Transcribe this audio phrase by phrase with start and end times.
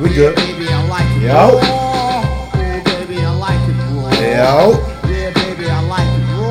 [0.00, 0.10] We good.
[0.10, 0.34] We good.
[0.36, 1.28] Baby, I like it Yo.
[1.28, 1.58] raw.
[1.58, 4.10] Oh, baby, I like it raw.
[4.14, 5.10] Yo.
[5.10, 6.48] Yeah, baby, I like it raw.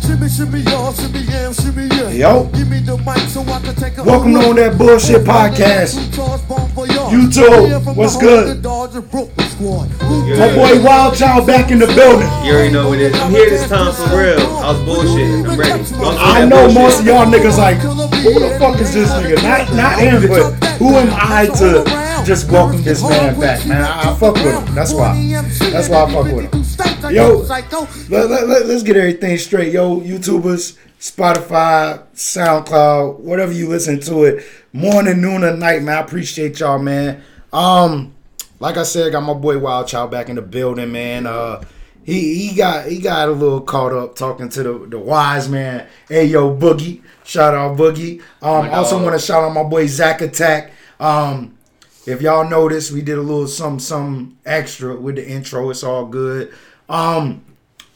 [0.00, 2.10] Shimmy, shimmy, y'all, shimmy, yeah, shimmy, yeah.
[2.10, 2.44] Yo.
[2.54, 5.94] Give me the mic so I can take a Welcome on that bullshit podcast.
[7.10, 8.62] YouTube, what's good?
[9.60, 12.26] My boy Wild Child back in the building.
[12.44, 13.20] You already know what it is.
[13.20, 14.40] I'm here this time for real.
[14.58, 15.46] I was bullshit.
[15.46, 15.72] I'm ready.
[15.72, 16.82] I'm I know bullshit.
[16.82, 19.40] most of y'all niggas like, who the fuck is this nigga?
[19.42, 23.80] Not not him, but who am I to just welcome this man back, man?
[23.80, 24.74] I, I fuck with him.
[24.74, 25.14] That's why.
[25.70, 27.10] That's why I fuck with him.
[27.10, 29.72] Yo, let, let, let, us get everything straight.
[29.72, 35.96] Yo, YouTubers, Spotify, SoundCloud, whatever you listen to it, morning, noon, or night, man.
[35.96, 37.22] I appreciate y'all, man.
[37.50, 38.12] Um,
[38.60, 41.26] like I said, I got my boy Wild Child back in the building, man.
[41.26, 41.64] Uh,
[42.04, 45.88] he he got he got a little caught up talking to the the wise man.
[46.08, 48.20] Hey yo, Boogie, shout out Boogie.
[48.42, 50.72] Um, also want to shout out my boy Zach Attack.
[51.00, 51.56] Um,
[52.06, 55.70] if y'all noticed, we did a little some some extra with the intro.
[55.70, 56.52] It's all good.
[56.88, 57.42] Um,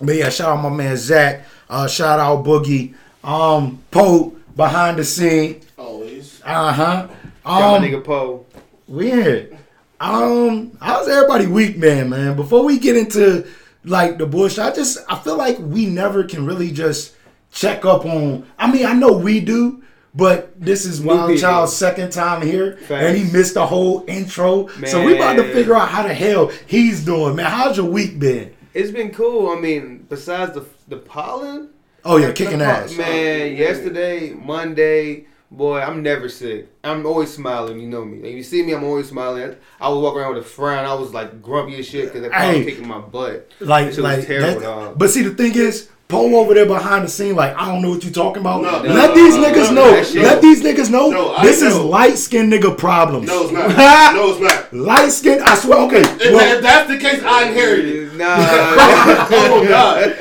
[0.00, 1.44] but yeah, shout out my man Zach.
[1.68, 2.94] Uh, shout out Boogie.
[3.22, 5.60] Um, Poe behind the scene.
[5.76, 6.40] Always.
[6.44, 7.08] Uh huh.
[7.44, 8.46] Um, nigga Poe.
[8.86, 9.58] Weird.
[10.00, 12.08] Um, how's everybody week, man?
[12.08, 13.46] Man, before we get into
[13.84, 17.14] like the bush, I just I feel like we never can really just
[17.52, 18.46] check up on.
[18.58, 19.82] I mean, I know we do,
[20.14, 21.38] but this is Wild.
[21.38, 24.68] Child's second time here, and he missed the whole intro.
[24.86, 27.46] So we about to figure out how the hell he's doing, man.
[27.46, 28.54] How's your week been?
[28.74, 29.50] It's been cool.
[29.50, 31.70] I mean, besides the the pollen.
[32.04, 32.96] Oh yeah, kicking ass.
[32.96, 36.68] Man, yesterday, Monday, boy, I'm never sick.
[36.84, 37.80] I'm always smiling.
[37.80, 38.18] You know me.
[38.28, 39.56] If you see me, I'm always smiling.
[39.80, 40.84] I was walking around with a frown.
[40.84, 43.50] I was like grumpy as shit because I was kicking my butt.
[43.60, 44.98] Like, That shit was like, terrible, that- dog.
[44.98, 47.90] but see, the thing is, Poe over there behind the scene, like, I don't know
[47.90, 48.62] what you're talking about.
[48.62, 50.22] No, Let no, these no, niggas no, know.
[50.22, 51.42] Let these niggas know.
[51.42, 53.26] This is light skinned nigga problems.
[53.26, 53.68] No, it's not.
[54.14, 54.72] no, it's not.
[54.72, 55.80] Light skin, I swear.
[55.80, 58.14] Okay, If, well, if that's the case, I inherited it.
[58.14, 60.12] Nah, oh God.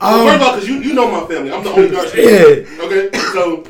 [0.00, 2.66] Um, first of all, because you, you know my family, I'm the only dark skin.
[2.78, 3.64] yeah, Okay, so,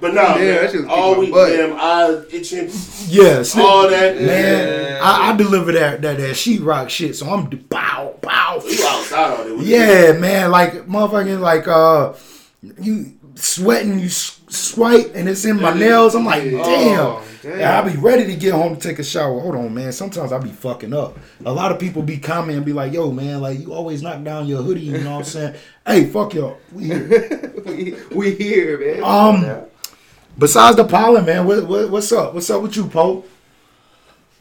[0.00, 1.50] but nah, Yeah, man, all week, butt.
[1.50, 2.68] damn, eyes itching,
[3.08, 4.16] yeah, snip- all that.
[4.20, 5.00] man.
[5.02, 8.62] I, I deliver that that that sheetrock shit, so I'm bow bow.
[8.66, 9.52] You outside all day.
[9.52, 12.14] What you Yeah, man, like motherfucking like uh,
[12.80, 16.14] you sweating, you swipe, and it's in my nails.
[16.14, 16.62] I'm like, Yeah.
[16.62, 17.00] damn.
[17.00, 17.58] Oh, damn.
[17.58, 19.38] Yeah, I'll be ready to get home to take a shower.
[19.40, 19.92] Hold on, man.
[19.92, 21.18] Sometimes I be fucking up.
[21.44, 24.22] A lot of people be commenting and be like, yo, man, like you always knock
[24.22, 25.54] down your hoodie, you know what I'm saying?
[25.86, 26.56] hey, fuck y'all.
[26.72, 27.52] We here.
[27.66, 29.04] we, we here, man.
[29.04, 29.66] Um,
[30.36, 32.34] Besides the pollen, man, what, what, what's up?
[32.34, 33.28] What's up with you, Pope?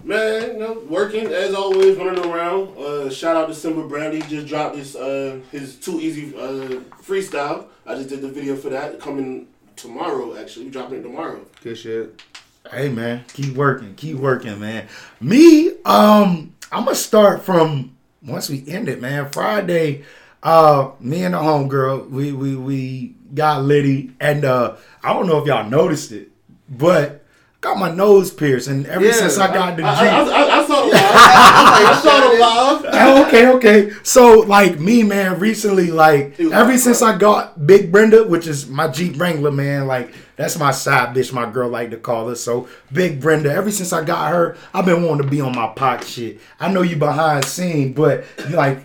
[0.03, 2.77] Man, you know, working as always, running around.
[2.77, 4.21] Uh, shout out to Simba Brandy.
[4.21, 7.67] Just dropped his uh, his too easy uh, freestyle.
[7.85, 8.99] I just did the video for that.
[8.99, 11.39] Coming tomorrow, actually, we dropping it tomorrow.
[11.61, 12.21] good shit.
[12.69, 14.87] Hey man, keep working, keep working, man.
[15.21, 17.95] Me, um, I'm gonna start from
[18.25, 19.29] once we end it, man.
[19.31, 20.03] Friday,
[20.41, 25.39] uh, me and the homegirl, we we we got Liddy, and uh, I don't know
[25.39, 26.29] if y'all noticed it,
[26.69, 27.23] but
[27.61, 30.59] got my nose pierced, and ever Yeah, since I got the I, G, I, I,
[30.59, 31.01] I saw the live.
[31.05, 33.27] I saw the live.
[33.27, 33.91] Okay, okay.
[34.03, 38.87] So like me, man, recently, like ever since I got Big Brenda, which is my
[38.87, 42.35] Jeep Wrangler, man, like that's my side bitch, my girl like to call her.
[42.35, 45.67] So Big Brenda, ever since I got her, I've been wanting to be on my
[45.67, 46.39] pot shit.
[46.59, 48.83] I know you behind scene, but you like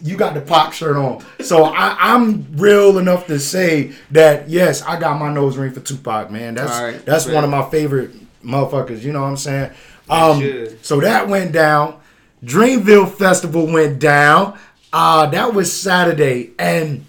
[0.00, 1.24] you got the pop shirt on.
[1.40, 5.80] So I, I'm real enough to say that yes, I got my nose ring for
[5.80, 6.54] Tupac, man.
[6.54, 7.34] That's right, that's fair.
[7.34, 8.10] one of my favorite
[8.44, 9.02] motherfuckers.
[9.02, 9.72] You know what I'm saying?
[10.08, 12.00] Um, so that went down.
[12.44, 14.58] Dreamville Festival went down.
[14.92, 17.04] Uh, that was Saturday, and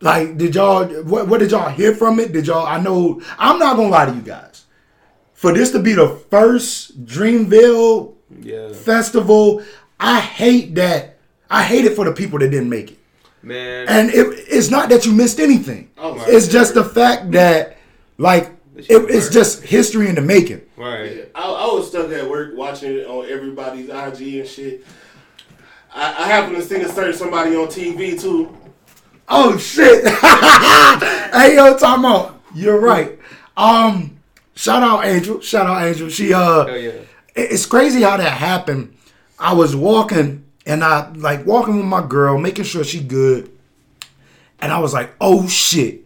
[0.00, 0.86] like, did y'all?
[1.02, 2.32] What, what did y'all hear from it?
[2.32, 2.66] Did y'all?
[2.66, 3.20] I know.
[3.38, 4.64] I'm not gonna lie to you guys.
[5.32, 9.62] For this to be the first Dreamville Yeah, festival,
[10.00, 11.13] I hate that.
[11.50, 12.98] I hate it for the people that didn't make it.
[13.42, 13.86] man.
[13.88, 15.90] And it, it's not that you missed anything.
[15.98, 16.52] Oh, my it's God.
[16.52, 17.76] just the fact that,
[18.18, 20.62] like, it, it's just history in the making.
[20.76, 21.30] right.
[21.34, 24.84] I, I was stuck at work watching it on everybody's IG and shit.
[25.94, 28.56] I, I happened to see a certain somebody on TV too.
[29.28, 30.04] Oh shit!
[31.32, 32.40] hey yo, time out.
[32.54, 33.18] you're right.
[33.56, 34.18] Um,
[34.54, 35.40] shout out Angel.
[35.40, 36.08] Shout out Angel.
[36.08, 36.88] She uh, Hell yeah.
[36.90, 37.06] it-
[37.36, 38.96] it's crazy how that happened.
[39.38, 43.50] I was walking and I like walking with my girl, making sure she good,
[44.60, 46.02] and I was like, oh shit,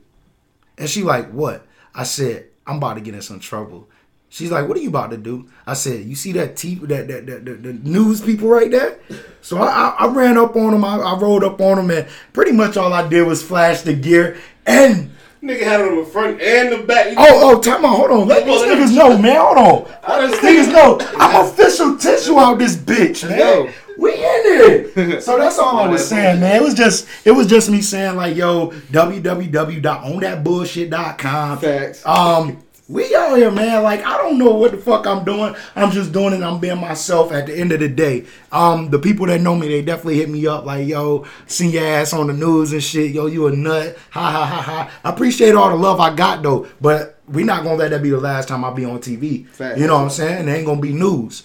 [0.76, 1.66] and she like, what?
[1.94, 3.88] I said, I'm about to get in some trouble.
[4.30, 7.08] She's like, "What are you about to do?" I said, "You see that t that
[7.08, 8.98] that, that, that the news people right there?"
[9.40, 10.84] So I, I, I ran up on them.
[10.84, 13.94] I, I rolled up on them, and pretty much all I did was flash the
[13.94, 14.36] gear.
[14.66, 15.12] And
[15.42, 17.14] Nigga had it on the front and the back.
[17.16, 17.96] Oh, oh, time out.
[17.96, 18.28] Hold on.
[18.28, 19.36] Let these niggas know, man.
[19.36, 20.20] Hold on.
[20.20, 20.98] Let these niggas know.
[21.16, 23.38] I'm official tissue out this bitch, man.
[23.38, 23.70] Yo.
[23.98, 25.22] We in it.
[25.28, 26.56] So that's all I was saying, man.
[26.56, 31.58] It was just it was just me saying like, yo, www.ownthatbullshit.com.
[31.58, 32.06] Facts.
[32.06, 33.82] Um, we out here, man.
[33.82, 35.54] Like, I don't know what the fuck I'm doing.
[35.76, 36.42] I'm just doing it.
[36.42, 38.24] I'm being myself at the end of the day.
[38.50, 41.84] Um, the people that know me, they definitely hit me up like, yo, seen your
[41.84, 43.10] ass on the news and shit.
[43.10, 43.98] Yo, you a nut.
[44.10, 44.90] Ha ha ha ha.
[45.04, 48.08] I appreciate all the love I got though, but we not gonna let that be
[48.10, 49.46] the last time I be on TV.
[49.48, 49.78] Facts.
[49.78, 50.48] You know what I'm saying?
[50.48, 51.42] It ain't gonna be news.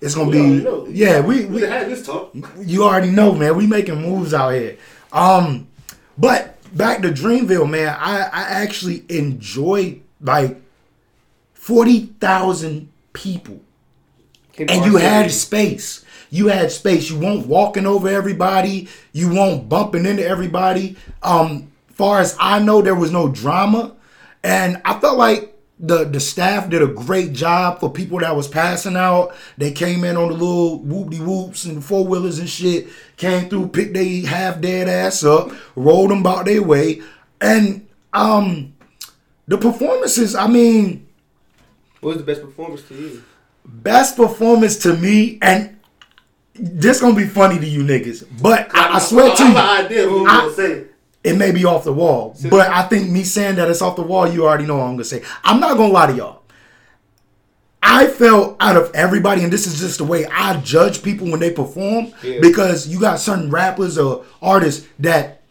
[0.00, 0.86] It's gonna We be know.
[0.88, 1.20] yeah.
[1.20, 2.34] We, We we had this talk.
[2.60, 3.56] you already know, man.
[3.56, 4.76] We making moves out here.
[5.12, 5.68] Um,
[6.18, 7.96] but back to Dreamville, man.
[7.98, 10.60] I I actually enjoyed like
[11.54, 13.60] forty thousand people,
[14.52, 16.04] Came to and our you had space.
[16.30, 17.10] You had space.
[17.10, 18.88] You weren't walking over everybody.
[19.12, 20.96] You weren't bumping into everybody.
[21.22, 23.94] Um, far as I know, there was no drama,
[24.42, 28.48] and I felt like the the staff did a great job for people that was
[28.48, 29.34] passing out.
[29.58, 32.88] They came in on the little whoopty whoops and four wheelers and shit.
[33.18, 37.02] Came through, picked they half dead ass up, rolled them about their way,
[37.40, 38.72] and um,
[39.46, 40.34] the performances.
[40.34, 41.06] I mean,
[42.00, 43.22] What was the best performance to you?
[43.64, 45.76] best performance to me, and
[46.54, 49.58] this gonna be funny to you niggas, but I, I swear to I have you,
[49.58, 50.84] an idea of what I- I'm gonna say.
[51.26, 52.36] It may be off the wall.
[52.48, 54.92] But I think me saying that it's off the wall, you already know what I'm
[54.94, 55.22] gonna say.
[55.44, 56.42] I'm not gonna lie to y'all.
[57.82, 61.40] I felt out of everybody, and this is just the way I judge people when
[61.40, 62.40] they perform, Yeah.
[62.40, 65.42] because you got certain rappers or artists that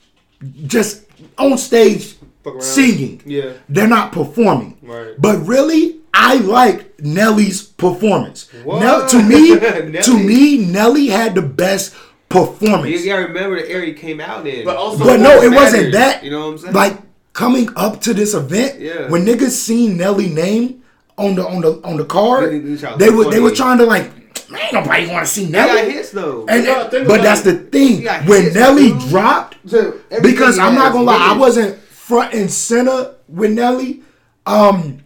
[0.66, 1.04] just
[1.38, 2.16] on stage
[2.60, 3.22] singing.
[3.26, 3.54] Yeah.
[3.70, 4.78] They're not performing.
[4.82, 5.14] Right.
[5.18, 8.50] But really, I like Nelly's performance.
[8.66, 9.58] Nell, to me,
[10.02, 11.96] to me, Nelly had the best
[12.36, 13.04] performance.
[13.04, 14.66] You gotta remember the area he came out in.
[14.66, 16.24] But also- But no, it matters, wasn't that.
[16.24, 16.74] You know what I'm saying?
[16.74, 16.98] Like
[17.34, 19.10] coming up to this event, Yeah.
[19.10, 20.82] when niggas seen Nelly name
[21.18, 23.86] on the on the on the card, They- they they were they were trying to
[23.86, 24.12] like,
[24.50, 25.92] man, ain't nobody want to see he got Nelly.
[25.92, 26.46] hits though.
[26.50, 28.06] And, No, but that's the thing.
[28.26, 29.10] When hits, Nelly dude.
[29.10, 34.02] dropped, So, because I'm not gonna lie, I wasn't front and center with Nelly.
[34.46, 35.00] Um,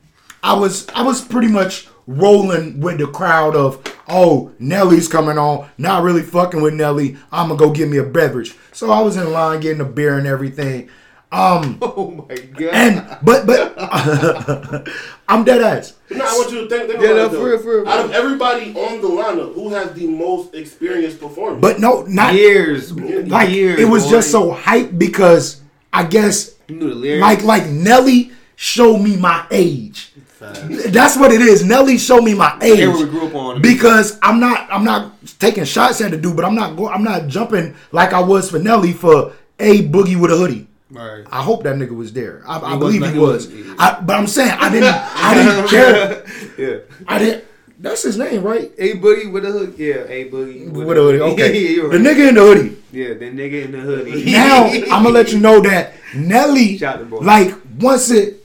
[0.44, 5.70] I was I was pretty much rolling with the crowd of oh Nelly's coming on,
[5.78, 7.18] not really fucking with Nelly.
[7.32, 8.56] I'm gonna go get me a beverage.
[8.74, 10.90] So I was in line getting a beer and everything.
[11.32, 12.70] Um, Oh my god.
[12.74, 13.76] and but but
[15.30, 15.94] I'm dead ass.
[16.10, 17.32] No, I want you to think, think Yeah, about no, it.
[17.32, 17.40] though.
[17.40, 21.20] for real, for real, Out of everybody on the lineup, who has the most experienced
[21.20, 21.62] performance?
[21.62, 23.80] But no, not years, like years.
[23.80, 24.10] it was boy.
[24.12, 25.62] just so hype because
[25.94, 27.22] I guess You knew the lyrics.
[27.22, 30.09] like like Nelly showed me my age.
[30.40, 31.64] That's what it is.
[31.66, 33.62] Nelly showed me my age Era we grew up on.
[33.62, 37.04] because I'm not I'm not taking shots at the dude, but I'm not go, I'm
[37.04, 40.68] not jumping like I was for Nelly for a boogie with a hoodie.
[40.92, 41.24] Right.
[41.32, 42.42] I hope that nigga was there.
[42.48, 43.48] I, I believe he not- was.
[43.48, 46.26] was- I, but I'm saying I didn't I didn't care.
[46.58, 46.78] Yeah.
[47.08, 47.44] I didn't.
[47.82, 48.72] That's his name, right?
[48.78, 49.76] A boogie with a hood.
[49.78, 51.22] Yeah, a boogie With a hoodie.
[51.22, 51.54] Okay.
[51.62, 52.78] yeah, you're The nigga in the hoodie.
[52.92, 54.32] Yeah, the nigga in the hoodie.
[54.32, 57.18] now I'm gonna let you know that Nelly, Shout out to boy.
[57.20, 58.44] like once it,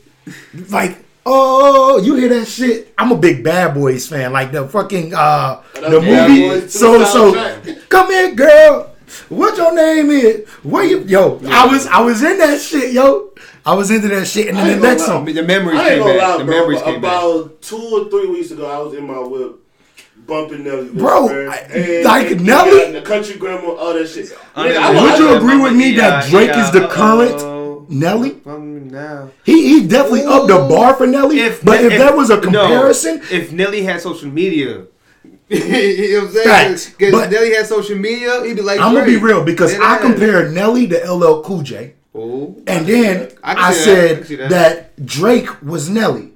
[0.71, 2.93] like oh you hear that shit?
[2.99, 6.69] I'm a big Bad Boys fan, like the fucking uh the Bad movie.
[6.69, 8.91] So two so come here, girl.
[9.29, 10.49] What your name is?
[10.65, 11.01] Where you?
[11.05, 13.31] Yo, I was I was in that shit, yo.
[13.67, 15.07] I was into that shit, and then the next lie.
[15.07, 15.25] song.
[15.25, 16.19] the memories came back.
[16.21, 16.55] lie, the bro.
[16.61, 17.23] memories but came back.
[17.23, 19.55] about two or three weeks ago, I was in my whip,
[20.27, 20.91] bumping Nelly.
[20.91, 21.49] Bro, man.
[21.49, 24.37] I- like and Nelly- the Country Grammar, all that shit.
[24.55, 26.73] Under Nigga, I Would was- you I- agree with me yeah, that Drake yeah, is
[26.73, 27.64] the current uh-oh.
[27.89, 28.41] Nelly?
[28.47, 29.31] Um, now.
[29.45, 31.37] He he definitely upped the bar for Nelly.
[31.63, 34.87] but if, that was a no, comparison, if Nelly had social media,
[35.49, 36.45] you know what I'm saying?
[36.47, 39.73] Facts, Because but- Nelly had social media, he'd be like, I'm gonna be real because
[39.73, 43.91] Dead I compared Nelly to LL Cool J, Oh, and then I can I, see
[43.95, 44.01] that.
[44.01, 44.51] I said can that.
[44.51, 45.05] that.
[45.07, 46.31] Drake was Nelly.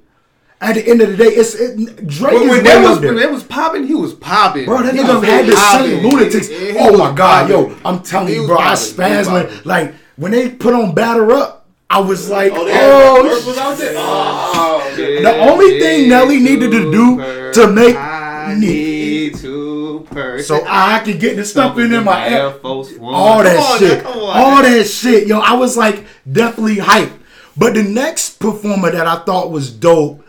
[0.61, 2.97] At the end of the day, it's it, Drake But is when way that was
[2.97, 3.13] up there.
[3.13, 4.65] when that was popping, he was popping.
[4.65, 6.47] Bro, that He nigga was had the same lunatics.
[6.49, 7.77] He- he Oh my god, yo.
[7.85, 9.07] I'm telling He you, bro, I popping.
[9.07, 11.55] He was spasmed like when they put on Batter Up.
[11.91, 13.93] I was oh, like, Oh, oh, was out there.
[13.97, 20.39] Oh, The only thing Nelly needed to do to make I me- need to per
[20.43, 22.51] so I could get the stuff in, in my Air air.
[22.51, 23.13] Force One.
[23.13, 25.39] all that on, shit, now, come on, all that shit, yo.
[25.39, 27.13] I was like definitely hyped.
[27.57, 30.23] But the next performer that I thought was dope,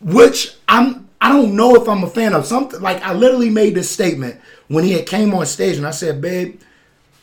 [0.00, 2.44] which I'm, I don't know if I'm a fan of.
[2.46, 5.90] Something like I literally made this statement when he had came on stage, and I
[5.92, 6.60] said, "Babe,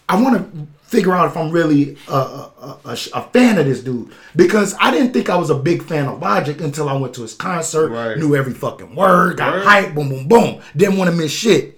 [0.10, 3.84] I want to figure out if I'm really a, a, a, a, fan of this
[3.84, 7.14] dude because I didn't think I was a big fan of Logic until I went
[7.16, 8.18] to his concert, Right.
[8.18, 9.66] knew every fucking word, got Word.
[9.66, 10.62] hyped, boom, boom, boom.
[10.78, 11.78] Didn't want to miss shit.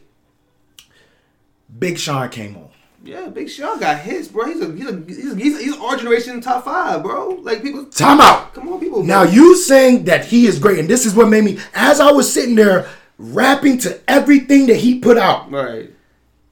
[1.77, 2.69] Big Sean came on.
[3.03, 4.45] Yeah, Big Sean got hits, bro.
[4.45, 7.29] He's a he's a he's, he's, he's our generation top five, bro.
[7.41, 8.53] Like people, Time out.
[8.53, 9.03] come on, people.
[9.03, 11.59] Now you saying that he is great, and this is what made me.
[11.74, 15.91] As I was sitting there rapping to everything that he put out, right?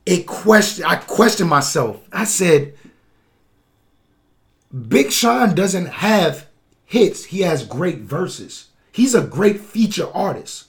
[0.08, 0.86] It question.
[0.86, 2.00] I questioned myself.
[2.12, 2.74] I said,
[4.88, 6.48] Big Sean doesn't have
[6.86, 7.26] hits.
[7.26, 8.68] He has great verses.
[8.92, 10.66] He's a great feature artist.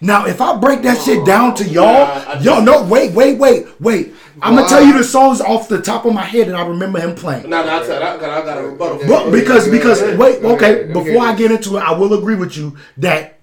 [0.00, 3.66] Now, if I break that shit down to y'all, I y'all no, wait, wait, wait,
[3.80, 4.14] wait.
[4.40, 6.98] I'm gonna tell you the songs off the top of my head that I remember
[6.98, 7.48] him playing.
[7.48, 8.98] Now, now I, said, I, got, I got a rebuttal.
[9.06, 12.76] But because because wait, okay, before I get into it, I will agree with you
[12.96, 13.38] that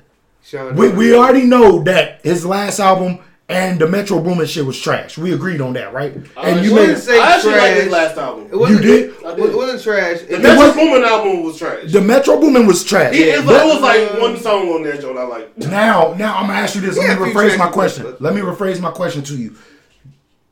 [0.75, 5.17] we, we already know that his last album and the Metro Boomin shit was trash.
[5.17, 6.13] We agreed on that, right?
[6.37, 7.91] And you wouldn't made say I actually like his trash.
[7.91, 8.47] last album.
[8.51, 9.23] It wasn't, You did?
[9.25, 10.19] I It, wasn't trash.
[10.21, 11.91] The It, Metro was- Boomin album was trash.
[11.91, 13.15] the Metro Boomin was trash.
[13.15, 15.57] It, it, But- was like one song on there, Joe, I like.
[15.57, 16.95] Now, now I'm gonna ask you this.
[16.97, 18.03] Let Yeah, me rephrase my tracks, question.
[18.03, 19.55] but- Let me rephrase my question to you.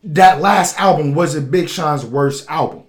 [0.03, 2.83] That last album was it Big Sean's worst album?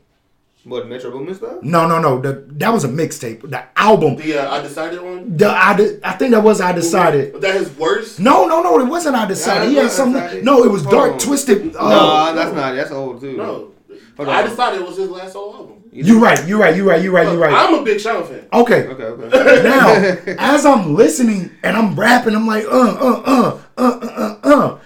[0.65, 1.63] What Metro Boomin stuff?
[1.63, 2.21] No, no, no.
[2.21, 3.49] The, that was a mixtape.
[3.49, 4.17] The album.
[4.17, 5.37] The uh, I decided one.
[5.37, 7.33] The I, de- I think that was I decided.
[7.33, 8.21] But that his worst.
[8.21, 8.79] No, no, no.
[8.81, 9.65] It wasn't I decided.
[9.67, 10.21] Yeah, he had something.
[10.21, 10.45] Undecided.
[10.45, 11.19] No, it was Hold dark, on.
[11.19, 11.75] twisted.
[11.77, 12.75] Uh, no, that's not.
[12.75, 13.37] That's old too.
[13.37, 13.73] No,
[14.17, 14.49] Hold I on.
[14.51, 15.75] decided it was his last solo album.
[15.91, 16.47] You right.
[16.47, 16.77] You right.
[16.77, 17.03] You right.
[17.03, 17.33] You right.
[17.33, 17.53] You right.
[17.55, 18.47] I'm a big Sean fan.
[18.53, 18.87] Okay.
[18.89, 19.63] Okay, okay.
[19.63, 24.55] now, as I'm listening and I'm rapping, I'm like, uh, uh, uh, uh, uh, uh,
[24.55, 24.79] uh.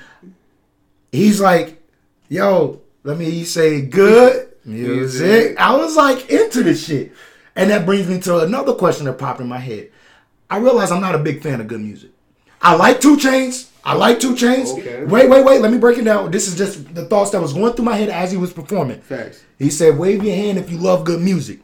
[1.11, 1.83] He's like,
[2.29, 5.59] yo, let me say good music.
[5.59, 7.13] I was like into this shit.
[7.55, 9.91] And that brings me to another question that popped in my head.
[10.49, 12.11] I realize I'm not a big fan of good music.
[12.61, 13.69] I like Two Chainz.
[13.85, 14.79] I like Two Chainz.
[14.79, 15.05] Okay.
[15.05, 15.61] Wait, wait, wait.
[15.61, 16.31] Let me break it down.
[16.31, 19.01] This is just the thoughts that was going through my head as he was performing.
[19.01, 19.43] Facts.
[19.59, 21.61] He said, wave your hand if you love good music.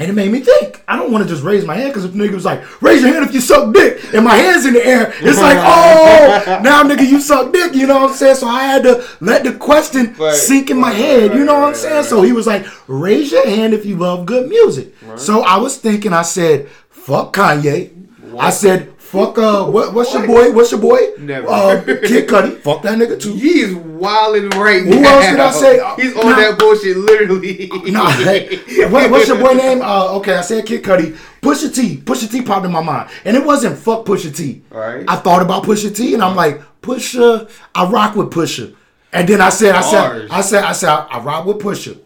[0.00, 0.82] And it made me think.
[0.88, 3.12] I don't want to just raise my hand because if nigga was like, raise your
[3.12, 6.82] hand if you suck dick, and my hand's in the air, it's like, oh, now
[6.82, 8.36] nigga, you suck dick, you know what I'm saying?
[8.36, 10.34] So I had to let the question Right.
[10.34, 12.04] sink in my Right, head, you know what I'm saying?
[12.04, 14.94] So he was like, raise your hand if you love good music.
[15.16, 17.90] So I was thinking, I said, fuck Kanye.
[18.38, 20.52] I said, fuck, uh, what, what's your boy?
[20.52, 20.98] What's your boy?
[21.18, 21.48] Never.
[21.48, 22.58] Uh, Kid Cudi.
[22.62, 23.34] Fuck that nigga too.
[23.34, 25.18] He He's wilding right Who now.
[25.18, 25.94] else did I say?
[26.02, 26.36] He's on Nah.
[26.36, 27.68] that bullshit literally.
[27.90, 28.56] Nah, hey,
[28.88, 29.82] what, what's your boy name?
[29.82, 31.16] Uh, okay, I said Kid Cudi.
[31.42, 31.96] Pusha T.
[31.98, 34.62] Pusha T popped in my mind, and it wasn't fuck Pusha T.
[34.72, 35.04] Alright.
[35.08, 37.50] I thought about Pusha T, and I'm like, Pusha.
[37.74, 38.74] I rock with Pusha,
[39.12, 40.30] and then I said, I said, Bars.
[40.30, 41.98] I said, I said, I, I rock with Pusha,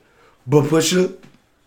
[0.47, 1.17] but Pusha.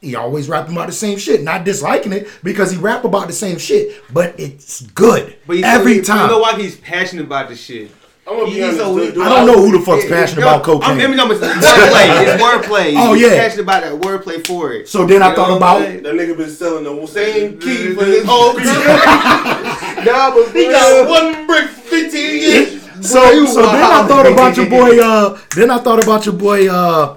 [0.01, 3.33] He always rapping about the same shit, not disliking it because he rap about the
[3.33, 6.29] same shit, but it's good But he's every he- time.
[6.29, 7.89] You know why he's passionate about this shit?
[8.27, 8.77] I'm gonna be He's honest.
[8.79, 10.91] so- dude, dude, I don't know who the fuck's passionate Yo, about cocaine.
[10.91, 12.27] I'm, I mean, no, it's wordplay.
[12.27, 12.93] It's wordplay.
[12.97, 13.29] Oh, He's yeah.
[13.37, 14.87] passionate about that wordplay for it.
[14.89, 16.03] So then I thought about- I'm saying?
[16.03, 20.65] That nigga been selling the same key for This his whole whole Nah, but He
[20.65, 22.83] got one brick, for 15 years.
[23.01, 24.99] So, Boy, you so then I thought about your boy.
[24.99, 26.67] Uh, then I thought about your boy.
[26.69, 27.15] Uh,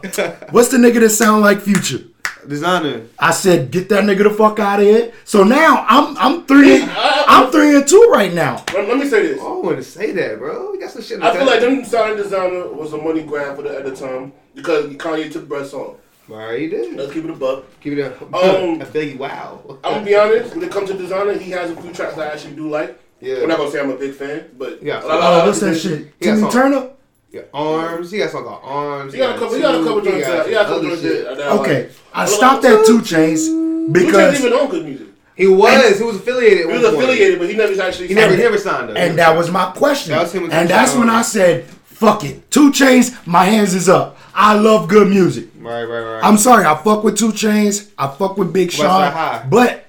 [0.51, 2.05] what's the nigga that sound like Future?
[2.49, 3.03] Designer.
[3.19, 5.13] I said, get that nigga the fuck out of here.
[5.25, 8.65] So now I'm I'm three I'm three and two right now.
[8.75, 9.41] Let, let me say this.
[9.41, 10.73] I don't want to say that, bro.
[10.73, 11.23] You got some shit.
[11.23, 14.33] I feel like them signing Desiigner was a money grab for the at the time
[14.55, 15.97] because Kanye took Brett's song.
[16.31, 16.95] Alright, he did.
[16.97, 17.65] Let's keep it a buck.
[17.81, 18.23] Keep it up.
[18.35, 19.19] Um, I feel you.
[19.19, 19.63] Wow.
[19.83, 20.55] I'm gonna be honest.
[20.55, 22.99] When it comes to Desiigner, he has a few tracks that I actually do like.
[23.21, 23.43] Yeah.
[23.43, 25.03] I'm not gonna say I'm a big fan, but Yeah.
[25.03, 25.91] a lot- a lot Oh, of what's that other shit?
[25.93, 26.51] things- Yeah, Timmy.
[26.51, 26.91] Turner.
[27.33, 28.11] Yeah, arms.
[28.11, 29.13] He got something called arms.
[29.13, 29.55] He got a couple.
[29.55, 30.27] He got a couple Two, joints.
[30.27, 31.27] got that- He got a couple joints shit.
[31.27, 31.61] Uh, that- that I like.
[31.61, 35.07] Okay, I I stopped like at Two Chainz Two because Chainz even on good music.
[35.37, 35.99] He was.
[35.99, 36.67] He was affiliated.
[36.67, 38.09] He was affiliated, but he never actually.
[38.09, 38.97] He never, And- never signed up.
[38.97, 40.13] and that was my question.
[40.13, 42.51] That was him with and that's when I said, fuck it.
[42.51, 44.19] Two Chainz, my hands is up.
[44.35, 45.47] I love good music.
[45.61, 46.25] right, right, right.
[46.25, 49.85] I'm sorry, I fuck with Two Chainz, I fuck with Big Sean, but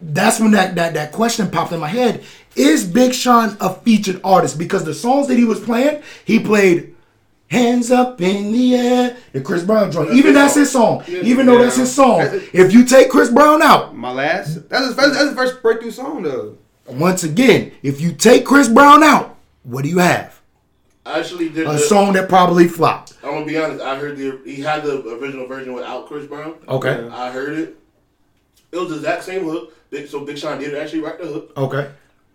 [0.00, 2.22] that's when that, that that question popped in my head:
[2.56, 4.58] Is Big Sean a featured artist?
[4.58, 6.94] Because the songs that he was playing, he played
[7.48, 10.08] "Hands Up in the Air," the Chris Brown joint.
[10.08, 10.60] That's Even that's song.
[10.62, 11.02] his song.
[11.08, 11.20] Yeah.
[11.22, 11.64] Even though Yeah.
[11.64, 12.18] that's his song.
[12.18, 12.34] That's.
[12.52, 14.68] If you take Chris Brown out, My last.
[14.68, 15.12] That's his first.
[15.14, 16.56] That's his first breakthrough song though.
[16.88, 20.40] once again, if you take Chris Brown out, what do you have?
[21.04, 21.66] I actually did.
[21.66, 23.14] A the, song that probably flopped.
[23.24, 23.82] I'm gonna be honest.
[23.82, 26.54] I heard the he had the original version without Chris Brown.
[26.68, 27.08] Okay.
[27.10, 27.76] I heard it.
[28.70, 29.72] It was the exact same hook.
[30.08, 31.52] So Big Sean did actually write the hook.
[31.56, 31.90] Okay.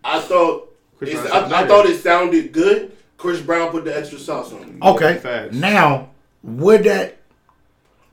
[0.08, 2.92] I thought Chris it, I, sounded I thought it sounded good.
[3.18, 4.82] Chris Brown put the extra sauce on it.
[4.82, 5.18] Okay.
[5.18, 5.54] Facts.
[5.56, 6.10] Now,
[6.44, 7.18] would that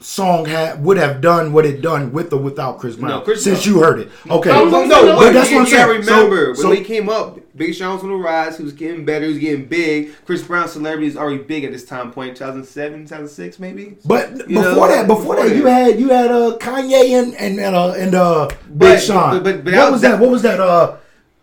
[0.01, 3.11] song have would have done what it done with or without Chris Brown?
[3.11, 3.75] No, Chris since Brown.
[3.77, 4.11] you heard it.
[4.29, 4.51] Okay.
[4.51, 5.89] No, No, no, no, no, but that's what I'm saying.
[6.01, 8.57] Remember so- when he came up, Big Sean was on the rise.
[8.57, 9.27] He was getting better.
[9.27, 10.13] He was getting big.
[10.27, 13.97] Chris Brown's celebrity is already big at this time point, 2007, 2006, maybe.
[14.05, 17.35] But You before know, that, before, before that, you had you had uh Kanye and
[17.37, 19.31] and and uh, and uh Big But- Sean.
[19.31, 20.19] but- but- but what that- was that?
[20.19, 20.61] What was that?
[20.61, 20.97] Uh,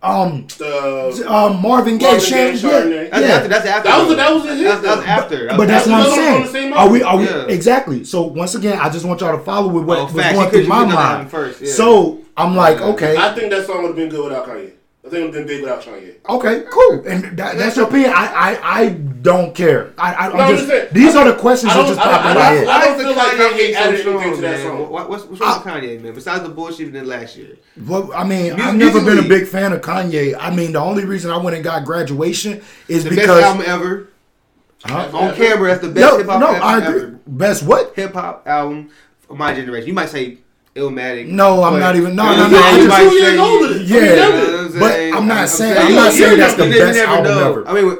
[0.03, 3.11] um The um Marvin Gaye, Marvin Shan- Gaye, yeah, Chardonnay.
[3.11, 3.33] That's yeah.
[3.35, 3.47] after.
[3.49, 3.89] That's after.
[3.89, 4.15] That was though.
[4.15, 4.63] that was a hit.
[4.63, 5.47] That's, that's after.
[5.57, 6.73] But that's what I'm Those are on the saying.
[6.73, 7.03] Are we?
[7.03, 7.23] Are we.
[7.25, 7.45] Yeah.
[7.47, 8.03] exactly?
[8.03, 10.65] So once again, I just want y'all to follow with what Oh, was going through
[10.67, 11.29] my you could know that mind.
[11.31, 11.71] first, yeah.
[11.73, 12.85] So I'm like, Yeah.
[12.87, 14.71] okay, I think that song would have been good without Kanye.
[15.03, 16.15] I think it would have been big without Kanye.
[16.29, 18.11] okay, cool, and that, that's your opinion.
[18.13, 18.27] I,
[18.61, 19.93] I, I don't care.
[19.97, 21.81] I, I, I'm No, I'm just, just saying, these I- are the questions I that
[21.81, 22.67] don't- just I don't- pop in I my don't- head.
[22.67, 24.89] I don't think feel like Kanye Kanye added so anything to that song.
[24.91, 26.13] What- What's, what's wrong with Kanye, man?
[26.13, 27.57] Besides the bullshit we did last year.
[27.87, 30.35] Well, I mean, Mu- I've never been a big fan of Kanye.
[30.39, 33.63] I mean, the only reason I went and got graduation is The because best album
[33.65, 34.07] ever.
[34.85, 35.09] Huh?
[35.17, 36.57] On camera, that's the best no, hip hop album.
[36.59, 37.01] no, album I agree.
[37.01, 37.19] ever.
[37.27, 37.93] Best what?
[37.95, 38.89] Hip hop album
[39.29, 39.87] of my generation.
[39.87, 40.37] You might say
[40.75, 41.27] Illmatic.
[41.27, 42.87] No, I'm not even- no, no, no, what I I'm saying?
[42.89, 43.67] just- Two years older.
[43.67, 43.75] Yeah.
[43.75, 44.37] I mean, You know younger.
[44.37, 45.13] what I'm But saying?
[45.15, 47.49] I'm not saying- saying- I'm not saying that's the You never best album know.
[47.49, 47.67] ever.
[47.67, 47.97] I mean,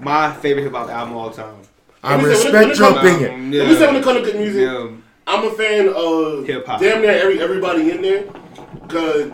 [0.00, 1.54] my favorite hip hop album of all time.
[2.04, 3.52] I Let me say, when it- respect your opinion.
[3.52, 4.86] Let me say when it comes to good music, Yeah.
[5.26, 6.80] I'm a fan of Hip-hop.
[6.80, 8.24] damn near every everybody in there.
[8.88, 9.30] Cause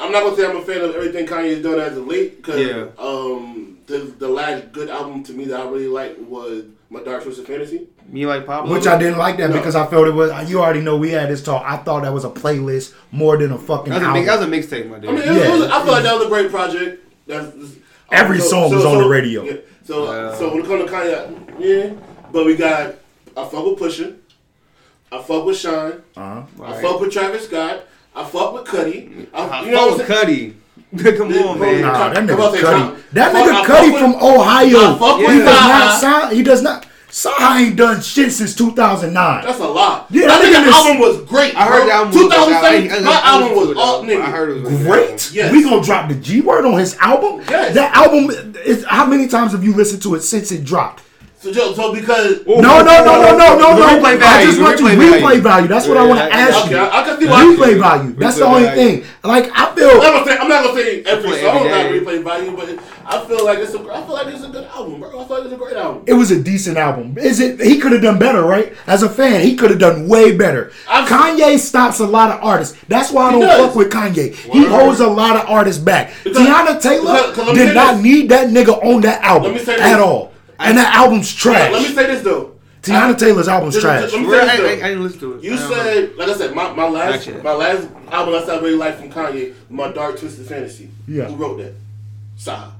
[0.00, 2.42] I'm not gonna say I'm a fan of everything Kanye's done as of late.
[2.42, 2.84] Cause Yeah.
[2.98, 6.66] um, the the last good album to me that I really liked was My
[7.04, 7.88] Dark Twisted Fantasy.
[8.12, 8.72] You like Pablo?
[8.72, 9.56] Which I didn't like that No.
[9.56, 10.50] because I felt it was.
[10.50, 11.64] You already know we had this talk.
[11.66, 14.50] I thought that was a playlist more than a fucking That was a, album.
[14.50, 15.10] mix, that was a mixtape, my dude.
[15.10, 15.44] I mean, it was, Yeah.
[15.54, 17.08] it was, I feel like that was a great project.
[17.26, 17.56] That's,
[18.10, 19.42] Every song was on the radio.
[19.44, 19.52] Yeah.
[19.84, 20.34] So, Yeah.
[20.36, 21.94] so when it comes to Kanye, yeah.
[22.30, 22.94] But we got
[23.36, 24.16] I fuck with Pusha,
[25.10, 26.42] I fuck with Shine, uh-huh.
[26.64, 27.84] I fuck with Travis Scott,
[28.14, 29.26] I fuck with Cudi.
[29.32, 30.26] I, I you know fuck what with I'm?
[30.26, 30.54] Cudi.
[30.98, 31.80] Come on, man.
[31.82, 33.02] Nah, that nigga about Cudi.
[33.12, 35.16] That nigga I Cudi from Ohio.
[35.18, 36.36] He does not sound.
[36.36, 36.86] He does not.
[37.08, 39.44] Saha ain't done shit since 2009.
[39.44, 40.06] That's a lot.
[40.10, 41.54] Yeah, that that nigga nigga album was great.
[41.54, 41.86] I heard bro.
[41.86, 42.90] the album 2007.
[42.90, 44.22] I- I- I- my album was to all nigga.
[44.22, 45.30] I heard it was Great.
[45.32, 45.52] Yes.
[45.52, 47.42] We gonna drop the G word on his album.
[47.50, 47.74] Yes.
[47.74, 51.02] That album is how many times have you listened to it since it dropped?
[51.42, 53.86] So, Joe, so because No, no, no, no, no, no, no.
[53.98, 55.40] replay I just want you replay replay value.
[55.42, 55.66] value.
[55.68, 56.76] That's what I want to ask okay, you.
[56.76, 57.42] I, I can see why.
[57.42, 58.12] Replay value.
[58.12, 59.00] That's the only value.
[59.00, 59.04] thing.
[59.24, 59.88] Like I feel.
[59.96, 63.24] not gonna say I'm not gonna say every song every got replay value, but I
[63.26, 65.08] feel like it's a I feel like it's a good album, bro.
[65.20, 66.04] I feel like it's a great album.
[66.06, 67.18] It was a decent album.
[67.18, 67.60] Is it?
[67.60, 68.72] He could have done better, right?
[68.86, 70.70] As a fan, he could have done way better.
[70.88, 72.78] I've- Kanye stops a lot of artists.
[72.86, 73.66] That's why I don't does.
[73.66, 74.32] fuck with Kanye.
[74.32, 76.12] He holds a lot of artists back.
[76.22, 78.04] Because- Teyana Taylor because- 'cause did not this.
[78.04, 79.82] need that nigga on that album Let me say this.
[79.84, 80.31] at all.
[80.62, 81.72] And that album's trash.
[81.72, 82.52] Let me say this though.
[82.82, 84.02] Teyana Taylor's album's Just- trash.
[84.02, 85.44] just- let me Real, say I, I, I didn't listen to it.
[85.44, 85.74] You I don't know.
[85.76, 87.42] said, like I said, my, my last Actually.
[87.42, 90.90] my last album I said I really liked from Kanye, my Dark Twisted Fantasy.
[91.06, 91.24] Yeah.
[91.26, 91.74] Who wrote that?
[92.38, 92.72] Saha.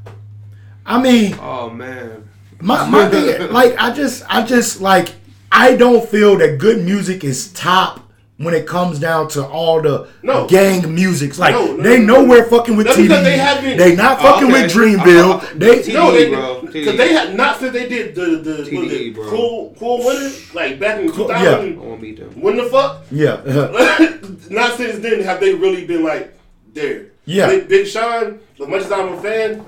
[0.85, 2.29] I mean, Oh man.
[2.61, 5.15] My my thing, like I just I just like
[5.53, 8.02] I don't feel that good music is top
[8.43, 10.47] when it comes down to all the No.
[10.47, 11.39] gang musics.
[11.39, 12.29] Like No, no, they no, know no.
[12.29, 13.23] we're fucking with That's TDE.
[13.23, 14.63] they haven't- They not Oh, fucking okay.
[14.63, 15.31] with Dreamville.
[15.31, 16.61] Uh, uh, they TDE, No, they bro.
[16.73, 20.05] because they had not since they did the the what was TDE, it, cool cool
[20.05, 21.75] winter like back in Cool- 2000.
[21.75, 22.31] I won't beat them.
[22.41, 23.05] When the fuck?
[23.11, 23.41] yeah.
[24.51, 26.35] not since then have they really been like
[26.75, 27.07] there.
[27.25, 27.47] Yeah.
[27.49, 29.65] Big, Big Sean, as much as I'm a fan,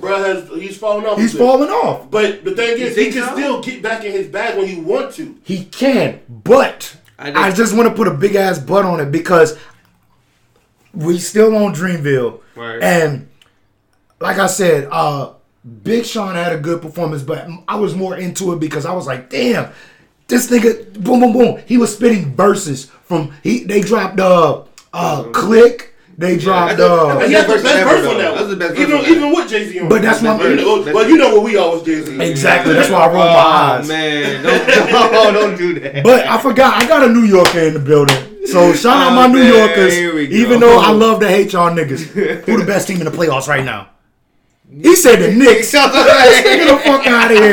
[0.00, 1.18] bro has he's falling off.
[1.18, 1.46] He's a bit.
[1.46, 2.10] falling off.
[2.10, 3.32] But the thing is, he think can so?
[3.36, 5.36] still get back in his bag when he want to.
[5.44, 9.10] He can, but I I, just- want to put a big ass butt on it
[9.10, 9.58] because
[10.94, 12.82] we still on Dreamville, Right.
[12.82, 13.28] and
[14.20, 15.32] like I said, uh,
[15.82, 19.06] Big Sean had a good performance, but I was more into it because I was
[19.06, 19.72] like, damn,
[20.28, 21.60] this nigga, boom, boom, boom.
[21.66, 23.64] He was spitting verses from he.
[23.64, 25.92] They dropped uh, uh, Clique.
[26.18, 28.30] They dropped that's uh, And he That's has the the best best verse on that
[28.34, 28.50] That's one.
[28.50, 29.10] the best verse even on that.
[29.10, 29.88] even with Jay Z on.
[29.90, 30.24] But that's it.
[30.24, 32.20] what I'm- You know, that's- well, you know what we always Jay Z.
[32.22, 32.72] exactly.
[32.72, 33.88] That's why I roll my Oh eyes.
[33.88, 36.02] man, don't, no, don't do that.
[36.04, 38.16] But I forgot I got a New Yorker in the building.
[38.46, 39.92] So shout out Oh, my New man, Yorkers.
[39.92, 40.36] here we go.
[40.36, 42.04] Even though I love to hate y'all niggas.
[42.46, 43.90] Who the best team in the playoffs right now?
[44.70, 45.72] He said the Knicks.
[45.72, 47.52] Get the fuck out of here.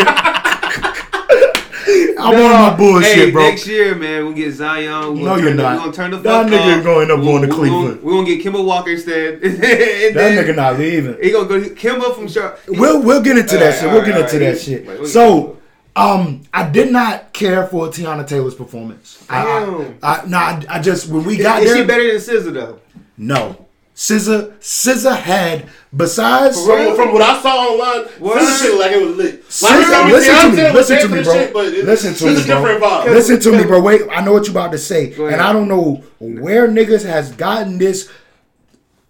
[2.23, 3.43] I'm on my bullshit, hey, bro.
[3.43, 5.15] Next year, man, we'll get Zion.
[5.19, 5.73] We're No, you're turn the- not.
[5.73, 6.83] We're gonna turn the That fuck nigga off.
[6.83, 8.03] going up We're- going to we're- Cleveland.
[8.03, 9.41] We're gonna get Kemba Walker instead.
[10.13, 11.17] That nigga not leaving.
[11.21, 12.59] He gonna go Kemba from Charlotte.
[12.67, 13.91] We'll we'll get into that Alright, shit.
[13.91, 15.07] We'll get alright, into that shit.
[15.07, 15.57] So,
[15.95, 19.23] um, I did not care for Teyana Taylor's performance.
[19.29, 19.97] I, Damn.
[20.01, 22.53] I, I, nah, I, I just when we got is there, she better than SZA
[22.53, 22.79] though?
[23.17, 23.57] no.
[23.95, 28.39] SZA, SZA had besides From, from what I saw online, What?
[28.39, 29.47] this shit like it was lit.
[29.47, 31.33] SZA, Like, I listen to me, listen to me, bro.
[31.33, 32.43] shit, it- listen to me,
[32.79, 33.03] bro.
[33.05, 33.79] Listen to me, bro.
[33.81, 35.35] Wait, I know what you about to say, and.
[35.35, 38.09] I don't know where niggas has gotten this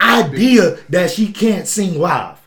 [0.02, 2.38] idea that she can't sing live.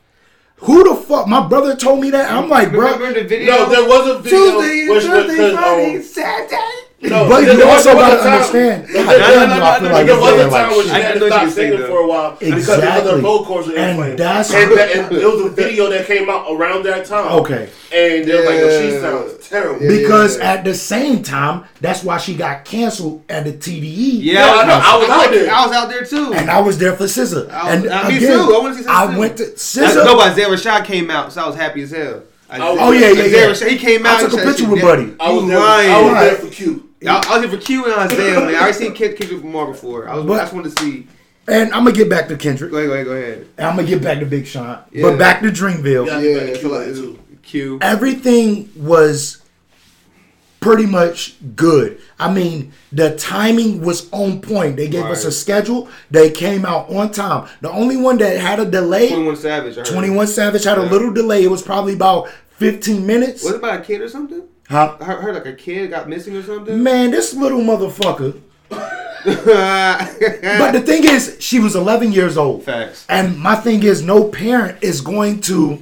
[0.61, 1.27] Who the fuck?
[1.29, 2.31] My brother told me that.
[2.31, 2.92] I'm like, bro.
[2.94, 3.55] Remember the video?
[3.57, 6.72] No, there was a video Tuesday, which was Thursday, because Friday, um, Saturday.
[7.09, 8.87] No, But you also gotta understand.
[8.88, 10.71] there God was- damn, no, you, no, I feel like There was a time like
[10.71, 11.87] where she I had to stop singing though.
[11.87, 13.11] for a while because of Exactly.
[13.12, 16.47] other vocals were And that's- and, that, and it was a video that came out
[16.51, 17.33] around that time.
[17.40, 17.69] Okay.
[17.92, 19.88] and they're like, "Yo, she sounds terrible." Yeah.
[20.01, 24.19] Because at the same time, that's why she got canceled at the TDE.
[24.23, 24.81] Yeah, Yeah, I know.
[24.83, 25.53] I was out there.
[25.55, 26.33] I was out there too.
[26.35, 27.49] And I was there for SZA.
[27.53, 28.33] I and was- me too.
[28.55, 30.05] I wanna SZA I went to SZA.
[30.05, 32.23] no, but Isaiah Rashad came out, so I was happy as hell.
[32.49, 33.69] Oh, yeah, yeah, Isaiah yeah.
[33.69, 34.21] He came I out.
[34.21, 34.81] took a picture with.
[34.83, 35.14] Buddy.
[35.19, 35.90] I was lying.
[35.92, 36.86] I was there for Q.
[37.06, 38.54] I, I was here for Q and Isaiah, man.
[38.54, 40.09] I already seen Kid Kendrick Lamar before.
[40.09, 40.24] I was.
[40.26, 41.06] But- I just wanted to see.
[41.48, 42.72] And I'm gonna get back to Kendrick.
[42.72, 43.48] Go ahead, go ahead, go ahead.
[43.56, 44.80] And I'm gonna get back to Big Sean.
[44.90, 45.02] Yeah.
[45.02, 46.06] But back to Dreamville.
[46.09, 46.18] Yeah.
[46.18, 47.18] Yeah, back to so Q like too.
[47.42, 47.78] Q.
[47.82, 49.42] Everything was
[50.59, 52.00] pretty much good.
[52.18, 54.76] I mean, the timing was on point.
[54.76, 55.32] They gave us a Right.
[55.35, 55.88] schedule.
[56.11, 57.48] They came out on time.
[57.61, 59.74] The only one that had a delay, Twenty One Savage.
[59.74, 59.87] I heard.
[59.87, 60.90] 21 Savage had a Yeah.
[60.90, 61.44] little delay.
[61.44, 63.44] It was probably about 15 minutes.
[63.44, 64.42] Was it about a kid or something?
[64.68, 64.96] Huh?
[65.00, 66.83] I heard, heard like a kid got missing or something.
[66.83, 68.40] Man, this little motherfucker.
[68.68, 68.88] but
[69.26, 72.64] But the thing is, she was 11 years old.
[72.64, 73.07] facts.
[73.09, 75.79] And my thing is, no parent is going to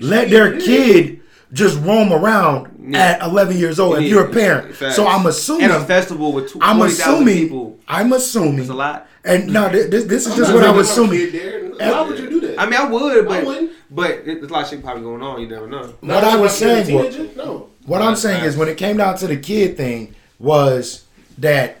[0.00, 0.62] let their it?
[0.62, 1.20] kid
[1.52, 2.98] just roam around Yeah.
[3.00, 4.74] at 11 years old if you're a parent.
[4.74, 4.96] Facts.
[4.96, 7.78] So I'm assuming, And a festival with tw- I'm assuming, people.
[7.88, 9.06] I'm assuming, It's a lot.
[9.24, 11.32] and no, this, this is just what I'm assuming.
[11.78, 12.60] Why would you do that?
[12.60, 13.72] I mean, I would, but wouldn't.
[13.90, 15.40] but there's a lot of shit probably going on.
[15.40, 15.94] You never know.
[16.00, 17.70] What I was saying was, no.
[17.86, 21.04] What I'm saying is, when it came down to the kid thing, was
[21.38, 21.78] that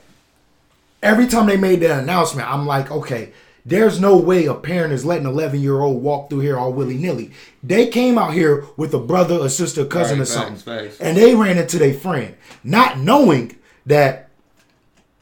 [1.02, 3.32] every time they made that announcement, I'm like, okay,
[3.66, 6.72] there's no way a parent is letting an 11 year old walk through here all
[6.72, 7.30] willy nilly.
[7.62, 10.96] They came out here with a brother, a sister, a cousin, Right, or something, facts,
[10.96, 11.00] facts.
[11.00, 14.28] and they ran into their friend, not knowing that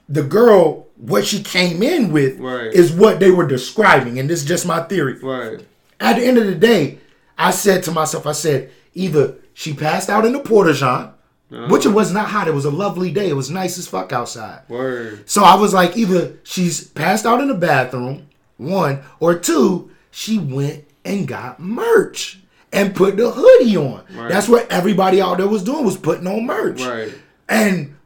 [0.09, 2.73] the girl, what she came in with, Right.
[2.73, 5.19] is what they were describing, and this is just my theory.
[5.21, 5.61] Right.
[6.01, 6.99] At the end of the day,
[7.39, 11.15] I said to myself, I said, either she passed out in the porta john,
[11.53, 11.69] uh-huh.
[11.69, 12.49] which it was not hot.
[12.49, 13.29] It was a lovely day.
[13.29, 14.63] It was nice as fuck outside.
[14.69, 15.29] Word.
[15.29, 20.39] So I was like, either she's passed out in the bathroom, one, or two, she
[20.39, 22.41] went and got merch
[22.73, 24.05] and put the hoodie on.
[24.15, 24.29] Right.
[24.29, 26.81] That's what everybody out there was doing was putting on merch.
[26.81, 27.13] Right.
[27.49, 27.97] And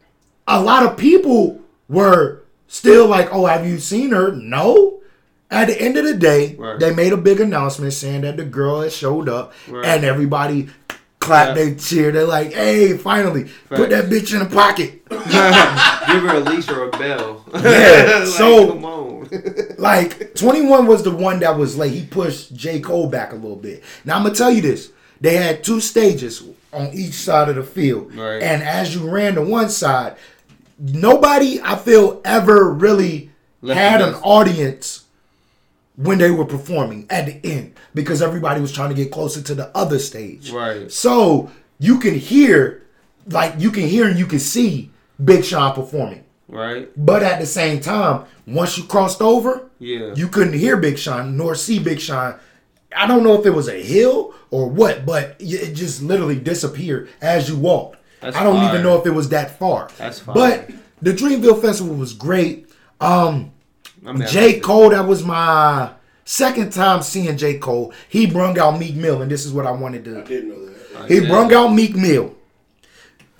[0.49, 4.95] a lot of people were still like, "Oh, have you seen her?" No.
[5.49, 6.81] At the end of the day, Right.
[6.81, 10.69] they made a big announcement saying that the girl had showed up, and everybody
[11.27, 11.65] clapped, Yeah.
[11.65, 16.41] they cheer, They're like, "Hey, finally, put that bitch in the pocket." Give her a
[16.41, 17.45] leash or a bell.
[17.55, 17.61] Yeah,
[18.21, 19.29] Like, so- come on.
[19.79, 21.93] Like 21 was the one that was late.
[21.93, 22.79] He pushed J.
[22.81, 23.83] Cole back a little bit.
[24.05, 24.93] Now I'm gonna tell you this.
[25.21, 28.15] They had two stages on each side of the field.
[28.15, 28.41] Right.
[28.43, 30.17] And as you ran to one side,
[30.79, 33.31] nobody I feel ever really
[33.63, 35.05] Left had an audience
[35.97, 39.55] when they were performing at the end because everybody was trying to get closer to
[39.55, 40.51] the other stage.
[40.51, 40.91] Right.
[40.93, 42.83] So you can hear,
[43.29, 44.91] like you can hear and you can see
[45.25, 46.25] Big Sean performing.
[46.49, 46.91] right.
[46.97, 50.13] But at the same time, once you crossed over, Yeah.
[50.15, 52.35] you couldn't hear Big Sean nor see Big Sean.
[52.95, 57.09] I don't know if it was a hill or what, but it just literally disappeared
[57.21, 57.97] as you walked.
[58.21, 58.69] That's I don't fire.
[58.71, 59.89] even know if it was that far.
[59.99, 60.35] That's fire.
[60.35, 60.71] But
[61.03, 62.69] the Dreamville Festival was great.
[63.01, 63.53] Um,
[64.07, 64.61] I'm J.
[64.61, 65.91] Cole, that was my
[66.25, 67.59] second time seeing J.
[67.59, 67.93] Cole.
[68.09, 70.67] He brung out Meek Mill, and this is what I wanted to I didn't know
[71.01, 71.09] that.
[71.11, 71.29] he Yeah.
[71.29, 72.35] brung out Meek Mill.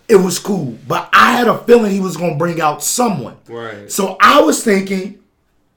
[0.09, 3.37] It was cool, but I had a feeling he was gonna bring out someone.
[3.49, 3.91] Right.
[3.91, 5.19] So I was thinking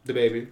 [0.05, 0.47] The baby.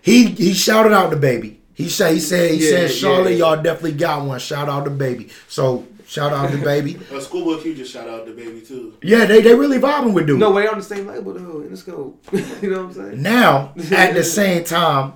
[0.00, 1.60] he he shouted out the baby.
[1.74, 3.36] He said he said he Yeah, said Charlotte, yeah.
[3.54, 4.38] y'all definitely got one.
[4.40, 5.28] Shout out the baby.
[5.48, 6.98] So shout out the baby.
[7.12, 8.96] Uh, Schoolboy Q just shout out the baby too.
[9.02, 10.40] Yeah, they they really vibing with dude.
[10.40, 11.60] No, we're on the same label though.
[11.60, 12.24] In the scope.
[12.32, 13.22] you know what I'm saying?
[13.22, 15.14] Now at the same time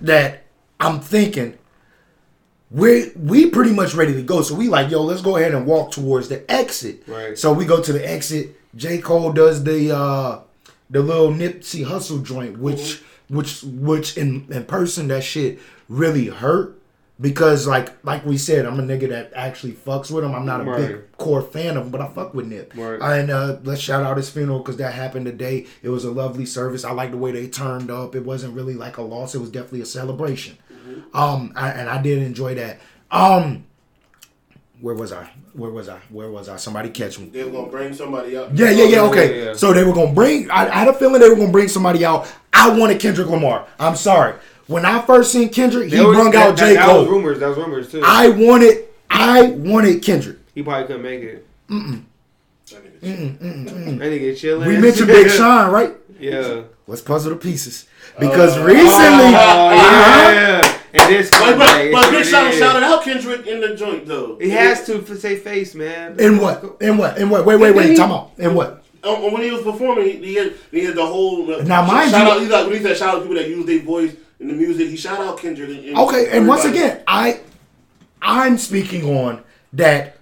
[0.00, 0.44] that
[0.80, 1.58] I'm thinking
[2.70, 4.42] we we pretty much ready to go.
[4.42, 7.04] So we like, yo, let's go ahead and walk towards the exit.
[7.06, 7.38] Right.
[7.38, 8.60] So we go to the exit.
[8.74, 8.98] J.
[8.98, 10.40] Cole does the uh
[10.90, 16.80] the little Nipsey Hussle joint, which which which in in person that shit really hurt.
[17.20, 20.34] Because like like we said, I'm a nigga that actually fucks with him.
[20.34, 22.72] I'm not a big core fan of him, but I fuck with Nip.
[22.76, 23.00] Right.
[23.00, 25.66] And uh, let's shout out his funeral because that happened today.
[25.82, 26.84] It was a lovely service.
[26.84, 28.16] I like the way they turned up.
[28.16, 29.34] It wasn't really like a loss.
[29.36, 30.58] It was definitely a celebration.
[31.14, 32.80] Um, I, and I did enjoy that.
[33.12, 33.64] Um,
[34.80, 35.30] where was I?
[35.52, 35.98] Where was I?
[36.10, 36.56] Where was I?
[36.56, 37.26] Somebody catch me.
[37.26, 38.54] They were gonna bring somebody out.
[38.54, 38.84] Yeah, yeah, yeah.
[38.96, 39.38] yeah, Okay.
[39.38, 39.54] yeah, yeah.
[39.54, 40.50] So they were gonna bring.
[40.50, 42.30] I, I had a feeling they were gonna bring somebody out.
[42.52, 43.66] I wanted Kendrick Lamar.
[43.78, 44.34] I'm sorry.
[44.66, 47.06] When I first seen Kendrick, he That was- brung that- out that- J That was
[47.06, 47.14] Cole.
[47.14, 47.38] rumors.
[47.40, 48.02] That was rumors too.
[48.04, 48.84] I wanted.
[49.10, 50.38] I wanted Kendrick.
[50.54, 51.46] he probably couldn't make it.
[51.68, 51.76] That
[53.02, 54.68] nigga- That nigga chilling.
[54.68, 55.94] We mentioned Big Sean, right?
[56.18, 56.62] Yeah.
[56.86, 57.86] Let's puzzle the pieces
[58.18, 60.78] because recently, Oh uh-huh, yeah.
[60.94, 61.58] And It is But, Kanye.
[61.58, 62.24] but, but It Big.
[62.26, 64.38] Sean shouted out Kendrick in the joint though.
[64.40, 66.16] He has to say face, man.
[66.18, 66.76] In what?
[66.80, 67.18] In what?
[67.18, 67.44] In what?
[67.46, 67.96] Wait, wait, wait.
[67.96, 68.30] Time out.
[68.38, 68.82] In what?
[69.02, 71.52] Um, when he was performing, he, he, had, he had the whole.
[71.54, 73.48] Uh, Now, mind shout you- out, he like, when he said shout out people that
[73.48, 74.12] use their voice
[74.44, 75.70] in the music, he shout out Kendrick.
[75.70, 77.40] And, and Okay, and once again, I,
[78.20, 80.18] I'm speaking on that.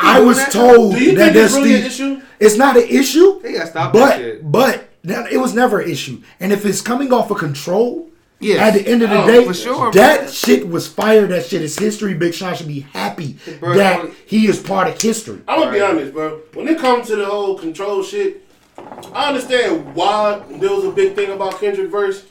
[0.00, 0.50] I was that?
[0.50, 2.22] told do you that think there's it's really an the- issue?
[2.40, 3.40] It's not an issue.
[3.42, 4.50] They gotta stop but, that shit.
[4.50, 6.22] But that- it was never an issue.
[6.40, 8.08] And if it's coming off of control,
[8.40, 8.58] Yes.
[8.60, 10.30] at the end of the Oh, day, for sure, that man.
[10.32, 11.26] shit was fire.
[11.26, 12.14] That shit is history.
[12.14, 15.40] Big Sean should be happy Bro, that only- he is part of history.
[15.46, 16.38] I'm gonna be honest, bro.
[16.54, 18.44] When it comes to the whole control shit,
[19.12, 22.22] I understand why there was a big thing about Kendrick verse.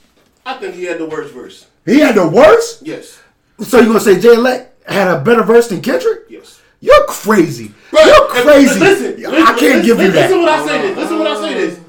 [0.48, 1.66] I think he had the worst verse.
[1.84, 2.80] He had the worst.
[2.86, 3.20] Yes,
[3.60, 6.20] So you gonna say Jay Elect had a better verse than Kendrick?
[6.30, 6.60] yes.
[6.80, 7.72] You're crazy.
[7.90, 8.78] Bro, You're crazy.
[8.80, 10.30] Listen, I can't listen, give you listen, that.
[10.30, 10.96] Listen when I say this.
[10.96, 11.80] Listen when I say this.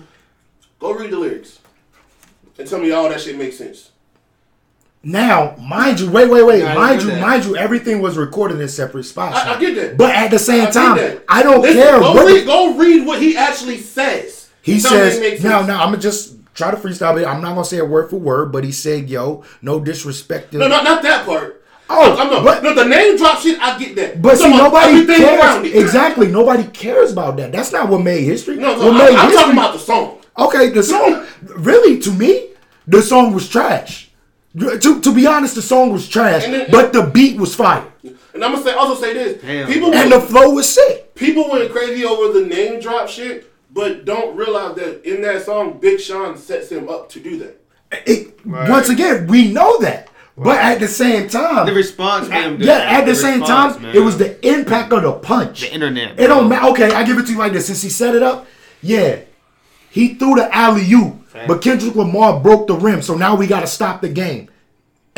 [0.80, 1.60] Go read the lyrics
[2.58, 3.92] and tell me all that shit makes sense.
[5.04, 6.60] Now, mind you, wait, wait, wait.
[6.60, 7.22] Yeah, mind you, that.
[7.22, 9.38] mind you, everything was recorded in separate spots.
[9.38, 9.98] I- I get that.
[9.98, 11.20] But at the same I time.
[11.30, 14.50] I don't Listen, care Go what read, go read what he actually says.
[14.62, 15.20] he Tell says.
[15.22, 17.26] makes Now, now, I'm gonna just try to freestyle it.
[17.28, 20.58] I'm not gonna say it word for word, but he said, "Yo, no disrespect." To,
[20.58, 21.64] No, not not that part.
[21.92, 23.60] Oh, I'm, I'm, but- no, the name drop shit.
[23.60, 24.22] I get that.
[24.22, 25.74] But I'm see, nobody cares.
[25.74, 27.52] Exactly, nobody cares about that.
[27.52, 28.58] That's not what made history.
[28.58, 30.18] No, no, what I'm, made I'm history- talking about the song.
[30.38, 31.26] Okay, the song,
[31.58, 32.50] really, to me,
[32.88, 34.10] the song was trash.
[34.58, 37.84] To, to be honest, the song was trash, And then- but the beat was fire.
[38.04, 39.42] And I'm gonna say also say this.
[39.42, 39.68] Damn.
[39.68, 41.14] People And went, the flow was sick.
[41.16, 45.80] people went crazy over the name drop shit, but don't realize that in that song,
[45.80, 47.62] Big Sean sets him up to do that.
[48.06, 48.70] It, Right.
[48.70, 50.08] Once again, we know that.
[50.38, 52.62] But at the same time, The response from him.
[52.62, 53.96] yeah, at the, same response, time, man.
[53.96, 55.62] it was the impact of the punch.
[55.62, 56.68] The internet, It don't matter.
[56.70, 57.68] Okay, I give it to you like this.
[57.68, 58.48] Since he set it up,
[58.82, 59.20] yeah,
[59.90, 63.02] he threw the alley oop, but Kendrick Lamar broke the rim.
[63.02, 64.50] So now we got to stop the game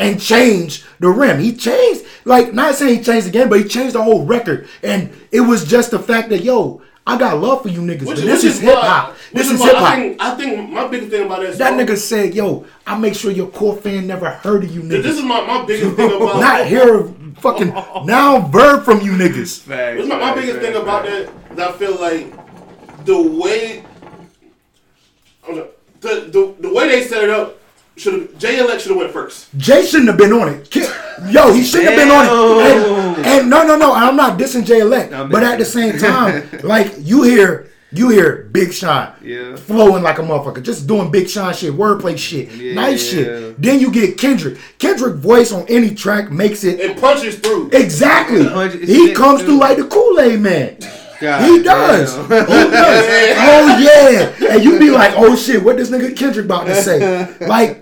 [0.00, 1.38] and change the rim.
[1.38, 4.66] He changed, like, not saying he changed the game, but he changed the whole record.
[4.82, 8.18] And it was just the fact that, yo, I got love for you niggas, Which,
[8.18, 9.16] but this is hip hop.
[9.32, 9.94] This is why hip hop.
[9.94, 13.14] think, I think my biggest thing about that That song, nigga said, yo, I make
[13.14, 15.02] sure your core fan never heard of you niggas.
[15.02, 17.68] This is my, my biggest thing about Not hear a fucking
[18.06, 19.58] now verb from you niggas.
[19.60, 21.32] Facts, This is my, my biggest facts, thing about facts.
[21.54, 23.84] that is I feel like the way
[25.48, 25.68] the,
[26.00, 27.58] the the way they set it up
[28.02, 29.48] should have Jay Elect should have went first.
[29.56, 30.70] Jay shouldn't have been on it.
[30.70, 30.86] Ki-
[31.30, 33.18] Yo, he shouldn't have been on it.
[33.18, 33.92] And, and no, no, no.
[33.94, 38.08] I'm not dissing Jay Elect, I'm but at the same time, like you hear, you
[38.08, 39.54] hear Big Sean Yeah.
[39.56, 42.74] flowing like a motherfucker, just doing Big Sean shit, wordplay shit, Yeah.
[42.74, 43.60] nice shit.
[43.60, 44.58] Then you get Kendrick.
[44.78, 47.70] Kendrick voice on any track makes it It punches through.
[47.72, 48.44] exactly.
[48.48, 49.46] Punch- it's He comes too.
[49.46, 50.76] through like the Kool Aid Man.
[51.20, 52.14] God He does.
[52.16, 52.24] damn.
[52.30, 53.04] He does.
[53.38, 54.54] Oh yeah.
[54.54, 57.28] And you be like, oh shit, what this nigga Kendrick about to say?
[57.46, 57.81] Like,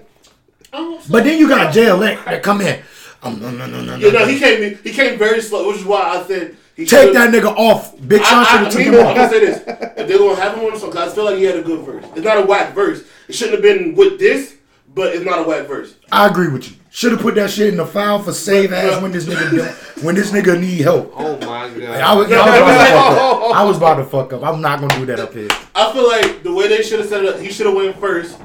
[0.73, 2.81] but then you got Jay Elect that come in.
[3.23, 4.27] Um, no, no, no, no, Yeah, no, no.
[4.27, 7.33] he came In, he came very slow, which is why I said he Take that
[7.35, 7.95] nigga off.
[8.09, 10.19] Big Sean should I, I, have took me, him I'm gonna say this: if they're
[10.19, 12.05] gonna have him on the song, 'cause I feel like he had a good verse.
[12.17, 13.03] It's not a whack verse.
[13.29, 14.55] It shouldn't have been with this,
[14.95, 15.95] but it's not a whack verse.
[16.11, 16.77] I agree with you.
[16.93, 20.15] Should have put that shit in the file for save ass when this nigga when
[20.15, 21.13] this nigga need help.
[21.15, 22.01] Oh my god.
[22.01, 23.55] I was, I was about to fuck up.
[23.55, 24.43] I was about to fuck up.
[24.43, 25.49] I'm not gonna do that up here.
[25.75, 27.97] I feel like the way they should have set it up, he should have went
[28.01, 28.39] first.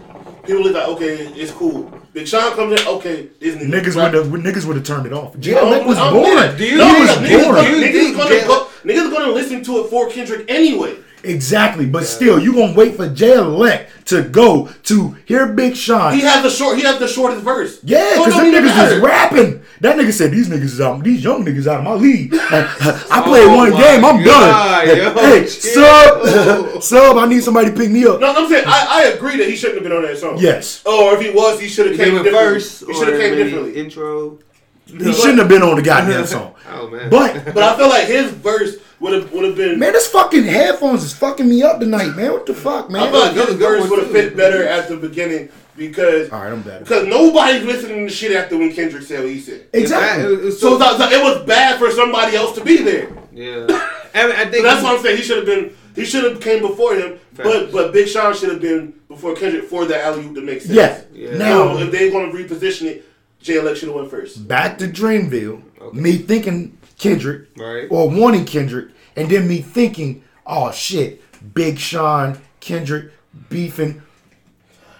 [0.46, 1.92] People look like, okay, it's cool.
[2.14, 3.70] Big Sean comes in, okay, this nigga.
[3.82, 5.38] Niggas rap- would have niggas would have turned it off.
[5.40, 6.58] Jay No, Elect was I'm- boring.
[6.58, 7.64] Do you- No, he do was you- niggas, boring.
[7.66, 10.96] gonna, niggas, gonna go, niggas gonna listen to it for Kendrick anyway.
[11.26, 16.14] Exactly, but still, you gonna wait for Jay Elect to go to hear Big Sean.
[16.14, 16.78] He has the short.
[16.78, 17.80] He has the shortest verse.
[17.84, 18.96] Yeah, because don't them niggas matter.
[18.96, 19.62] is rapping.
[19.82, 21.04] That nigga said these niggas is out.
[21.04, 22.34] These young niggas out of my league.
[22.34, 24.06] I played Oh one game.
[24.06, 24.98] I'm God, done.
[24.98, 27.18] yo, hey, sub, sub.
[27.18, 28.20] I need somebody to pick me up.
[28.22, 30.38] No, I'm saying I, I agree that he shouldn't have been on that song.
[30.38, 32.54] Yes, Or if he was, he should have came came in differently.
[32.60, 32.86] first.
[32.88, 33.76] He should have came differently.
[33.76, 34.40] Intro.
[34.86, 36.52] he shouldn't have been on the goddamn song.
[36.68, 37.10] Oh man.
[37.10, 39.80] But But I feel like his verse would have would have been.
[39.80, 42.32] man, this fucking headphones is fucking me up tonight, man.
[42.32, 43.12] What the fuck, I man?
[43.12, 44.14] feel like that was his a good verse one, would have too.
[44.14, 46.80] fit better at the beginning because All right, I'm better.
[46.86, 49.68] because nobody's listening to shit after when Kendrick said what he said.
[49.74, 50.34] Exactly.
[50.34, 53.10] It was So, so, so it was bad for somebody else to be there.
[53.34, 53.68] yeah.
[54.14, 55.76] I, mean, I So think that's why I'm saying he should have been.
[55.94, 59.66] He should have came before him, but but Big Sean should have been before Kendrick
[59.66, 60.74] for the alley oop to make sense.
[60.74, 61.02] Yeah.
[61.32, 61.38] Yeah.
[61.38, 63.06] Now So if they're gonna reposition it,
[63.42, 64.48] Jay Elect should have went first.
[64.48, 65.62] back to Dreamville.
[65.94, 67.88] Me thinking Kendrick Right.
[67.90, 71.22] or wanting Kendrick, and then me thinking, oh shit,
[71.54, 73.12] Big Sean, Kendrick
[73.50, 74.02] beefing,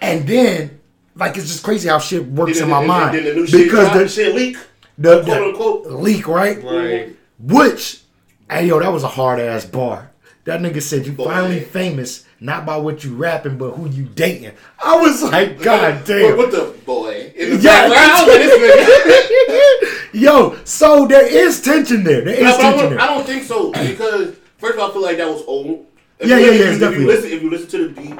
[0.00, 0.80] and then
[1.14, 4.08] like it's just crazy how shit works in my mind then the new because the,
[4.08, 4.56] shit leak,
[4.98, 5.86] the, quote the unquote.
[5.86, 7.16] leak right, Right.
[7.38, 8.02] which
[8.50, 10.10] hey yo that was a hard ass bar.
[10.46, 11.24] That nigga said you Boy.
[11.24, 14.52] finally famous not by what you rapping but who you dating.
[14.82, 16.36] I was like, God What, damn.
[16.36, 17.88] what the boy in the Yeah.
[17.88, 18.30] background?
[18.30, 20.02] and this nigga.
[20.22, 22.22] Yo, so there is tension there.
[22.22, 23.00] There is No, but I, tension don't, there.
[23.00, 25.86] I don't think so because first of all, I feel like that was old.
[26.18, 28.00] If Yeah, you yeah, listen- yeah, If definitely you listen, if you listen to the
[28.00, 28.18] beat,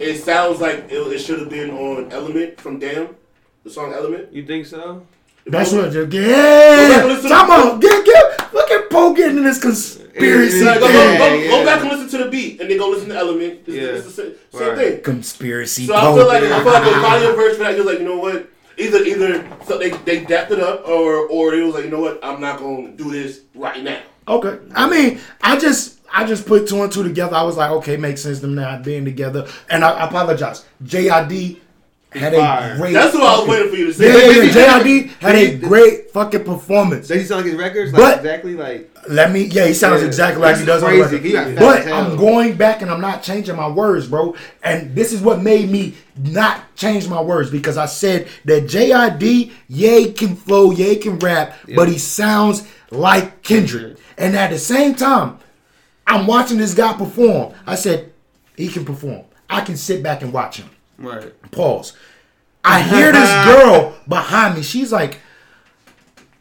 [0.00, 3.14] it sounds like it, it should have been on Element from Damn,
[3.64, 4.32] the song Element.
[4.32, 5.06] You think so?
[5.46, 7.00] That's what you back yeah.
[7.00, 10.58] and listen to Talk the- about get get look at Poe getting in this conspiracy.
[10.60, 12.78] Yeah, Like, go, yeah, go, go, go back and listen to the beat, and then
[12.78, 13.60] go listen to Element.
[13.66, 13.82] It's, Yeah.
[13.82, 14.78] it's the same, same Right.
[14.78, 15.00] thing.
[15.02, 17.98] Conspiracy So I feel like I feel like the audio version for that was like,
[18.00, 18.48] you know what?
[18.78, 22.00] Either either so they they dapped it up, or or it was like, you know
[22.00, 22.18] what?
[22.22, 24.00] I'm not gonna do this right now.
[24.28, 24.58] Okay.
[24.74, 27.34] I mean, I just I just put two and two together.
[27.36, 29.46] I was like, okay, makes sense them not being together.
[29.68, 30.64] And I, I apologize.
[30.84, 31.58] JID
[32.12, 32.74] had Fire.
[32.74, 34.08] a great That's what I was waiting for you to say.
[34.08, 34.78] yeah, yeah.
[34.82, 37.08] JID had a great fucking performance.
[37.08, 37.92] Does he sound like his records?
[37.92, 40.08] Like But- exactly like Let me yeah, he sounds Yeah.
[40.08, 41.22] exactly like he does on the record.
[41.22, 41.86] He got fat But.
[41.92, 44.34] I'm going back and I'm not changing my words, bro.
[44.62, 49.52] And this is what made me not change my words because I said that JID,
[49.68, 53.96] yay can flow, yay can rap, but he sounds like Kendrick.
[54.18, 55.38] And at the same time,
[56.06, 57.54] I'm watching this guy perform.
[57.66, 58.12] I said,
[58.56, 59.22] he can perform.
[59.48, 60.68] I can sit back and watch him.
[61.00, 61.50] Right.
[61.50, 61.96] Pause.
[62.64, 64.62] I hear this girl behind me.
[64.62, 65.18] She's like,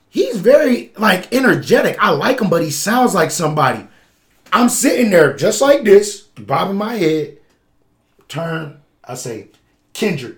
[0.10, 1.98] he's very like energetic.
[2.00, 3.88] I like him, but he sounds like somebody.
[4.52, 7.38] I'm sitting there just like this, bobbing my head.
[8.28, 8.82] Turn.
[9.04, 9.48] I say,
[9.94, 10.38] Kendrick.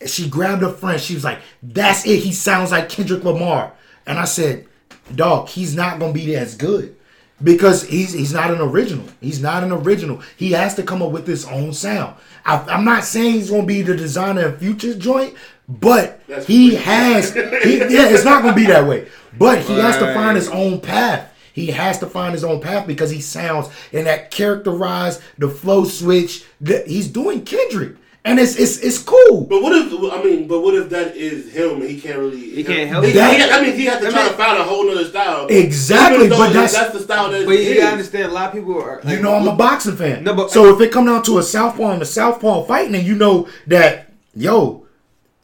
[0.00, 1.00] And she grabbed her friend.
[1.00, 2.20] She was like, that's it.
[2.20, 3.72] He sounds like Kendrick Lamar.
[4.06, 4.66] And I said,
[5.14, 6.96] dog, he's not gonna be as good.
[7.42, 9.06] Because he's he's not an original.
[9.20, 10.22] He's not an original.
[10.36, 12.16] He has to come up with his own sound.
[12.44, 15.34] I, I'm not saying he's gonna be the Desiigner of Future's joint,
[15.68, 17.32] but That's he has.
[17.34, 19.08] He, yeah, it's not gonna be that way.
[19.38, 21.26] But he has to find his own path.
[21.52, 25.84] He has to find his own path because he sounds and that characterized the flow
[25.84, 26.44] switch.
[26.60, 29.42] That he's doing Kendrick, and it's it's it's cool.
[29.48, 30.46] But what if I mean?
[30.46, 31.80] But what if that is him?
[31.80, 32.38] and He can't really.
[32.50, 33.14] He can't help He, it.
[33.14, 35.46] he, I mean, he had to I try mean- to find a whole nother style.
[35.48, 38.80] Exactly, but that's- that's the style that But you gotta understand, a lot of people
[38.80, 39.00] are.
[39.02, 40.24] Like, You know I'm a boxing fan.
[40.24, 43.06] No, but- so if it come down to a southpaw and a southpaw fighting, and
[43.06, 44.86] you know that yo,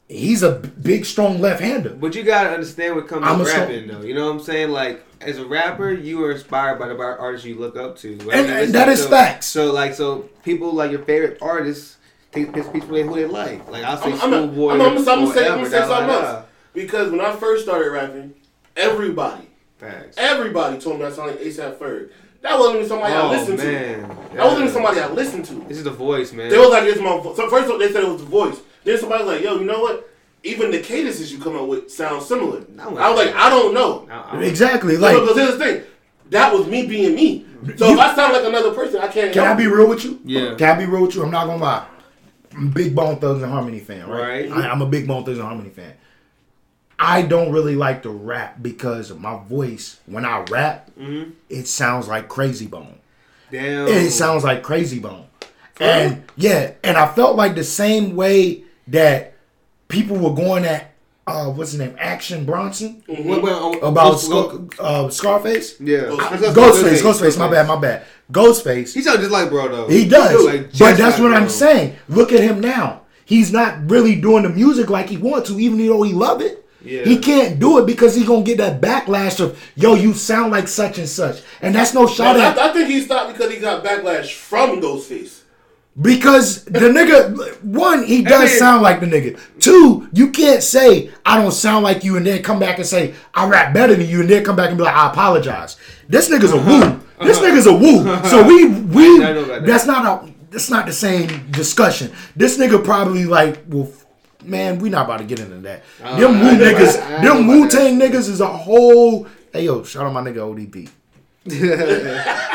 [0.08, 1.90] he's a b- big, strong left-hander.
[1.90, 4.02] But you gotta understand what comes I'm with a so- rapping, though.
[4.02, 4.70] You know what I'm saying?
[4.70, 8.10] Like, as a rapper, you are inspired by the bar- artists you look up to.
[8.18, 8.20] right?
[8.20, 9.46] And- You and listen that is to- facts.
[9.46, 11.95] So, like, so people like your favorite artists
[12.44, 13.68] take piss piece from who they like.
[13.70, 14.70] Like, I'll say I'm, I'm, I'm, Schoolboy.
[14.74, 16.14] I'm, I'm, I'm, gonna say, I'm say da, da, something da.
[16.36, 16.46] else.
[16.74, 18.34] Because when I first started rapping,
[18.76, 20.16] everybody, Facts.
[20.18, 22.10] everybody told me I sound like ASAP Ferg.
[22.42, 24.36] That wasn't even somebody I Oh listened man, to.
[24.36, 25.54] That wasn't even somebody I listened to.
[25.68, 26.50] This is the voice, man.
[26.50, 27.34] They was like, "It's my." Vo-.
[27.34, 28.60] So first of all, they said it was the voice.
[28.84, 30.08] Then somebody was like, "Yo, you know what?
[30.44, 34.06] Even the cadences you come up with sound similar." I was like, "I don't know."
[34.10, 34.96] I- I- Exactly.
[34.96, 35.82] Like, Like, because here's the thing,
[36.30, 37.46] that was me being me.
[37.78, 39.32] So You- if I sound like another person, I can't.
[39.32, 40.20] can I be real with you?
[40.24, 40.54] Yeah.
[40.56, 41.24] Can I be real with you?
[41.24, 41.84] I'm not gonna lie.
[42.56, 44.48] I'm a big Bone Thugs and Harmony fan, right?
[44.50, 44.52] Right.
[44.64, 45.92] I, I'm a big Bone Thugs and Harmony fan.
[46.98, 51.30] I don't really like to rap because my voice, when I rap, Mm-hmm.
[51.50, 52.98] it sounds like Crazy Bone.
[53.50, 53.86] Damn.
[53.88, 55.26] It sounds like Crazy Bone.
[55.78, 59.34] And yeah, and I felt like the same way that
[59.88, 60.92] people were going at
[61.26, 61.96] uh what's his name?
[61.98, 65.74] Action Bronson What- what- oh, about Ghost- Scar- uh, Scarface.
[65.80, 66.02] Yeah.
[66.02, 66.52] Ghostface.
[66.54, 68.02] Ghostface, Ghostface, my bad, my bad.
[68.32, 68.92] Ghostface.
[68.94, 69.88] He sounds just like bro though.
[69.88, 70.44] He does.
[70.44, 71.96] Like, but that's like what I'm saying.
[72.08, 73.02] Look at him now.
[73.24, 76.64] He's not really doing the music like he wants to, even though he love it.
[76.84, 77.02] Yeah.
[77.02, 80.68] He can't do it because he's gonna get that backlash of yo, you sound like
[80.68, 83.58] such and such, and that's no shot I, at I think he stopped because he
[83.58, 85.35] got backlash from Ghostface.
[86.00, 89.40] Because the nigga one he does mean- sound like the nigga.
[89.60, 93.14] Two, you can't say I don't sound like you and then come back and say
[93.34, 95.76] I rap better than you and then come back and be like I apologize.
[96.08, 97.00] This nigga's a woo.
[97.26, 97.46] This uh-huh.
[97.46, 98.04] nigga's a woo.
[98.28, 99.66] So we we I know about that.
[99.66, 102.12] that's not a that's not the same discussion.
[102.36, 103.90] This nigga probably like well.
[104.44, 105.82] Man, we not about to get into that.
[106.00, 108.46] Uh, them I Wu know niggas, about- I know them Wu Tang niggas is a
[108.46, 109.26] whole.
[109.52, 110.88] Hey yo, shout out my nigga ODB.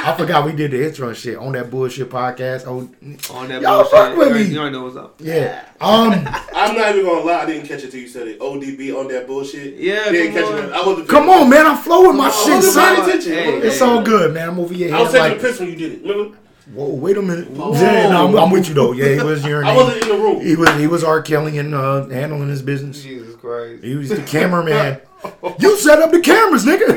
[0.03, 2.63] I forgot we did the intro and shit on that bullshit podcast.
[2.67, 2.89] Oh,
[3.33, 3.91] On that Y'all bullshit.
[3.91, 4.43] fuck with me.
[4.43, 5.15] You already know what's up.
[5.19, 5.65] yeah.
[5.79, 6.11] Um,
[6.53, 8.39] I'm not even gonna lie, I didn't catch it till you said it.
[8.39, 9.75] ODB on that bullshit.
[9.77, 10.69] Yeah, didn't come catch on.
[10.69, 10.73] it.
[10.73, 11.09] I wasn't.
[11.09, 11.65] come on, man.
[11.65, 13.09] I'm flowing my I shit, wasn't son.
[13.09, 13.31] attention.
[13.33, 13.85] Hey, It's hey.
[13.85, 14.49] all good, man.
[14.49, 16.01] I'm over your I was head taking like, a piss when you did it.
[16.01, 16.37] Remember?
[16.73, 17.49] whoa, wait a minute.
[17.51, 18.91] Yeah, no, I'm, I'm with you though.
[18.93, 19.65] Yeah, he was urinating.
[19.65, 20.41] I wasn't in the room.
[20.41, 21.21] He was he was R.
[21.21, 23.01] Kelly and uh, handling his business.
[23.03, 23.83] Jesus Christ.
[23.83, 25.01] He was the cameraman.
[25.59, 26.91] you set up the cameras, nigga.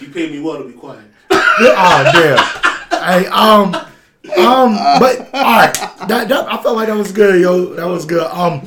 [0.00, 1.04] You paid me well to be quiet.
[1.30, 2.38] oh damn.
[3.02, 5.72] Hey, um, um, but all right,
[6.08, 7.74] that, that I felt like that was good, yo.
[7.74, 8.22] That was good.
[8.26, 8.62] Um,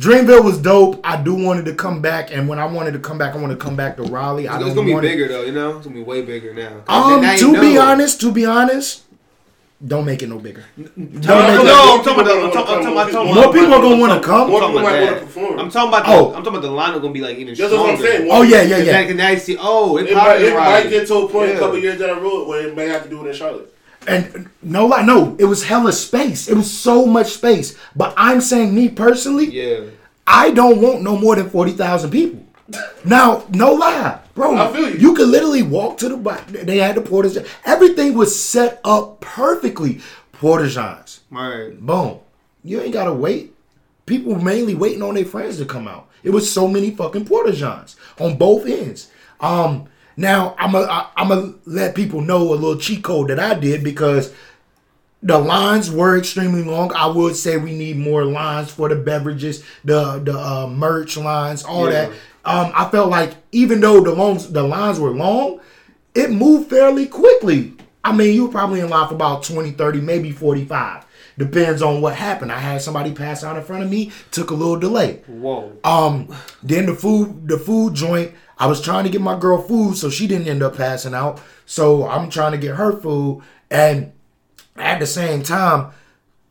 [0.00, 1.00] Dreamville was dope.
[1.04, 3.52] I do wanted to come back, and when I wanted to come back, I want
[3.52, 4.48] to come back to Raleigh.
[4.48, 5.76] I It's don't gonna be want it- bigger though, you know.
[5.76, 6.82] It's gonna be way bigger now.
[6.88, 9.03] Um, Now you to be honest, to be honest,
[9.86, 10.64] don't make it no bigger.
[10.76, 13.80] Don't make No, it- no, I'm talking about I'm talking- about- I'm More people are
[13.82, 14.50] gonna wanna come.
[14.50, 15.58] More I'm people talking might about want to perform.
[15.60, 16.26] I'm talking about the, Oh.
[16.28, 18.28] I'm talking about the line gonna be like even That's what I'm saying.
[18.30, 18.92] Oh yeah, yeah, yeah.
[18.92, 21.56] Back now you see, oh, it, It might, it might get to a point Yeah.
[21.56, 23.70] a couple years down the road where it may have to do it in Charlotte.
[24.06, 26.48] And no lie, no, it was hella space.
[26.48, 27.74] It was so much space.
[27.96, 29.80] But I'm saying me personally, Yeah.
[30.26, 32.43] I don't want no more than forty thousand people.
[33.04, 34.56] Now, no lie, bro.
[34.56, 35.14] I feel you.
[35.14, 36.46] could literally walk to the back.
[36.46, 37.36] They had the porters.
[37.64, 40.00] Everything was set up perfectly.
[40.32, 41.20] Porta johns.
[41.30, 41.78] Right.
[41.78, 42.20] Boom.
[42.62, 43.54] You ain't gotta wait.
[44.06, 46.08] People were mainly waiting on their friends to come out.
[46.22, 49.10] It was so many fucking porta johns on both ends.
[49.40, 49.86] Um,
[50.16, 53.84] now I'm a, I'm gonna let people know a little cheat code that I did
[53.84, 54.32] because
[55.22, 56.92] the lines were extremely long.
[56.94, 61.62] I would say we need more lines for the beverages, the the uh, merch lines,
[61.64, 62.06] all Yeah.
[62.08, 62.12] that.
[62.44, 65.60] Um, I felt like even though the longs, the lines were long,
[66.14, 67.74] it moved fairly quickly.
[68.04, 71.06] I mean, you were probably in line for about 20, 30, maybe 45.
[71.38, 72.52] Depends on what happened.
[72.52, 75.22] I had somebody pass out in front of me, took a little delay.
[75.26, 75.72] Whoa.
[75.82, 78.32] Um, then the food, the food joint.
[78.56, 81.40] I was trying to get my girl food, so she didn't end up passing out.
[81.66, 84.12] So I'm trying to get her food, and
[84.76, 85.90] at the same time,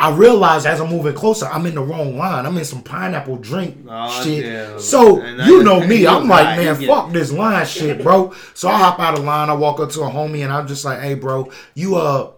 [0.04, 2.46] I realized as I'm moving closer, I'm in the wrong line.
[2.46, 4.44] I'm in some pineapple drink Aw, shit.
[4.44, 4.78] damn.
[4.78, 8.34] So And you know me, I'm was like, man, You fuck this line shit, bro.
[8.54, 9.50] So I hop out of line.
[9.50, 12.32] I walk up to a homie, and I'm just like, hey, bro, you uh,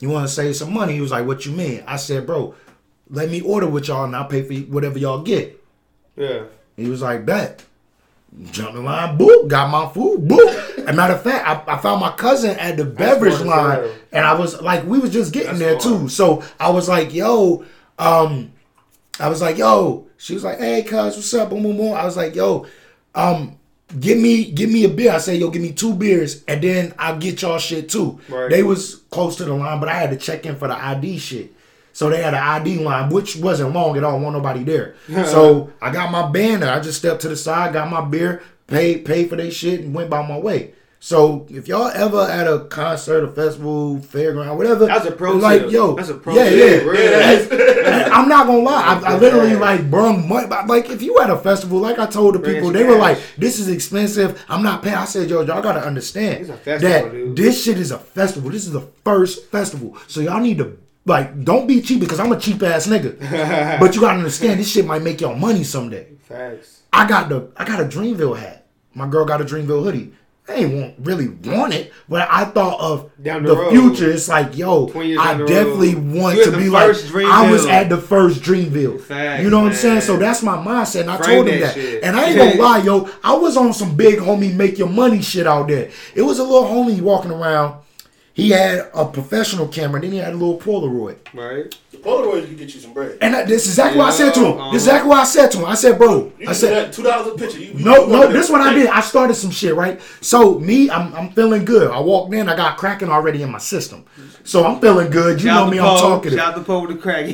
[0.00, 0.94] you want to save some money?
[0.94, 1.84] He was like, what you mean?
[1.86, 2.54] I said, bro,
[3.10, 5.62] let me order with y'all, and I'll pay for whatever y'all get.
[6.16, 6.44] Yeah.
[6.76, 7.62] He was like, bet.
[8.50, 10.78] Jumped in line, boop, got my food, boop.
[10.78, 14.24] As a matter of fact, I, I found my cousin at the beverage line, and
[14.24, 16.00] I was like, we was just getting there That's smart.
[16.02, 16.08] too.
[16.08, 17.64] So I was like, yo,
[17.98, 18.50] um,
[19.20, 20.06] I was like, yo.
[20.16, 21.50] She was like, hey, cuz, what's up?
[21.50, 21.92] Boom, boom, boom.
[21.92, 22.66] I was like, yo,
[23.14, 23.58] um,
[24.00, 25.12] give me, give me a beer.
[25.12, 28.18] I said, yo, give me two beers, and then I'll get y'all shit too.
[28.30, 28.48] Right.
[28.48, 31.18] They was close to the line, but I had to check in for the ID
[31.18, 31.52] shit.
[32.02, 34.18] So they had an ID line, which wasn't long at all.
[34.18, 34.96] Wasn't nobody there.
[35.24, 36.68] so I got my banner.
[36.68, 39.94] I just stepped to the side, got my beer, paid paid for their shit, and
[39.94, 40.74] went by my way.
[40.98, 45.62] So if y'all ever at a concert, a festival, fairground, whatever, That's a pro like
[45.62, 45.70] tip.
[45.70, 46.84] yo, That's a pro yeah, tip.
[46.84, 47.86] yeah.
[47.86, 50.48] And I'm not gonna lie, I, I literally like brung money.
[50.48, 53.00] Like if you at a festival, like I told the people, us they were cash.
[53.00, 54.44] like, "This is expensive.
[54.48, 57.36] I'm not paying." I said, "Yo, y'all gotta understand a festival, that dude.
[57.36, 58.50] this shit is a festival.
[58.50, 62.30] This is the first festival, so y'all need to." Like, don't be cheap because I'm
[62.32, 63.18] a cheap ass nigga.
[63.80, 66.06] but you gotta understand, this shit might make y'all money someday.
[66.22, 66.82] Facts.
[66.92, 68.66] I got the I got a Dreamville hat.
[68.94, 70.12] My girl got a Dreamville hoodie.
[70.48, 74.10] I ain't want, really want it, but I thought of Down the the, future.
[74.10, 76.14] It's like, yo, I definitely road.
[76.14, 79.00] want to be like, first I was at the first Dreamville.
[79.00, 80.00] Facts, you know what I'm saying?
[80.00, 81.02] So that's my mindset.
[81.02, 82.04] And I Frame told him that that.
[82.04, 85.22] And I ain't gonna lie, yo, I was on some big homie make your money
[85.22, 85.90] shit out there.
[86.14, 87.80] It was a little homie walking around.
[88.34, 91.18] He had a professional camera, then he had a little Polaroid.
[91.34, 91.74] Right.
[91.90, 93.18] The Polaroids can get you some bread.
[93.20, 94.56] And I, this is exactly what I said to him.
[94.58, 95.64] Yeah, This is exactly what I said to him.
[95.66, 97.58] I said, bro, You I said, do that two dollars a picture.
[97.58, 98.52] You, you no, you no, this that.
[98.52, 98.86] what I did.
[98.88, 100.00] I started some shit, right?
[100.22, 101.90] So me, I'm I'm feeling good.
[101.90, 104.06] I walked in, I got cracking already in my system.
[104.44, 105.40] So I'm feeling good.
[105.40, 106.00] You Shout know me, to I'm Poe.
[106.00, 106.30] talking.
[106.32, 107.26] Shout out to Poe with the crack.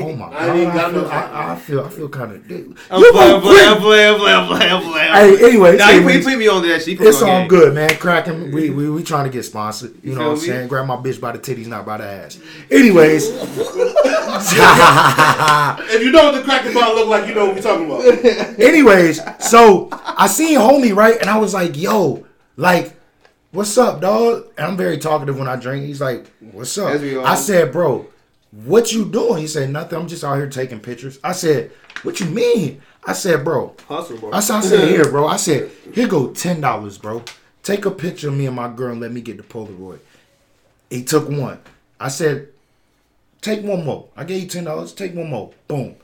[0.00, 2.32] Oh my god, I ain't even I, feel, no I, I feel I feel kind
[2.32, 2.50] of.
[2.50, 3.80] You oh, I'm gonna playing, quit.
[3.80, 5.38] playing, playing, playing, playing, playing.
[5.38, 7.00] Hey, anyway, Nah, he put, he anyways, me on that shit.
[7.00, 7.48] It's all game.
[7.48, 7.96] good, man.
[7.98, 9.94] Cracking, we we we trying to get sponsored.
[10.04, 10.68] You, You know what I'm saying?
[10.68, 12.38] Grab my bitch by the titties, not by the ass.
[12.70, 13.30] Anyways,
[14.46, 18.04] If you know what the cracker bottle look like, you know what we're talking about.
[18.60, 22.26] Anyways, so I seen homie right, and I was like, "Yo,
[22.56, 22.92] like,
[23.52, 25.86] what's up, dog?" And I'm very talkative when I drink.
[25.86, 27.24] He's like, "What's up?" As we are.
[27.24, 28.06] I said, "Bro,
[28.50, 29.98] what you doing?" He said, "Nothing.
[30.00, 31.70] I'm just out here taking pictures." I said,
[32.02, 34.32] "What you mean?" I said, "Bro." Hustle, bro.
[34.32, 37.22] I said, I said, "Here, bro." I said, "Here go ten dollars, bro.
[37.64, 39.98] Take a picture of me and my girl and let me get the Polaroid."
[40.90, 41.58] He took one.
[41.98, 42.48] I said,
[43.40, 44.06] take one more.
[44.16, 44.92] I gave you ten dollars.
[44.92, 45.50] Take one more.
[45.66, 45.96] Boom.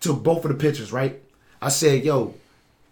[0.00, 0.90] Took both of the pictures.
[0.92, 1.20] Right.
[1.60, 2.34] I said, yo,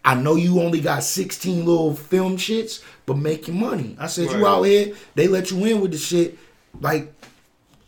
[0.05, 3.97] I know you only got sixteen little film shits, but make your money.
[3.99, 4.51] I said, you Right.
[4.51, 6.39] out here, they let you in with the shit,
[6.81, 7.12] like.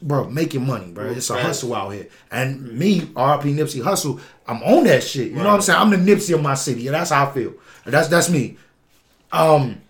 [0.04, 1.12] Bro, make your money, bro.
[1.12, 2.08] It's a hustle out here.
[2.32, 4.18] And me, RP Nipsey Hussle,
[4.48, 5.28] I'm on that shit.
[5.28, 5.78] You know what I'm saying?
[5.78, 6.88] I'm the Nipsey of my city.
[6.88, 7.54] And that's how I feel.
[7.84, 8.56] That's that's me.
[9.30, 9.80] Um,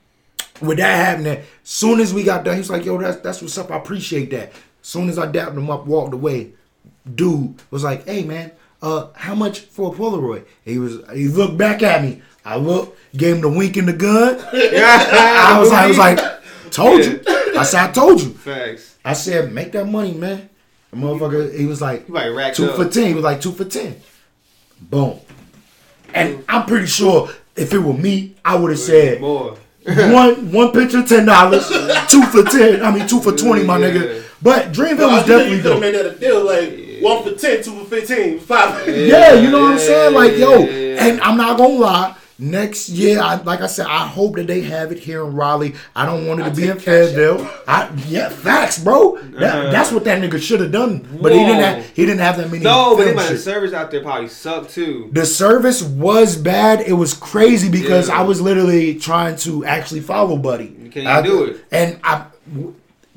[0.63, 3.43] with that happening, as soon as we got done, he was like, "Yo, that's that's
[3.43, 3.71] what's up.
[3.71, 6.53] I appreciate that." As soon as I dapped him up, walked away,
[7.15, 11.57] dude was like, "Hey, man, uh, how much for a Polaroid?" He was he looked
[11.57, 12.23] back at me.
[12.45, 14.41] I looked, gave him the wink and the gun.
[14.53, 16.19] I was like, I was like,
[16.71, 17.21] told you.
[17.57, 18.31] I said, I told you.
[18.31, 18.99] Facts.
[19.05, 20.49] I said, make that money, man.
[20.91, 22.77] The motherfucker, he was like, like two up.
[22.77, 23.09] for ten.
[23.09, 24.01] He was like two for ten.
[24.81, 25.21] Boom.
[26.13, 29.57] And I'm pretty sure if it were me, I would have said More.
[30.13, 31.67] one one picture ten dollars,
[32.09, 32.83] two for ten.
[32.83, 33.91] I mean two for twenty, my Yeah.
[33.91, 34.23] nigga.
[34.41, 35.81] But Dreamville Well, was definitely could dope.
[35.81, 38.89] made that a deal like one for ten, two for 15, five.
[38.89, 40.15] Yeah, you know what I'm saying?
[40.15, 41.05] Like, yo, Yeah, yeah, yeah.
[41.07, 42.15] and I'm not gonna lie.
[42.39, 45.75] Next year, I, like I said, I hope that they have it here in Raleigh.
[45.95, 47.49] I don't want it to I be in Fayetteville.
[47.69, 49.19] I yeah, facts, bro.
[49.19, 49.71] That, uh-huh.
[49.71, 51.07] that's what that nigga should have done.
[51.21, 51.57] But he didn't.
[51.57, 51.63] Whoa.
[51.63, 52.65] Have, he didn't have that many.
[52.65, 55.11] No, but the service out there probably suck too.
[55.13, 56.81] The service was bad.
[56.81, 58.21] It was crazy because Yeah.
[58.21, 60.75] I was literally trying to actually follow Buddy.
[60.83, 61.65] You can't I- do it.
[61.71, 62.27] And I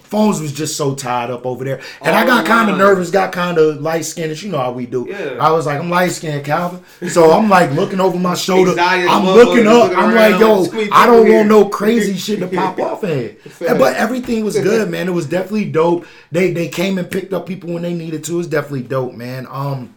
[0.06, 1.82] phones was just so tied up over there.
[2.02, 4.42] And I got kind of nervous, got kind of light skinned.
[4.42, 5.06] You know how we do.
[5.10, 5.38] Yeah.
[5.40, 6.84] I was like, I'm light skinned, Calvin.
[7.10, 8.76] So I'm like looking over my shoulder.
[8.80, 9.90] I'm looking up.
[9.90, 13.04] looking I'm like, yo, I don't want no crazy shit to pop off.
[13.04, 15.08] And- But everything was good, man.
[15.08, 16.06] It was definitely dope.
[16.32, 18.40] They they came and picked up people when they needed to.
[18.40, 19.48] It's definitely dope, man.
[19.50, 19.96] Um.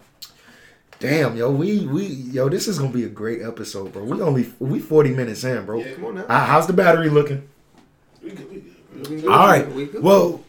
[1.00, 4.02] Damn, yo, we we yo, this is gonna be a great episode, bro.
[4.02, 5.84] We only we forty minutes in, bro.
[5.94, 6.24] Come on now.
[6.28, 7.48] Uh, how's the battery looking?
[8.20, 8.74] We good, we good.
[9.08, 9.26] We.
[9.26, 9.70] All right.
[9.72, 9.86] We.
[9.86, 10.42] Well,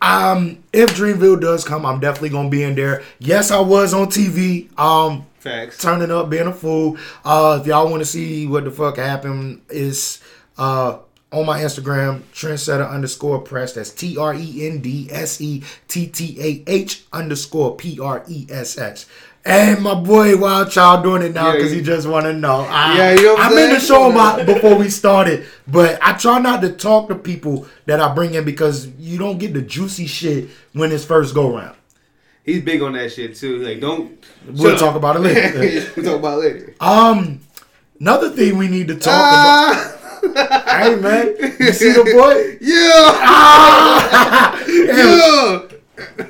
[0.00, 3.02] um, if Dreamville does come, I'm definitely gonna be in there.
[3.18, 4.68] Yes, I was on TV.
[4.78, 5.78] Um, Facts.
[5.78, 6.96] turning up, being a fool.
[7.24, 10.20] Uh, if y'all want to see what the fuck happened, is
[10.56, 10.98] uh
[11.30, 13.74] on my Instagram, trendsetter underscore press.
[13.74, 18.24] That's T R E N D S E T T A H underscore P R
[18.28, 19.06] E S S.
[19.48, 22.66] And my boy Wild Child doing it now because you- he just want to know.
[22.68, 26.12] I, Yeah, you know I meant to show him about before we started, but I
[26.12, 29.62] try not to talk to people that I bring in because you don't get the
[29.62, 31.76] juicy shit when it's first go round.
[32.44, 33.58] He's big on that shit too.
[33.58, 34.22] Like, don't.
[34.46, 34.96] We'll talk up.
[34.96, 35.90] about it later.
[35.96, 36.74] we'll talk about it later.
[36.80, 37.40] Um,
[38.00, 39.94] another thing we need to talk Ah, about.
[40.68, 42.58] Hey man, you see the boy?
[42.60, 43.18] yeah.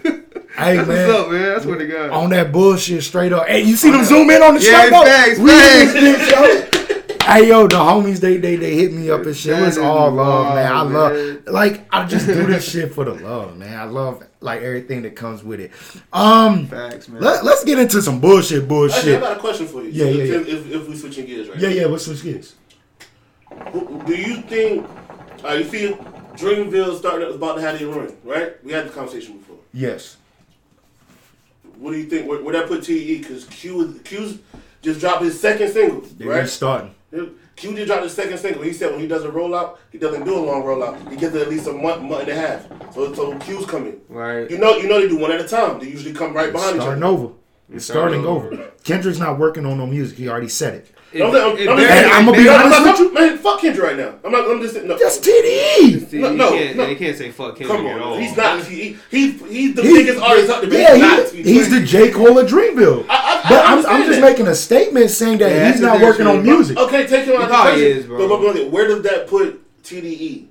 [0.07, 0.14] yeah.
[0.59, 1.43] Hey What's man, up, man?
[1.43, 2.11] That's what they got.
[2.11, 3.47] on that bullshit straight up.
[3.47, 4.91] Hey, you see them zoom in on the Yeah, show?
[4.91, 5.05] though?
[5.05, 5.93] facts, We in facts.
[5.93, 7.25] this bitch, yo.
[7.33, 9.57] Hey yo, the homies they they they hit me up and shit.
[9.59, 10.73] It was all love, man.
[10.73, 11.43] I love man.
[11.47, 13.79] like I just do this shit for the love, man.
[13.79, 15.71] I love like everything that comes with it.
[16.13, 17.21] Um, Facts, man.
[17.23, 19.21] let, let's get into some bullshit, Actually, I bullshit.
[19.21, 19.91] got a question for you.
[19.91, 21.75] Yeah, yeah, if, If, if we switching gears right Yeah, now.
[21.75, 21.87] yeah.
[21.87, 22.55] What's switch gears?
[24.07, 24.87] Do you think,
[25.45, 25.97] uh, you feel
[26.35, 28.63] Dreamville starting about to have their run, right?
[28.65, 29.57] We had the conversation before.
[29.73, 30.17] Yes.
[31.79, 32.29] What do you think?
[32.29, 33.18] Where, where that put TE?
[33.18, 34.39] Because Q, Q's
[34.83, 36.49] just dropped his second single, They're right?
[36.49, 36.95] starting.
[37.11, 38.62] Q just dropped his second single.
[38.62, 41.11] He said when he does a rollout, he doesn't do a long rollout.
[41.11, 42.95] He gets at least a month, month and a half.
[42.95, 44.01] So, so Q's coming.
[44.09, 44.51] Right.
[44.51, 45.81] You know, you know they do one at a time.
[45.81, 46.97] They usually come right behind each other.
[46.97, 47.12] Starting other.
[47.12, 47.35] over.
[47.70, 48.72] It's starting starting over.
[48.85, 50.18] Kendrick's not working on no music.
[50.18, 50.91] He already said it.
[51.11, 53.97] It- I'm, I'm, it I'm, better- I'ma be better- I'm honest man, fuck Kendrick right
[53.97, 54.15] now.
[54.25, 54.51] I'm not.
[54.51, 54.99] I'm just no.
[54.99, 56.09] That's TDE.
[56.11, 56.87] See, No, you no, can't, no.
[56.87, 58.15] You can't say fuck Kendrick Come at all.
[58.15, 58.63] on, he's not.
[58.67, 60.73] He, he he's the He- biggest artist out there.
[60.81, 61.33] Yeah, he's not.
[61.33, 62.11] he, he's the J.
[62.11, 63.07] Cole of Dreamville.
[63.09, 64.31] I- I- I but I'm, I'm just that.
[64.31, 66.77] making a statement saying that Yeah, he's not the working on music.
[66.77, 67.99] Okay, take him out of the probably question.
[67.99, 68.29] is, bro.
[68.29, 70.47] But, but, but where does that put TDE?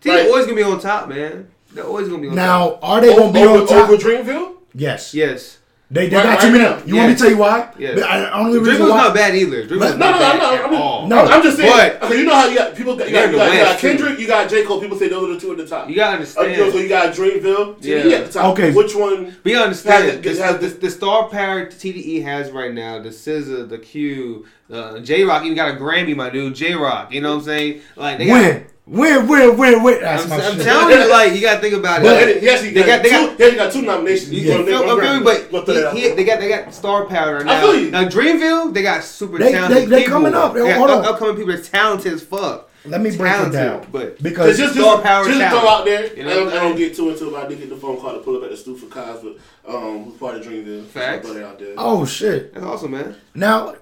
[0.00, 1.48] T Like- always gonna be on top, man.
[1.72, 2.36] They're always gonna be on top.
[2.36, 3.90] Now, are they going to be on top?
[3.90, 4.54] over Dreamville?
[4.74, 5.12] yes.
[5.14, 5.58] Yes.
[5.92, 6.62] They, they Right- got right too many.
[6.64, 6.82] now.
[6.86, 7.68] You want me to tell you why?
[7.76, 7.94] Yes.
[7.96, 8.96] But I, only reason Dribble's why.
[8.98, 9.66] not bad either.
[9.66, 11.18] Dribble's No, no, no, at I mean, no.
[11.18, 11.68] I'm just saying.
[11.98, 12.94] But- okay, you know how you got people.
[12.94, 13.88] Got, you, got, you, got, you got West, too.
[13.88, 14.80] Kendrick, you got J Cole.
[14.80, 15.88] People say those are the two at the top.
[15.88, 16.72] You gotta Uh, understand.
[16.72, 18.16] so you got Dreamville, TDE Yeah.
[18.18, 18.52] at the top.
[18.52, 18.70] Okay.
[18.72, 19.36] Which one?
[19.42, 23.08] But you understand, Has this, has this, the star power TDE has right now, the
[23.10, 27.12] SZA, the Q, uh, Jay Rock even got a Grammy, my dude, Jay Rock.
[27.12, 27.80] You know what I'm saying?
[27.96, 28.66] Like they got, Win.
[28.86, 30.00] Win, win, win, win.
[30.00, 30.64] That's I'm, my I'm shit.
[30.64, 32.42] telling you, like you gotta think about But it.
[32.42, 33.14] he actually They got, got- they two.
[33.28, 34.32] got- yeah, he got two nominations.
[34.32, 36.40] You One- feel, one I'm feeling, but We'll throw that out he, he, they got
[36.40, 37.60] they got star power right I now.
[37.60, 37.90] feel you.
[37.92, 40.12] Now Dreamville, they got super They- talented they- they people.
[40.14, 40.54] coming up.
[40.54, 42.68] They- They got up- upcoming people that's talented as fuck.
[42.84, 43.86] Let me break it down.
[43.92, 45.60] but because just, just, Star power just talent.
[45.60, 46.16] throw out there.
[46.16, 47.32] You know I, don't, I don't get too into it.
[47.32, 49.22] but I did get the phone call to pull up at the stoop for Cozz,
[49.22, 50.86] but um, who's part of Dreamville.
[50.86, 51.28] Facts.
[51.28, 51.74] So I throw that out there.
[51.76, 52.54] oh shit.
[52.54, 53.14] That's awesome, man.
[53.36, 53.76] Now,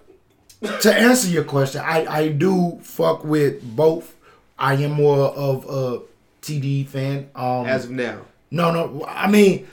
[0.62, 4.14] to answer your question, I, I do fuck with both.
[4.59, 6.00] I am more of a
[6.42, 7.30] TD fan.
[7.34, 9.04] Um, As of now, no, no.
[9.06, 9.68] I mean,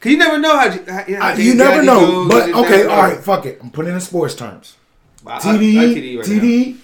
[0.00, 2.28] cause you never know how, you- how, how I, you never know.
[2.28, 3.18] goes, But okay, all right.
[3.18, 3.58] Fuck it.
[3.62, 4.76] I'm putting it in sports terms.
[5.26, 6.26] I- I- I TD, right.
[6.26, 6.76] TD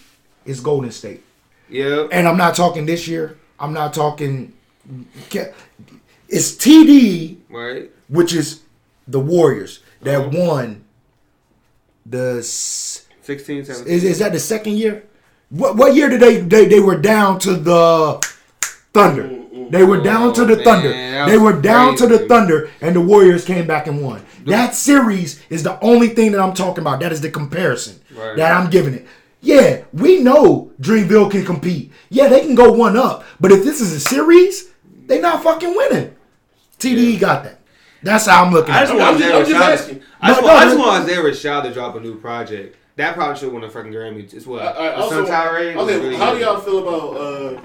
[0.46, 1.22] is Golden State,
[1.68, 2.06] Yeah.
[2.10, 3.36] and I'm not talking this year.
[3.60, 4.54] I'm not talking.
[6.30, 7.90] It's TD, Right.
[8.08, 8.60] which is
[9.06, 10.84] the Warriors that won
[12.06, 12.42] the.
[13.32, 13.92] S- 16, 17.
[13.92, 15.04] Is, is that the second year?
[15.50, 18.18] What what year did they they, they were down to the
[18.92, 19.24] Thunder?
[19.24, 20.88] Mm, mm, they were down to the Oh, Thunder.
[20.90, 22.18] that They were down to the.
[22.28, 24.22] Thunder, and the Warriors came back and won.
[24.46, 27.00] That series is the only thing that I'm talking about.
[27.00, 28.36] That is the comparison Right.
[28.36, 29.06] that I'm giving it.
[29.40, 31.92] Yeah, we know Dreamville can compete.
[32.10, 33.24] Yeah, they can go one up.
[33.40, 34.68] But if this is a series,
[35.06, 36.14] they not fucking winning.
[36.78, 37.58] TDE got that.
[38.02, 39.00] That's how I'm looking I at just it.
[39.00, 39.72] I'm want just- Isaiah I'm just Rashad.
[39.72, 40.02] asking.
[40.20, 42.76] I just No, want, no, I want Isaiah Rashad to drop a new project.
[42.98, 44.58] That probably should win a fucking Grammy as well.
[44.60, 47.62] All right, The also, Sun was okay, really how do y'all feel about uh,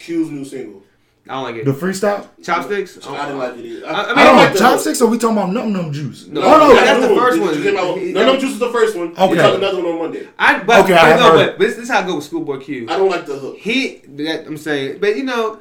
[0.00, 0.82] Q's new single?
[1.28, 1.64] I don't like it.
[1.64, 2.26] The freestyle?
[2.42, 2.98] Chopsticks.
[3.06, 3.86] I didn't like it either.
[3.86, 6.26] I- I mean, I don't like Chopsticks or we talking about Numb Numb Juice?
[6.26, 6.72] No, oh no.
[6.74, 7.52] yeah, that's the first one.
[7.54, 9.12] just came out- He- No, no, Juice is the first one.
[9.12, 9.28] Okay.
[9.28, 10.26] We talked another one on Monday.
[10.38, 11.46] I but, Okay, but I have no, heard.
[11.50, 12.86] but this, this is how I go with Schoolboy Q.
[12.88, 13.58] I don't like the hook.
[13.58, 15.60] He, that, I'm saying, but you know,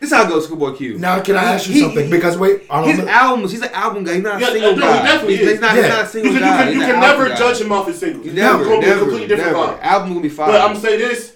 [0.00, 0.98] this is how I go with Schoolboy Q.
[0.98, 2.04] Now can I ask you He- something?
[2.06, 3.08] he- Because wait, I don't his know.
[3.08, 4.14] albums, he's an album guy.
[4.14, 4.96] He's not a Yeah, single no, guy.
[4.98, 5.52] he definitely he's, is.
[5.52, 5.82] he's not, Yeah.
[5.82, 7.36] he's not a You single can, you can, you can never album guy.
[7.38, 8.24] judge him off his singles.
[8.26, 9.72] You It's never, gonna be a completely different never.
[9.72, 9.82] vibe.
[9.82, 10.46] Album gonna be fire.
[10.52, 11.32] But I'm gonna say this: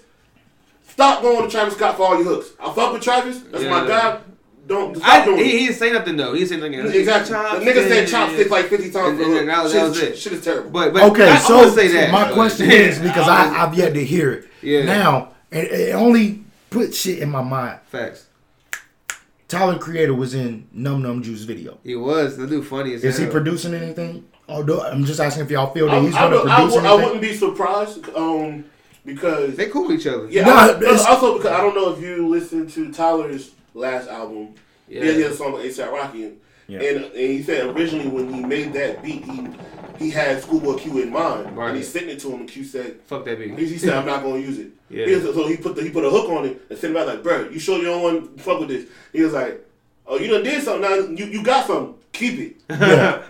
[0.89, 2.49] stop going to Travis Scott for all your hooks.
[2.59, 3.39] I fuck with Travis.
[3.51, 3.87] That's my Yeah.
[3.87, 4.17] guy.
[4.67, 5.51] Don't stop I, doing he, it.
[5.59, 6.33] he didn't say nothing though.
[6.33, 6.95] He didn't say nothing.
[7.01, 7.65] Exactly.
[7.65, 10.09] The nigga said chopstick like 50 times And- and that was- shit, that was shit-
[10.09, 10.17] it.
[10.17, 10.69] Shit is terrible.
[10.69, 12.11] But, but Okay, I, so I say that.
[12.11, 14.47] my question is because I I've yet to hear it.
[14.61, 14.85] Yeah.
[14.85, 17.79] Now it, it only put shit in my mind.
[17.91, 18.25] facts.
[19.51, 21.77] Tyler Creator was in Numb Numb Juice video.
[21.83, 24.25] He was the dude funny as Is he producing anything?
[24.47, 26.55] Although I'm just asking if y'all feel I, that he's I, going to would- I,
[26.55, 27.05] produce would- I anything.
[27.05, 28.65] wouldn't be surprised um,
[29.05, 30.27] because They cool each other.
[30.29, 30.45] yeah.
[30.45, 34.55] No, I- also because I don't know if you listened to Tyler's last album.
[34.87, 35.03] Yeah.
[35.03, 36.37] Yeah, he had a song with ASAP Rocky, and,
[36.71, 36.81] Yeah.
[36.81, 39.47] and and he said originally when he made that beat, he
[39.99, 41.69] he had Schoolboy Q in mind, Right.
[41.69, 42.99] and he sent it to him, and Q said.
[43.05, 43.57] Fuck that beat.
[43.59, 45.05] He, he said, "I'm not going to use it." Yeah.
[45.05, 46.95] He was- so he put the, he put a hook on it and sent it
[46.95, 49.63] back like, "Bro, you sure you don't want to fuck with this?" He was like,
[50.07, 50.81] "Oh, you done did something.
[50.81, 51.95] Now you, you got something.
[52.13, 53.21] Keep it." Yeah.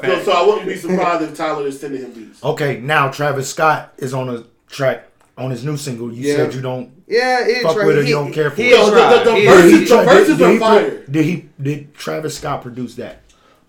[0.00, 2.42] So, so I wouldn't be surprised if Tyler is sending him beats.
[2.44, 6.12] Okay, now Travis Scott is on a track on his new single.
[6.12, 6.36] You Yeah.
[6.36, 6.95] said you don't.
[7.08, 7.86] Yeah, it Fuck tried.
[7.86, 8.76] with her, He- you don't care for he her.
[8.76, 9.18] Yo, the- tried.
[9.24, 11.02] the- the He- verses- he- the verses are he, fire.
[11.10, 11.48] Did he?
[11.62, 13.20] Did Travis Scott produce that?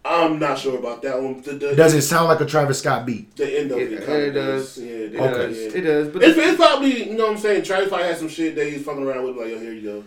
[0.03, 1.41] I'm not sure about that one.
[1.41, 3.35] The, the, Does it sound like a Travis Scott beat?
[3.35, 4.77] the end of it, It, kinda it does.
[4.77, 5.33] Yeah, It Okay.
[5.33, 5.57] does.
[5.57, 5.69] yeah.
[5.75, 6.07] It does.
[6.07, 7.63] But It's, it's probably you know what I'm saying.
[7.63, 9.35] Travis probably had some shit that he's fucking around with.
[9.38, 10.03] Like, yo, here you go.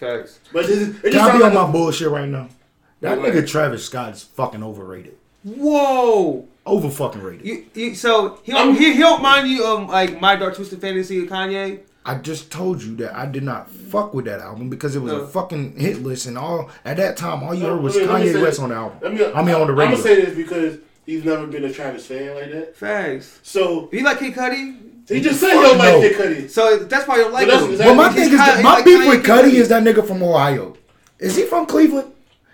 [0.00, 0.40] facts.
[0.52, 2.48] But it, it Can just I sounds be on like my bullshit right now?
[3.00, 3.32] That What?
[3.32, 5.14] nigga Travis Scott is fucking overrated.
[5.44, 6.46] Whoa.
[6.66, 7.46] Over fucking rated.
[7.46, 10.56] You, you, so he I'm- don't, he, he don't mind you um like my dark
[10.56, 11.78] twisted fantasy of Kanye.
[12.08, 15.12] I just told you that I did not fuck with that album because it was
[15.12, 15.20] No.
[15.22, 18.06] a fucking hit list and all at that time all you No, heard was let
[18.06, 19.14] me- Kanye West on the album.
[19.16, 19.72] Me, I mean on the radio.
[19.72, 19.90] I'm radio.
[19.90, 22.76] gonna say this because he's never been a Travis fan like that.
[22.76, 23.40] Facts.
[23.42, 24.76] So he like Kid Cudi?
[25.08, 26.00] he just said he don't like No.
[26.00, 26.50] Kid Cudi.
[26.50, 27.70] So that's why you don't like But him.
[27.72, 29.52] that's- well, my He's thing is Ki- that my like beef Kanye with Kid Cudi
[29.54, 30.76] is that nigga from Ohio.
[31.18, 32.12] Is he from Cleveland?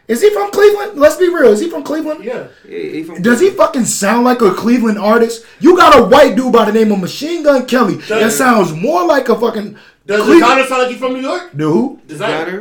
[0.09, 0.99] Is he from Cleveland?
[0.99, 1.53] Let's be real.
[1.53, 2.25] Is he from Cleveland?
[2.25, 2.49] Yeah.
[2.69, 5.45] Yeah, he from Does he fucking sound like a Cleveland artist?
[5.61, 8.73] You got a white dude by the name of Machine Gun Kelly that Does- sounds
[8.73, 9.77] more like a fucking
[10.07, 10.43] Does Cleveland.
[10.43, 11.51] Desiigner sound like he from New York?
[11.53, 12.01] Dude, who?
[12.07, 12.19] Desiigner.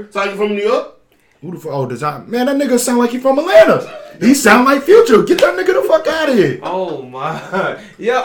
[0.07, 0.13] Desiigner?
[0.13, 0.87] Sound like he from New York?
[1.41, 1.71] Who the fuck?
[1.73, 2.29] Oh, design.
[2.29, 3.99] Man, that nigga sound like he from Atlanta.
[4.19, 5.23] He sound like Future.
[5.23, 6.59] Get that nigga the fuck out of here.
[6.61, 7.81] Oh my.
[7.97, 8.19] Yeah,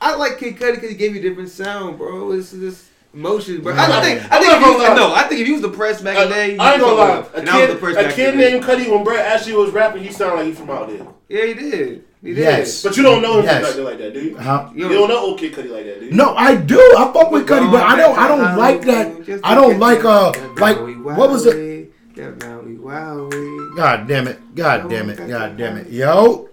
[0.00, 2.30] I, I like Kid Cudi because he gave you a different sound, bro.
[2.32, 2.84] It's just
[3.14, 3.74] emotion, bro.
[3.74, 4.32] I, I think.
[4.32, 4.94] I think if you, gonna lie.
[4.94, 6.96] no, I think if you was depressed back in the day, I ain't you gonna
[6.96, 7.10] lie.
[7.10, 7.26] A him.
[7.34, 8.50] And I was kid, depressed a kid in the day.
[8.52, 11.06] named Cudi when Brett Ashley was rapping, he sounded like he from out there.
[11.28, 12.04] Yeah, he did.
[12.22, 12.38] He did.
[12.38, 12.82] Yes.
[12.82, 13.64] But you don't know him Yes.
[13.64, 14.36] like that, like that, do you?
[14.36, 14.70] Huh?
[14.74, 16.12] You don't know old Kid Cudi like that, do you?
[16.12, 16.78] No, I do.
[16.96, 18.16] I fuck with Cudi, but I don't.
[18.18, 19.40] I don't like that.
[19.44, 21.90] I don't like uh like what was it?
[22.14, 24.54] God damn it!
[24.54, 25.16] God damn it!
[25.28, 25.88] God damn it!
[25.90, 26.48] Yo,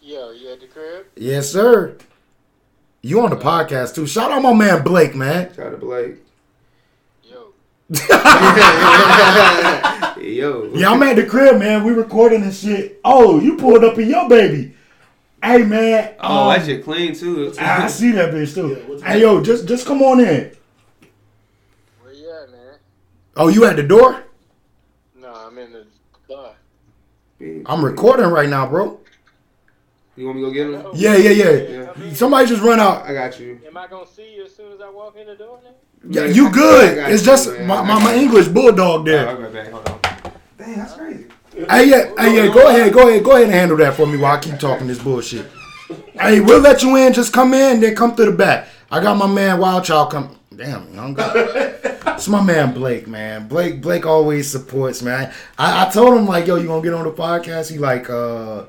[0.00, 1.06] Yo, you at the crib?
[1.16, 1.96] yes sir.
[3.04, 4.06] You on the podcast too?
[4.06, 5.52] Shout out my man Blake, man.
[5.56, 6.18] Shout out to Blake.
[7.24, 7.52] Yo.
[10.22, 10.70] Yo.
[10.72, 11.82] Yeah, I'm at the crib, man.
[11.82, 13.00] We recording and shit.
[13.04, 14.76] Oh, you pulled up in your baby.
[15.42, 16.14] Hey, man.
[16.20, 17.52] Oh, um, that shit clean too.
[17.58, 19.00] I see that bitch too.
[19.00, 20.52] Yeah, hey, yo, just just come on in.
[22.02, 22.74] Where you at, man?
[23.36, 24.22] Oh, you at the door?
[25.16, 25.86] No, I'm in the
[26.28, 26.54] bar.
[27.66, 29.00] I'm recording right now, bro.
[30.22, 30.92] You want me to go get him?
[30.94, 31.90] Yeah, yeah, yeah.
[31.98, 32.12] yeah.
[32.14, 33.02] Somebody just run out.
[33.02, 33.60] I got you.
[33.66, 35.70] Am I gonna see you as soon as I walk in the door now?
[36.08, 36.98] Yeah, you I- I good?
[37.10, 37.66] It's you, just man.
[37.66, 38.14] my, my, my.
[38.14, 39.28] English bulldog there.
[39.28, 39.70] I'll right back.
[39.72, 40.00] Hold on.
[40.58, 41.26] Dang, that's crazy.
[41.68, 42.54] Hey, yeah, hey, yeah.
[42.54, 44.86] Go ahead, go ahead, go ahead and handle that for me while I keep talking
[44.86, 45.44] this bullshit.
[46.12, 47.12] Hey, we'll let you in.
[47.12, 48.68] Just come in, then come through the back.
[48.92, 50.38] I got my man Wild Child come.
[50.54, 51.34] Damn, I'm got.
[51.34, 53.48] It's my man Blake, man.
[53.48, 55.32] Blake, Blake always supports, man.
[55.58, 57.72] I, I told him like, yo, you gonna get on the podcast?
[57.72, 58.66] He like, uh,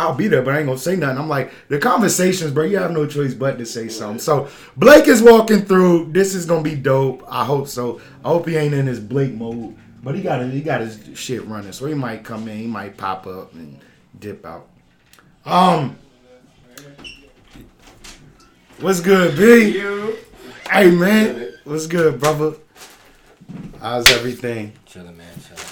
[0.00, 1.18] I'll be there, but I ain't gonna say nothing.
[1.18, 2.64] I'm like, the conversations, bro.
[2.64, 4.18] You have no choice but to say something.
[4.18, 6.10] So Blake is walking through.
[6.12, 7.22] This is gonna be dope.
[7.28, 8.00] I hope so.
[8.24, 11.46] I hope he ain't in his Blake mode, but he got he got his shit
[11.46, 12.56] running, so he might come in.
[12.56, 13.78] He might pop up and
[14.18, 14.68] dip out.
[15.44, 15.98] Um,
[18.80, 19.80] what's good, B?
[20.70, 22.54] Hey man, what's good, brother?
[23.80, 24.72] How's everything?
[24.86, 25.34] Chillin', man.
[25.40, 25.69] Chillin'.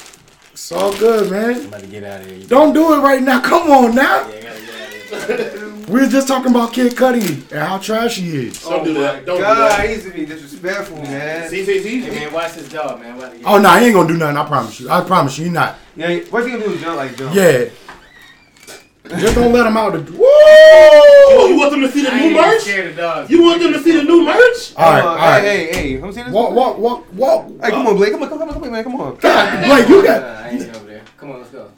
[0.70, 1.54] It's all good, man.
[1.54, 2.46] I'm about to get out of here.
[2.46, 3.40] Don't do it right now.
[3.40, 4.28] Come on now.
[4.28, 5.64] Yeah, I gotta get out of here.
[5.88, 8.62] We was just talking about Kid Cudi and how trash he is.
[8.62, 9.22] Don't do that.
[9.22, 9.88] Oh Don't God, do that.
[9.88, 11.48] he used to be disrespectful, man.
[11.48, 13.12] See, see, Hey, man, watch this dog, man.
[13.12, 14.36] I'm about to get Oh no, he ain't gonna do nothing.
[14.36, 14.90] I promise you.
[14.90, 15.78] I promise you, he not.
[15.96, 16.72] Yeah, what's he gonna do?
[16.72, 17.34] is Jump like jump?
[17.34, 17.70] Yeah.
[19.08, 20.00] Just don't let them out the.
[20.20, 21.48] Oh, Woo!
[21.54, 22.60] you want them to see the I new ain't merch?
[22.62, 23.30] scared of dogs.
[23.30, 24.74] You want them to see the new merch?
[24.76, 25.40] All right, Uh, all right.
[25.42, 25.98] Hey, hey, hey.
[25.98, 26.32] Let me see this.
[26.32, 27.48] Walk, walk, walk, walk.
[27.62, 28.12] Hey, come on, Blake.
[28.12, 28.84] Come on, come on, come on, man.
[28.84, 29.16] Come on.
[29.16, 30.22] God, Blake, you Uh, got.
[30.22, 31.02] I ain't over there.
[31.16, 31.70] Come on, let's go.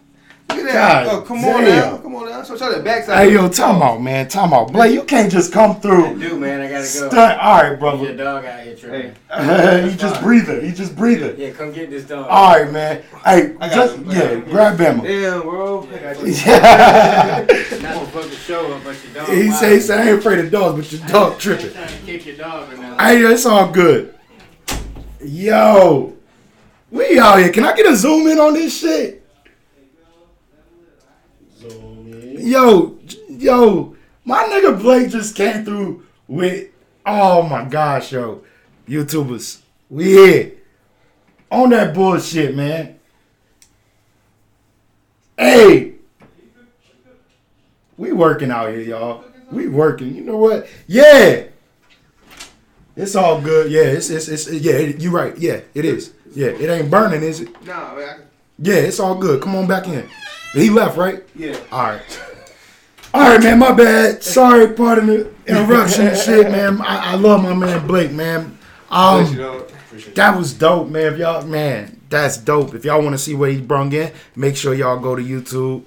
[0.56, 1.06] Look at that.
[1.06, 1.64] God oh, come on damn.
[1.64, 1.98] now.
[1.98, 2.42] Come on now.
[2.42, 3.28] Show, show that backside.
[3.28, 4.28] Hey, yo, time out, man.
[4.28, 4.72] Time out.
[4.72, 6.06] Blake, you can't just come through.
[6.06, 6.28] I through.
[6.28, 6.60] do, man.
[6.60, 6.84] I gotta go.
[6.84, 7.14] Stunt.
[7.40, 8.16] All right, Your brother.
[8.16, 9.14] dog out here tripping.
[9.90, 10.64] he just breathing.
[10.64, 11.38] He just breathing.
[11.38, 12.26] Yeah, come get this dog.
[12.28, 13.02] All right, man.
[13.24, 14.12] Hey, I just you.
[14.12, 15.00] yeah, grab him.
[15.02, 15.88] Damn, bro.
[15.92, 16.32] I got you.
[16.32, 17.46] Yeah.
[17.82, 19.28] Not to fucking show up, but your dog.
[19.34, 19.60] he wild.
[19.60, 21.72] said, he said, I ain't afraid of dogs, but your dog tripping.
[21.72, 22.98] Trying to kick your dog or nothing.
[22.98, 24.14] Hey, it's all good.
[25.22, 26.16] Yo,
[26.90, 27.52] we out here.
[27.52, 29.22] Can I get a zoom in on this shit?
[31.58, 32.29] Zoom in.
[32.40, 36.68] Yo, yo, my nigga Blake just came through with,
[37.04, 38.42] oh my gosh, yo,
[38.88, 39.60] YouTubers,
[39.90, 40.52] we here
[41.50, 42.98] on that bullshit, man.
[45.36, 45.94] Hey,
[47.98, 49.24] we working out here, y'all.
[49.52, 50.14] We working.
[50.14, 50.66] You know what?
[50.86, 51.44] Yeah,
[52.96, 53.70] it's all good.
[53.70, 54.78] Yeah, it's it's, it's yeah.
[54.78, 55.36] You right.
[55.36, 56.12] Yeah, it is.
[56.34, 57.66] Yeah, it ain't burning, is it?
[57.66, 57.94] Nah.
[58.60, 59.40] Yeah, it's all good.
[59.42, 60.08] Come on back in.
[60.52, 61.22] He left, right?
[61.34, 61.58] Yeah.
[61.72, 62.22] All right.
[63.14, 63.58] All right, man.
[63.58, 64.22] My bad.
[64.22, 66.80] Sorry, pardon the interruption and shit, man.
[66.80, 68.56] I, I love my man Blake, man.
[68.88, 69.36] Um,
[70.14, 71.14] that was dope, man.
[71.14, 72.72] If y'all, man, that's dope.
[72.72, 75.84] If y'all want to see what he brung in, make sure y'all go to YouTube,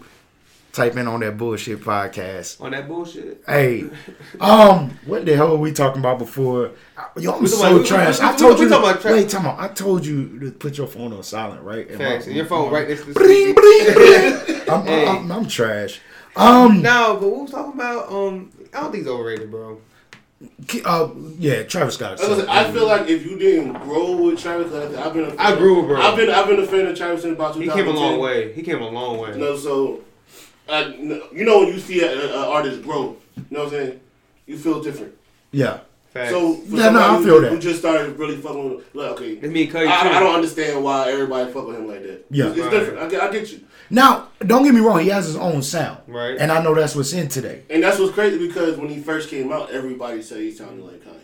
[0.73, 2.59] type in on that bullshit podcast.
[2.59, 3.41] On that bullshit.
[3.47, 3.85] Hey,
[4.41, 6.71] um, what the hell were we talking about before?
[7.15, 8.19] Yo, I'm so about- we- trash.
[8.19, 8.75] we- I we- told we you.
[8.75, 9.59] about tra- wait, time out.
[9.59, 11.87] I told you to put your phone on silent, right?
[11.87, 12.25] Facts.
[12.25, 14.61] my- And your phone right next to Bling, bling, bling.
[14.69, 15.07] I'm, Hey.
[15.07, 16.01] I'm, I'm trash.
[16.35, 18.11] Um, No, but what was talking about?
[18.11, 19.79] Um, I don't think he's overrated, bro.
[20.85, 22.19] uh, yeah, Travis Scott.
[22.19, 25.25] Like I I feel like if you didn't grow with Travis, like, I've been.
[25.25, 26.01] A fan, I grew with bro.
[26.01, 26.29] I've been.
[26.31, 27.61] I've been a fan of Travis since about 2010.
[27.61, 28.51] He came a long way.
[28.53, 29.37] He came a long way.
[29.37, 30.01] No, so
[30.69, 33.99] I, you know when you see an artist grow, you know what I'm saying?
[34.45, 35.13] You feel different.
[35.51, 35.79] yeah,
[36.13, 36.29] Facts.
[36.31, 37.51] So for Yeah, no, I somebody feel who, that.
[37.53, 39.77] who just started really fucking with, like, okay, it's me and too.
[39.79, 42.25] I, I don't understand why everybody fuck with him like that.
[42.29, 42.47] Yeah.
[42.49, 42.71] it's, it's Right.
[42.71, 42.99] different.
[42.99, 44.99] I get, I get you, Now, don't get me wrong.
[44.99, 46.37] He has his own sound, Right.
[46.37, 47.63] And I know that's what's in today.
[47.69, 51.01] and that's what's crazy because when he first came out, everybody said he sounded like
[51.03, 51.19] Kanye.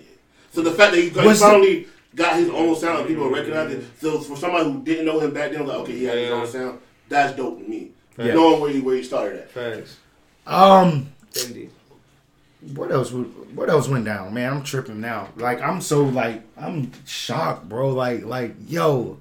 [0.51, 3.29] So the fact that he, he What's the- finally got his own sound and people
[3.29, 3.83] recognize it.
[4.01, 6.35] So for somebody who didn't know him back then, like okay, he had his Yeah.
[6.35, 6.79] own sound.
[7.07, 7.91] That's dope to me.
[8.19, 8.33] Yeah.
[8.33, 9.51] Knowing where you where he started at.
[9.51, 9.97] Thanks.
[10.45, 11.09] Um,
[11.45, 11.71] Indeed.
[12.73, 13.11] what else?
[13.11, 14.51] What else went down, man?
[14.53, 15.29] I'm tripping now.
[15.37, 17.89] Like I'm so like I'm shocked, bro.
[17.91, 19.17] Like like yo,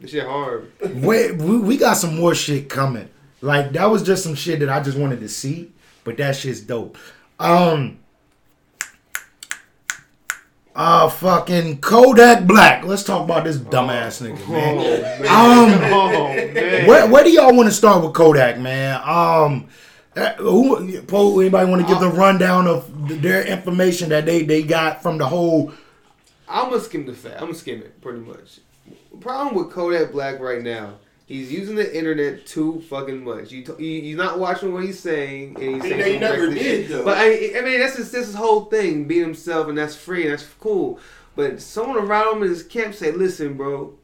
[0.00, 0.72] This shit hard.
[0.94, 3.08] we, we we got some more shit coming.
[3.40, 5.70] Like that was just some shit that I just wanted to see,
[6.04, 6.98] but that shit's dope.
[7.38, 7.98] Um.
[10.74, 12.84] Uh, fucking Kodak Black.
[12.84, 15.20] Let's talk about this dumbass nigga, man.
[15.26, 16.86] Um, oh man.
[16.86, 18.96] Where, where do y'all want to start with Kodak, man?
[19.04, 19.68] Um,
[20.16, 20.76] uh, who,
[21.40, 25.26] anybody want to give the rundown of their information that they, they got from the
[25.26, 25.72] whole?
[26.48, 27.36] I'm gonna skim the fact.
[27.36, 28.60] I'm gonna skim it pretty much.
[29.20, 30.94] Problem with Kodak Black right now,
[31.32, 33.50] he's using the internet too fucking much.
[33.52, 36.48] You, t- you he's not watching what he's saying, and he's He- saying he never
[36.50, 36.88] did, shit.
[36.90, 37.04] though.
[37.04, 40.32] But I, I mean, that's just this whole thing, being himself, and that's free, and
[40.32, 40.98] that's cool.
[41.34, 43.94] But someone around him in his camp say, "Listen, bro,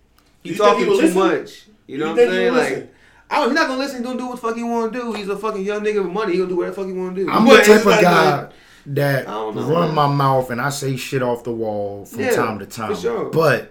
[0.43, 1.19] you You talking he too listen?
[1.19, 2.53] much." You You know what I'm saying?
[2.55, 2.71] Like.
[2.71, 2.89] listen?
[3.31, 3.97] I don't, he's not gonna listen.
[3.99, 5.13] He's gonna do what the fuck he want to do.
[5.13, 6.33] He's a fucking young nigga with money.
[6.33, 7.31] He gonna do whatever the fuck he want to do.
[7.31, 8.53] I'm But the it's type of guy like,
[8.87, 9.95] that know, run man.
[9.95, 12.95] my mouth and I say shit off the wall from Yeah, time to time.
[12.95, 13.25] for sure.
[13.29, 13.71] But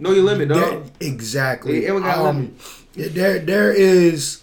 [0.00, 0.90] know your limit, there- dog.
[0.98, 2.54] exactly, Yeah, everyone got um,
[2.96, 4.42] there there is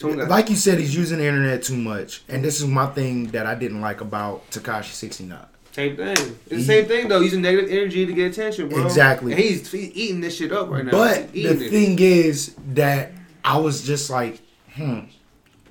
[0.00, 3.46] like you said, he's using the internet too much, and this is my thing that
[3.46, 5.46] I didn't like about Tekashi sixty nine.
[5.70, 6.10] Same thing.
[6.16, 7.20] It's He- the same thing though.
[7.20, 8.84] Using negative energy to get attention, bro.
[8.84, 9.32] Exactly.
[9.32, 10.90] And he's, he's eating this shit up right now.
[10.90, 11.70] But the it.
[11.70, 13.12] thing is that
[13.44, 14.40] I was just like,
[14.74, 15.00] hmm,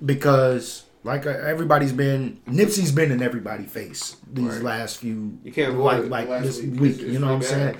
[0.03, 4.63] because like uh, everybody's been Nipsey's been in everybody's face these Right.
[4.63, 6.79] last few You can't avoid like like this week.
[6.79, 6.91] week.
[6.93, 7.77] It's- you it's know what I'm really saying?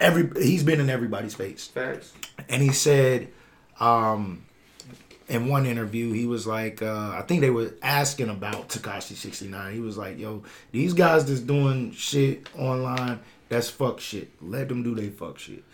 [0.00, 2.12] Every he's been in everybody's face, Facts.
[2.48, 3.28] and he said,
[3.80, 4.44] um,
[5.28, 9.74] in one interview, he was like, uh, I think they were asking about Tekashi 69.
[9.74, 10.42] He was like, yo,
[10.72, 14.30] these guys that's doing shit online, that's fuck shit.
[14.40, 15.64] Let them do they fuck shit.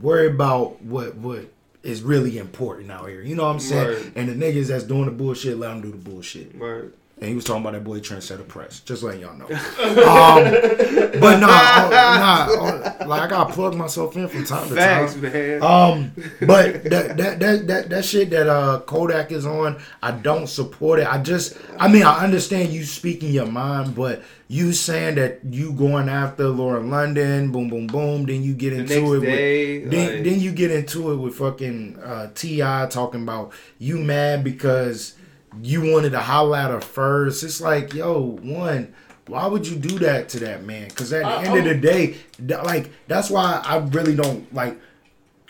[0.00, 1.52] Worry about what what
[1.82, 3.22] is really important out here.
[3.22, 3.88] You know what I'm saying?
[3.88, 4.12] Right.
[4.16, 6.54] And the niggas that's doing the bullshit, let them do the bullshit.
[6.56, 6.90] Right.
[7.20, 8.78] And he was talking about that boy Trendsetter Press.
[8.80, 9.46] Just letting y'all know.
[9.48, 15.20] um, but nah, nah, like I gotta plug myself in from time to time.
[15.20, 15.62] man.
[15.62, 16.12] Um,
[16.46, 21.00] but that, that that that that shit that uh Kodak is on, I don't support
[21.00, 21.12] it.
[21.12, 25.72] I just, I mean, I understand you speaking your mind, but you saying that you
[25.72, 30.14] going after Lauren London, boom, boom, boom, then you get into it day, with, then,
[30.14, 32.60] like- then you get into it with fucking uh, Ti
[32.90, 35.14] talking about you mad because
[35.62, 37.42] you wanted to holler at her first.
[37.44, 38.94] It's like, yo, one.
[39.26, 40.88] why would you do that to that man?
[40.88, 44.52] Because at the I- end of the day, th- like that's why I really don't
[44.54, 44.78] like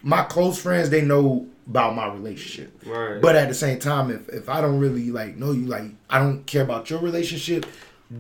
[0.03, 0.91] my close friends.
[0.91, 3.21] They know about my relationship, Right.
[3.21, 6.19] but at the same time, if if I don't really like know you, like I
[6.19, 7.67] don't care about your relationship.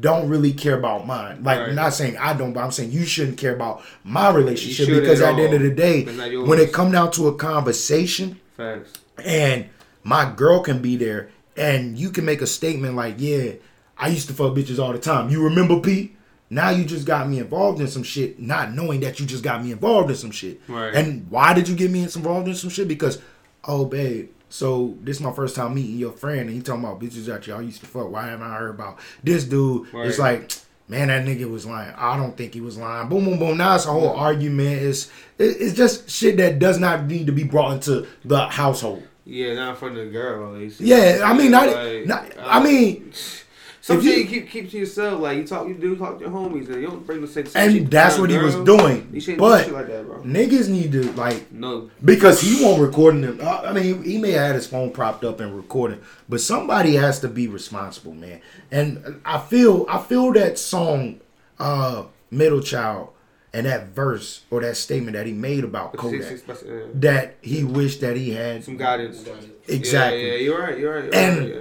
[0.00, 1.42] Don't really care about mine.
[1.42, 1.72] Like, Right.
[1.74, 5.30] not saying I don't, but I'm saying you shouldn't care about my relationship because at
[5.30, 6.46] at the end of the day, It's not yours.
[6.46, 8.92] when it come down to a conversation, Facts.
[9.24, 9.64] and
[10.04, 13.52] my girl can be there and you can make a statement like, yeah,
[13.96, 15.28] I used to fuck bitches all the time.
[15.30, 16.16] You remember P?
[16.50, 19.62] Now you just got me involved in some shit, not knowing that you just got
[19.62, 20.60] me involved in some shit.
[20.66, 20.94] Right.
[20.94, 22.88] And why did you get me involved in some shit?
[22.88, 23.20] Because,
[23.64, 27.00] oh babe, so this is my first time meeting your friend and you talking about
[27.00, 28.10] bitches that y'all used to fuck.
[28.10, 29.88] Why haven't I heard about this dude?
[29.92, 30.52] It's like,
[30.88, 31.92] man, that nigga was lying.
[31.96, 33.08] I don't think he was lying.
[33.08, 33.58] Boom, boom, boom.
[33.58, 34.82] Now it's a whole argument.
[34.82, 39.06] It's it's just shit that does not need to be brought into the household.
[39.28, 40.80] Yeah, not in front of the girl least.
[40.80, 43.12] Yeah, I mean, not, Like, not uh, I mean,
[43.82, 45.20] some shit you keep keep to yourself.
[45.20, 47.54] Like you talk, you do talk to your homies, and you don't bring the shit
[47.54, 49.12] and that's what he was doing.
[49.20, 50.22] Shouldn't But do shit like that, bro.
[50.22, 53.38] niggas need to like No, because he won't recording them.
[53.42, 56.94] uh, I mean, he may have had his phone propped up and recording, but somebody
[56.96, 58.40] has to be responsible, man.
[58.70, 61.20] And I feel, I feel that song,
[61.58, 63.10] uh, "Middle Child,"
[63.54, 67.36] and that verse or that statement that he made about Six- Kodak, six- six- that
[67.40, 69.24] he wished that he had some guidance.
[69.66, 70.26] exactly.
[70.26, 70.78] Yeah, yeah, you're right.
[70.78, 71.04] You're right.
[71.04, 71.60] You're And- right, yeah.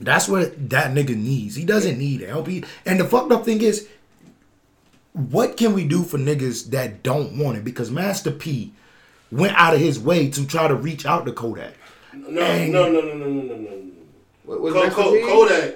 [0.00, 1.54] That's what that nigga needs.
[1.54, 2.48] He doesn't need help.
[2.48, 3.86] He, and the fucked up thing is,
[5.12, 7.64] what can we do for niggas that don't want it?
[7.64, 8.72] Because Master P
[9.30, 11.74] went out of his way to try to reach out to Kodak.
[12.12, 13.70] No, And- no, no, no, no, no, no, no.
[14.44, 15.22] What, what's Ko- next Ko- for P?
[15.24, 15.74] Kodak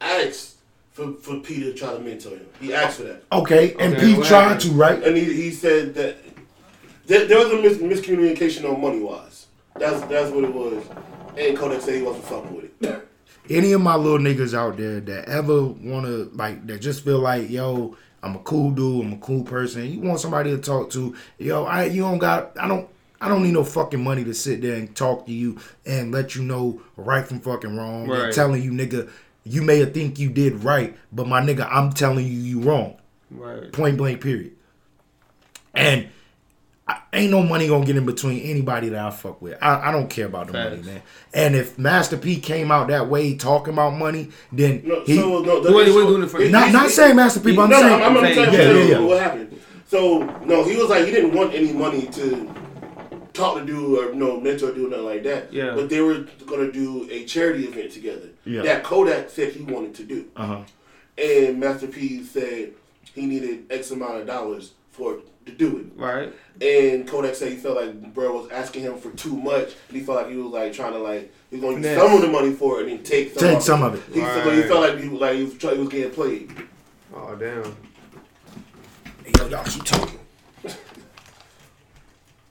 [0.00, 0.54] asked
[0.90, 2.46] for, for P to try to mentor him.
[2.60, 3.22] He asked for that.
[3.32, 5.02] Okay, and Okay, P what tried to, right?
[5.02, 6.16] And he, he said that
[7.06, 9.46] there, there was a mis- miscommunication on money wise.
[9.76, 10.84] That's that's what it was.
[11.38, 13.08] And Kodak said he wasn't fucking with it.
[13.48, 17.48] Any of my little niggas out there that ever wanna like that just feel like,
[17.50, 19.90] yo, I'm a cool dude, I'm a cool person.
[19.90, 22.88] You want somebody to talk to, yo, I you don't got I don't
[23.20, 26.34] I don't need no fucking money to sit there and talk to you and let
[26.34, 28.02] you know right from fucking wrong.
[28.02, 28.32] And Right.
[28.32, 29.10] telling you nigga,
[29.52, 32.96] you may think you did right, but my nigga, I'm telling you you wrong.
[33.30, 33.72] Right.
[33.72, 34.52] Point blank period.
[35.74, 36.08] And
[36.88, 39.56] I, ain't no money gonna get in between anybody that I fuck with.
[39.62, 41.02] I, I don't care about the money, man.
[41.32, 45.40] And if Master P came out that way talking about money, then No, he so
[45.42, 47.40] no, the He wasn't- he wasn't doing it for- he- not he- not saying Master
[47.40, 49.00] P, but I'm no, saying no, I'm, I'm saying- telling yeah, yeah, yeah.
[49.00, 49.60] what happened.
[49.86, 52.52] So no, he was like he didn't want any money to
[53.40, 55.52] talk to dude or no mentor dude nothing like that.
[55.52, 55.74] Yeah.
[55.74, 58.28] But they were gonna do a charity event together.
[58.44, 58.62] Yeah.
[58.62, 60.28] That Kodak said he wanted to do.
[60.36, 60.62] uh huh.
[61.18, 62.72] And Master P said
[63.14, 65.86] he needed X amount of dollars for to do it.
[66.00, 66.32] Right.
[66.60, 70.02] And Kodak said he felt like bro was asking him for too much, and he
[70.02, 72.20] felt like he was like trying to like he was going to use some of
[72.20, 73.86] the money for it and then take some Take of some it.
[73.86, 74.14] of it.
[74.14, 76.52] He, so he felt like he was like he was, try, he was getting played.
[77.14, 77.76] Oh damn.
[79.38, 80.18] Yo, y'all keep talking.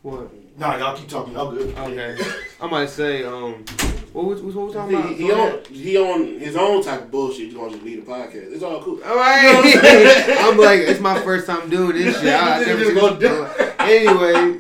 [0.02, 0.30] What?
[0.60, 1.34] Nah, y'all keep talking.
[1.34, 1.74] Y'all good.
[1.78, 2.18] Okay.
[2.60, 3.64] I might say, um,
[4.12, 5.10] what was, what was we talking about?
[5.10, 7.46] He, he on he on his own type of bullshit.
[7.46, 8.54] He's going to just lead the podcast.
[8.54, 9.02] It's all cool.
[9.06, 10.38] All right.
[10.42, 12.34] I'm like, it's my first time doing this shit.
[12.34, 13.76] I, I never Just seen gonna this do before.
[13.80, 14.60] Anyway,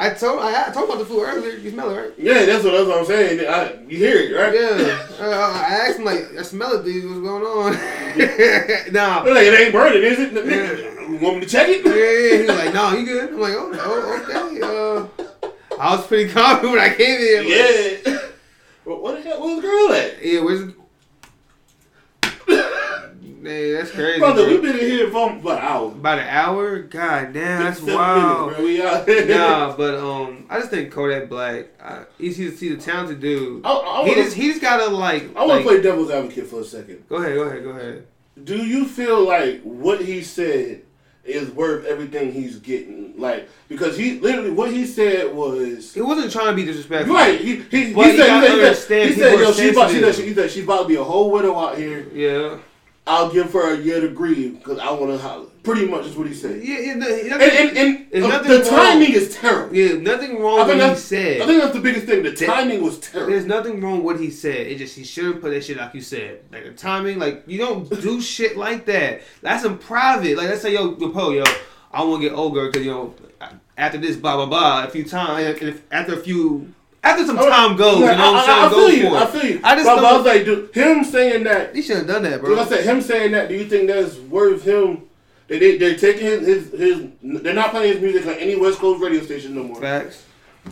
[0.00, 1.56] I told I, I told about the food earlier.
[1.58, 2.12] You smell it, right?
[2.16, 3.40] Yeah, that's what, that's what I'm saying.
[3.48, 4.54] I, you hear it, right?
[4.54, 5.26] Yeah.
[5.26, 7.04] Uh, I asked him like, I smell it, dude.
[7.04, 7.72] What's going on?
[8.92, 9.24] nah.
[9.24, 10.32] They're like, it ain't burning, is it?
[11.10, 11.84] You want me to check it?
[11.84, 12.42] Yeah, yeah.
[12.42, 13.30] He was like, no, you good.
[13.30, 15.48] I'm like, oh, oh okay.
[15.50, 17.38] Uh, I was pretty confident when I came in.
[17.38, 18.28] Like, Yeah.
[18.84, 19.40] Well, what the hell?
[19.42, 20.24] Where's the girl at?
[20.24, 20.72] Yeah, where's
[23.48, 24.18] That's crazy.
[24.18, 24.52] Brother, bro.
[24.52, 25.86] we've been in here for about an hour.
[25.86, 26.78] About an hour?
[26.82, 28.52] God damn, that's wild.
[28.52, 28.64] minutes, bro.
[28.64, 29.26] We out here.
[29.26, 31.68] nah, but um, I just think Kodak Black.
[31.80, 33.64] Uh, he's he's, he's a talented dude.
[33.64, 35.34] I, I he wanna, just he's gotta like.
[35.34, 37.08] I want like- to play devil's advocate for a second.
[37.08, 38.06] Go ahead, go ahead, go ahead.
[38.44, 40.82] Do you feel like what he said
[41.24, 43.14] is worth everything he's getting?
[43.18, 45.92] Like, because he literally, what he said was.
[45.92, 47.14] He wasn't trying to be disrespectful.
[47.14, 49.90] Right, he, he, he said, you gotta he said, he said, yo, are she about,
[49.90, 52.06] she, said, she, said she's about to be a whole widow out here.
[52.12, 52.58] Yeah.
[53.08, 55.46] I'll give her a year to grieve because I want to holler.
[55.62, 56.62] Pretty much is what he said.
[56.62, 58.64] Yeah, yeah, no, nothing, And, and, and uh, the wrong.
[58.64, 59.74] timing is terrible.
[59.74, 61.40] yeah, nothing wrong with what he said.
[61.42, 62.22] I think that's the biggest thing.
[62.22, 63.32] The That- timing was terrible.
[63.32, 64.66] There's nothing wrong with what he said.
[64.66, 66.40] It just he shouldn't put that shit like you said.
[66.52, 69.22] Like the timing, like you don't do shit like that.
[69.42, 70.36] That's in private.
[70.36, 71.44] Like let's say yo, yo, Poe, yo,
[71.92, 73.14] I want to get older because you know
[73.76, 76.72] after this blah blah blah a few times and if, after a few
[77.10, 78.58] after some time goes, you know what I'm saying?
[78.58, 79.16] I, I, Go feel you.
[79.16, 79.60] I feel you.
[79.64, 81.74] I just but, but I was like, dude, him saying that.
[81.74, 82.58] He should have done that, Like bro.
[82.60, 83.48] I said, him saying that.
[83.48, 85.02] Do you think that's worth him?
[85.48, 88.78] They they they're taking his, his his they're not playing his music on any West
[88.78, 89.80] Coast radio station no more.
[89.80, 90.24] Facts.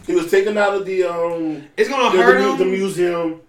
[0.07, 2.59] He was taken out of the um It's gonna the, hurt the, him.
[2.59, 3.41] the museum.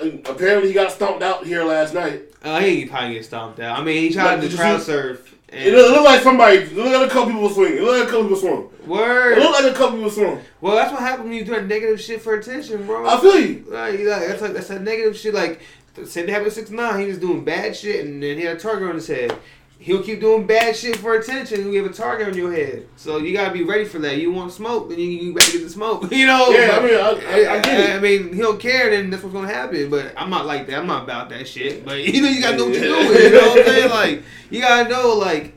[0.00, 2.22] And apparently, he got stomped out here last night.
[2.42, 3.78] Uh, he probably get stomped out.
[3.78, 5.34] I mean, he tried Like, to crowd surf.
[5.50, 6.64] And It look, like somebody.
[6.66, 7.82] Look at a couple people swing.
[7.82, 8.68] Look at a couple people swing.
[8.88, 9.38] It word.
[9.38, 10.40] look like a couple people swing.
[10.60, 13.06] Well, that's what happens when you do doing negative shit for attention, bro.
[13.06, 13.64] I feel you.
[13.68, 15.34] Like, like that's like that's a negative shit.
[15.34, 15.60] Like,
[16.04, 18.60] say they happened six nine, he was doing bad shit, and then he had a
[18.60, 19.36] target on his head.
[19.80, 21.72] He'll keep doing bad shit for attention.
[21.72, 24.16] You have a target on your head, so you gotta be ready for that.
[24.16, 26.10] You want smoke, then you, you better get the smoke.
[26.12, 26.50] You know?
[26.50, 27.96] Yeah, I mean, I, I, I get it.
[27.96, 29.88] I mean, he don't care, then that's what's gonna happen.
[29.88, 30.80] But I'm not like that.
[30.80, 31.84] I'm not about that shit.
[31.84, 33.22] But you know, you gotta know what you're doing.
[33.22, 33.90] You know what I'm saying?
[33.90, 35.56] Like, you gotta know, like,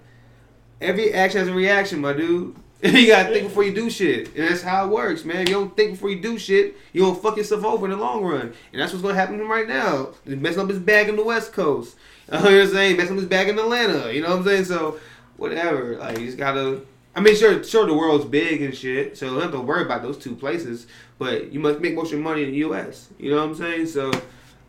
[0.79, 2.55] every action has a reaction, my dude.
[2.83, 5.41] you gotta think before you do shit, and that's how it works, man.
[5.41, 7.97] If you don't think before you do shit, you gonna fuck yourself over in the
[7.97, 10.09] long run, and that's what's gonna happen to him right now.
[10.25, 11.95] He's messing up his bag in the West Coast.
[12.31, 12.97] You know what I'm saying?
[12.97, 14.13] Messing up his bag in Atlanta.
[14.13, 14.65] You know what I'm saying?
[14.65, 14.99] So,
[15.35, 15.97] whatever.
[15.97, 16.81] Like, you just gotta.
[17.13, 20.01] I mean, sure, sure, the world's big and shit, so don't have to worry about
[20.01, 20.87] those two places.
[21.19, 23.09] But you must make most of your money in the U.S.
[23.19, 23.87] You know what I'm saying?
[23.87, 24.11] So,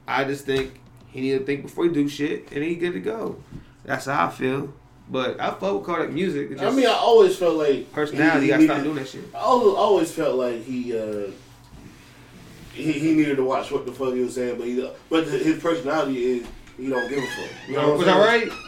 [0.08, 3.00] I just think he need to think before he do shit, and he good to
[3.00, 3.36] go.
[3.84, 4.74] That's how I feel.
[5.10, 6.50] But I fuck with Kodak music.
[6.52, 8.46] It's I mean, I always felt like personality.
[8.46, 9.24] he- he gotta stop doing that shit.
[9.34, 11.30] I always, always felt like he, uh,
[12.72, 15.60] he he needed to watch what the fuck he was saying, but he, but his
[15.60, 16.46] personality is
[16.78, 17.50] he don't give a fuck.
[17.68, 18.48] You know what Was I'm that saying?
[18.48, 18.58] right?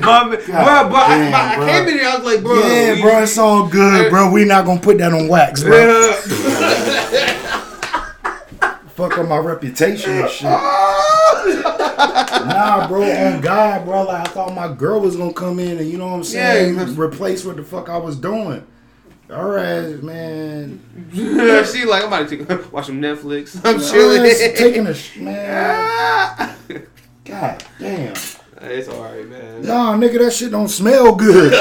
[0.00, 1.66] My, bro, bro, I, damn, I bro.
[1.66, 2.08] came in here.
[2.08, 4.30] I was like, bro, yeah, you- bro, it's all good, bro.
[4.30, 6.12] We not gonna put that on wax, bro.
[8.96, 10.48] Fuck up my reputation and shit.
[11.78, 14.04] nah, bro, on God, bro.
[14.04, 16.76] Like I thought my girl was gonna come in and you know what I'm saying,
[16.76, 16.94] Yeah.
[16.96, 18.64] replace what the fuck I was doing.
[19.32, 20.80] All right, man.
[21.12, 23.60] she like, I'm about to take, watch some Netflix.
[23.64, 24.22] I'm Just chilling.
[24.56, 26.56] taking a sh- man.
[27.24, 28.14] God damn.
[28.62, 29.62] it's alright, man.
[29.62, 31.52] Nah, nigga, that shit don't smell good.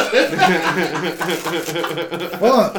[2.39, 2.73] Fuck.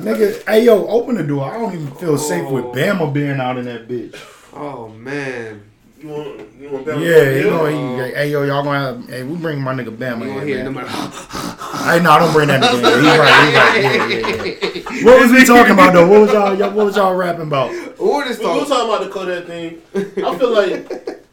[0.00, 1.50] Nigga, hey yo, open the door.
[1.50, 2.72] I don't even feel safe with oh.
[2.72, 4.16] Bama being out in that bitch.
[4.52, 5.62] Oh man,
[6.04, 8.04] You want, you want Bama Yeah, to you come know, in?
[8.10, 10.44] he, hey yo, y'all gonna have, hey, we bring my nigga Bama you in, gonna
[10.44, 10.64] hear man.
[10.66, 10.90] no matter.
[11.84, 13.04] Hey, no, don't bring that nigga in.
[13.04, 13.82] He's right, he's right.
[13.82, 15.04] Yeah, yeah, yeah.
[15.06, 16.06] What was we talking about though?
[16.06, 17.70] What was y'all, y'all what was y'all rapping about?
[17.98, 18.68] What is We were talk?
[18.68, 19.80] talking about the Kodak thing.
[20.22, 21.24] I feel like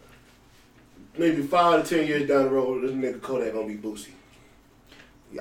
[1.17, 4.11] maybe five to ten years down the road, this nigga Kodak gonna be Boosie.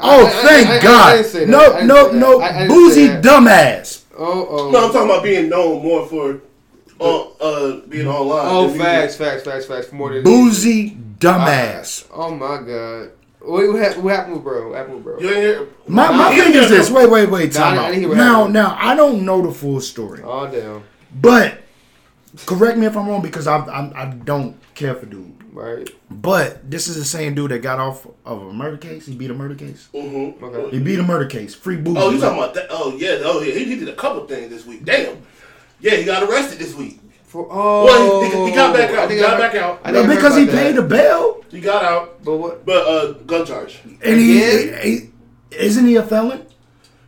[0.00, 1.12] Oh, I- I- thank I- I- I God.
[1.12, 1.48] didn't say that.
[1.48, 2.40] No, no, no.
[2.40, 4.02] I- I didn't say Boosie dumbass.
[4.18, 4.70] Oh, oh.
[4.72, 6.40] No, I'm talking about being known more for
[7.00, 8.46] uh, uh being online.
[8.46, 8.82] Oh, than music.
[8.86, 9.92] facts, facts, facts, facts.
[9.92, 12.06] More than Boosie dumbass.
[12.12, 13.12] Oh my god.
[13.42, 14.68] What, what, happened, what happened with bro?
[14.68, 15.18] What happened with bro?
[15.18, 15.68] You ain't hear?
[15.88, 16.90] My, my He thing is this.
[16.90, 17.52] Wait, wait, wait.
[17.52, 17.88] Time Nah, I out.
[17.88, 20.82] didn't hear what Now, now, I don't know the full story, Oh damn.
[21.22, 21.58] but
[22.46, 25.36] correct me if I'm wrong because I, I, I don't care for dude.
[25.52, 25.88] Right.
[26.10, 29.06] But this is the same dude that got off of a murder case.
[29.06, 29.88] He beat a murder case.
[29.92, 30.40] Mhm.
[30.40, 30.76] Okay.
[30.76, 31.54] He beat a murder case.
[31.54, 31.96] Free Boosie.
[31.98, 32.66] Oh, you talking about that?
[32.70, 33.54] Oh yeah, oh yeah.
[33.54, 34.84] He, he did a couple things this week.
[34.84, 35.16] Damn.
[35.80, 37.00] Yeah, he got arrested this week.
[37.24, 37.84] For, oh.
[37.84, 39.10] Well, he, he got back out.
[39.10, 39.80] He got back out.
[39.84, 40.82] I No, think I heard because he paid that.
[40.82, 42.66] the bail, He got out, But what?
[42.66, 43.80] but uh, gun charge.
[43.84, 44.82] and he, Again?
[44.82, 45.10] he
[45.56, 46.44] isn't he a felon?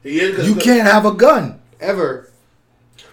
[0.02, 0.36] He is.
[0.36, 1.60] 'cause- You can't have a gun.
[1.80, 2.30] Ever.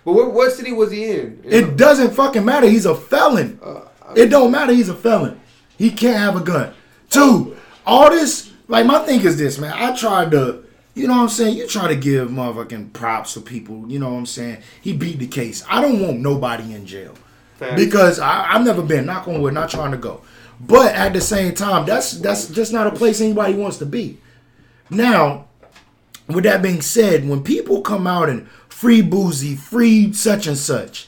[0.06, 1.42] But what, what city was he in?
[1.44, 2.68] It doesn't fucking matter.
[2.68, 3.60] He's a felon.
[3.62, 3.82] Uh,
[4.16, 4.74] It don't matter.
[4.74, 5.40] He's a felon.
[5.78, 6.74] He can't have a gun.
[7.10, 7.56] Two,
[7.86, 9.74] all this, like, my thing is this, man.
[9.76, 10.64] I tried to,
[11.00, 11.58] you know what I'm saying?
[11.58, 14.62] You try to give motherfucking props to people, you know what I'm saying?
[14.82, 15.64] He beat the case.
[15.70, 17.16] I don't want nobody in jail
[17.58, 17.82] Facts.
[17.82, 20.22] because I, I've never been, knock on wood, not trying to go.
[20.60, 24.18] But at the same time, that's that's just not a place anybody wants to be.
[24.90, 25.46] Now,
[26.28, 31.08] with that being said, when people come out and free Boosie, free such and such,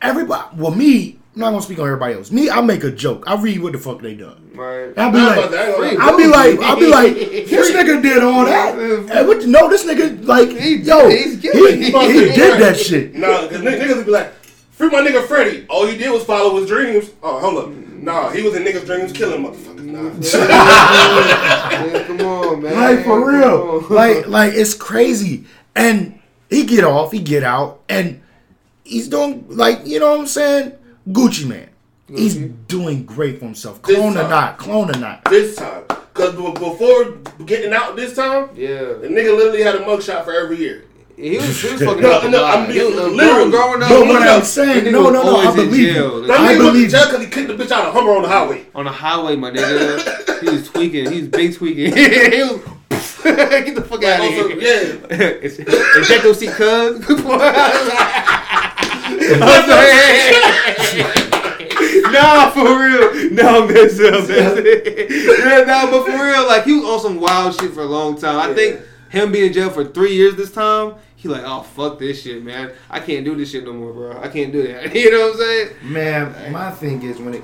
[0.00, 2.30] everybody, well, me, I'm not gonna speak on everybody else.
[2.30, 3.24] Me, I make a joke.
[3.26, 4.52] I read what the fuck they done.
[4.54, 4.90] right.
[4.96, 7.14] I'll be Nah, like, but that ain't gonna- I'll be like, I'll be like,
[7.50, 8.74] this nigga did all that.
[9.12, 13.14] Hey, what, no, this nigga, like, He- yo, he's he, he did that shit.
[13.14, 14.32] Nah, because niggas would be like,
[14.70, 15.66] free my nigga Freddie.
[15.68, 17.10] All he did was follow his dreams.
[17.22, 17.70] Oh, hold up.
[17.70, 19.84] Nah, he was in niggas' dreams killing motherfuckers.
[19.84, 20.02] Nah.
[21.86, 22.74] Man, come on, man.
[22.74, 23.80] Like for real.
[23.90, 25.44] Like like it's crazy.
[25.74, 26.18] And
[26.48, 28.20] he get off, he get out, and
[28.84, 30.72] he's doing like you know what I'm saying?
[31.08, 31.68] Gucci Mane.
[32.08, 33.82] He's doing great for himself.
[33.82, 34.30] This Clone or time.
[34.30, 35.24] not, clone or not.
[35.24, 35.82] this time.
[35.88, 37.04] Because before
[37.44, 38.78] getting out this time, Yeah.
[39.00, 40.84] the nigga literally had a mugshot for every year.
[41.16, 42.44] He was, he was fucking No, up the no.
[42.44, 43.50] I'm He was- being- uh, literally.
[43.50, 43.90] growing up.
[43.90, 46.20] No, what I'm saying, no, no, no, I believe jail.
[46.20, 46.26] you.
[46.28, 47.06] That I nigga went to believe jail you.
[47.06, 48.66] because he kicked the bitch out of Hummer on the highway.
[48.74, 50.40] on the highway, my nigga.
[50.42, 51.10] he was tweaking.
[51.10, 51.96] He was big tweaking.
[51.96, 52.60] he was.
[53.24, 55.00] Get the fuck out of Also, here.
[55.10, 55.16] yeah.
[55.16, 57.04] It's- Inject those seat, cuz.
[62.12, 63.30] nah, for real.
[63.32, 64.28] No, that's up.
[64.28, 68.16] Yeah, nah, but for real, like he was on some wild shit for a long
[68.16, 68.38] time.
[68.38, 71.98] I think him being in jail for three years this time, he like, oh fuck
[71.98, 72.72] this shit, man.
[72.88, 74.20] I can't do this shit no more, bro.
[74.20, 74.94] I can't do that.
[74.94, 75.68] you know what I'm saying?
[75.82, 77.42] Man, my thing is when it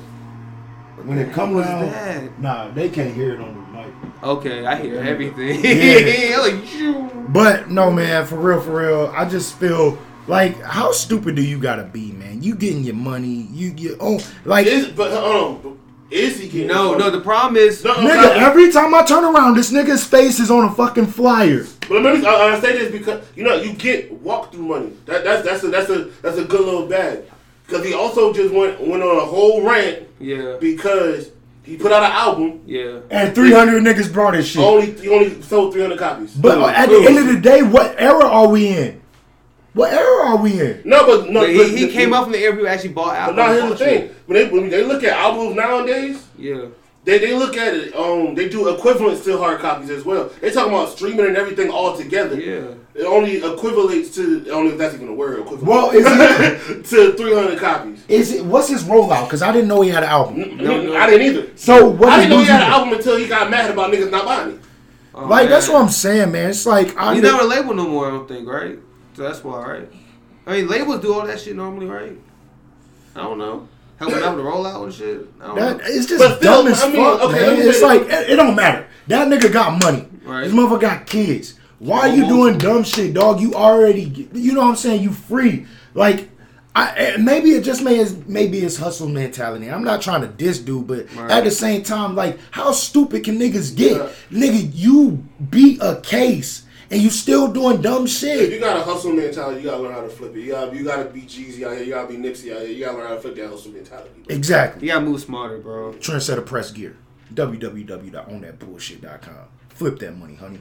[1.04, 2.38] when it comes around, that?
[2.38, 3.92] nah, they can't hear it on the mic.
[4.22, 5.60] Okay, I hear everything.
[5.64, 6.38] Yeah.
[6.38, 7.32] like.
[7.32, 11.58] But no, man, for real, for real, I just feel like how stupid do you
[11.58, 12.42] gotta be, man?
[12.42, 15.78] You getting your money, you get oh like Is, but hold on.
[16.10, 17.08] Is he getting no, no.
[17.10, 18.04] The problem is, No, nigga.
[18.04, 21.64] no, Every time I turn around, this nigga's face is on a fucking flyer.
[21.88, 24.92] But let me, I, I say this because you know you get walkthrough money.
[25.06, 27.24] That, that's that's a that's a that's a good little bag.
[27.66, 31.30] Because he also just went went on a whole rant yeah, because
[31.62, 32.60] he put out an album.
[32.66, 33.00] yeah.
[33.10, 34.62] And 300 niggas brought his shit.
[34.62, 36.34] Only he only sold three hundred copies.
[36.34, 39.01] But at the end of the day, what era are we in?
[39.74, 40.82] What era are we in?
[40.84, 43.14] no, but no, But he, but- he came up from the area who actually bought
[43.14, 43.36] But albums.
[43.38, 46.66] now here's the bought thing: when they when they look at albums nowadays, Yeah,
[47.04, 47.96] they, they look at it.
[47.96, 50.30] Um, they do equivalents to hard copies as well.
[50.40, 52.38] They talk about streaming and everything all together.
[52.38, 52.74] yeah.
[52.94, 55.38] It only equivalates to I don't know if that's even a word.
[55.40, 55.62] Equivalent.
[55.66, 58.04] Well, is it to three hundred copies.
[58.06, 59.24] is it what's his rollout?
[59.24, 60.58] Because I didn't know he had an album.
[60.58, 60.94] No, no.
[60.94, 61.56] I didn't either.
[61.56, 63.90] So what I did didn't know he had an album until he got mad about
[63.90, 64.60] niggas not buying it.
[65.14, 66.50] Oh, Like that's what I'm saying, man.
[66.50, 68.08] It's like I he's not on a label no more.
[68.08, 68.78] I don't think, right?
[69.22, 69.88] So that's why, right?
[70.48, 72.18] I mean, labels do all that shit normally, right?
[73.14, 73.68] I don't know.
[74.00, 75.28] Helping out with the rollout and shit.
[75.40, 75.84] I don't That know.
[75.86, 77.68] it's just But still, dumb as I mean, fuck, okay, man.
[77.68, 78.84] It's like it, it don't matter.
[79.06, 80.08] That nigga got money.
[80.24, 80.42] Right.
[80.42, 81.56] This motherfucker got kids.
[81.78, 83.40] Why are you doing dumb shit, dog?
[83.40, 85.04] You already, you know what I'm saying?
[85.04, 85.66] You free.
[85.94, 86.28] Like,
[86.74, 89.70] I eh, maybe it just may maybe it's hustle mentality.
[89.70, 91.30] I'm not trying to diss dude, but Right.
[91.30, 93.98] at the same time, like, how stupid can niggas get?
[93.98, 94.08] Yeah.
[94.32, 98.36] Nigga, you beat a case and you still doing dumb shit.
[98.38, 98.52] If shit.
[98.52, 100.40] you got a hustle mentality, you gotta learn how to flip it.
[100.40, 101.82] You gotta you gotta be Jeezy out here.
[101.84, 102.70] You gotta be Nipsey out here.
[102.70, 104.10] You gotta learn how to flip that hustle mentality.
[104.26, 104.36] bro.
[104.36, 104.86] Exactly.
[104.86, 105.92] You gotta move smarter, bro.
[105.94, 106.96] Trendsetter press gear.
[107.34, 109.34] www.ownthatbullshit.com.
[109.70, 110.58] Flip that money, honey.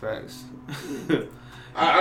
[0.00, 0.42] Facts.
[1.08, 1.26] I,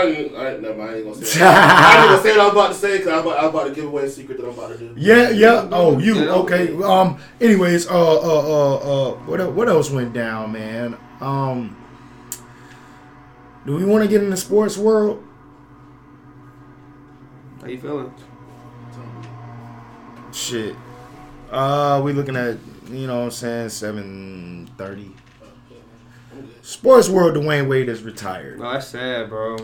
[0.02, 1.40] I, ain't- I, ain't- never mind, I ain't gonna say.
[1.40, 1.48] That.
[1.96, 3.54] I ain't gonna say what I was about to say because I'm, about, I was
[3.54, 4.94] about to give away a secret that I'm about to do.
[4.98, 5.68] Yeah, yeah.
[5.72, 6.34] Oh, you Yeah.
[6.38, 6.74] okay?
[6.82, 7.20] Um.
[7.40, 9.12] Anyways, uh, uh, uh, uh.
[9.26, 10.98] What what else went down, man?
[11.22, 11.76] Um.
[13.66, 15.24] Do we want to get in the sports world?
[17.62, 18.14] How you feeling?
[20.32, 20.76] Shit.
[21.52, 22.58] Uh, we looking at
[22.90, 25.12] you know what I'm saying seven thirty.
[26.62, 27.36] Sports world.
[27.36, 28.60] Dwyane Wade is retired.
[28.60, 29.58] No, that's sad, bro.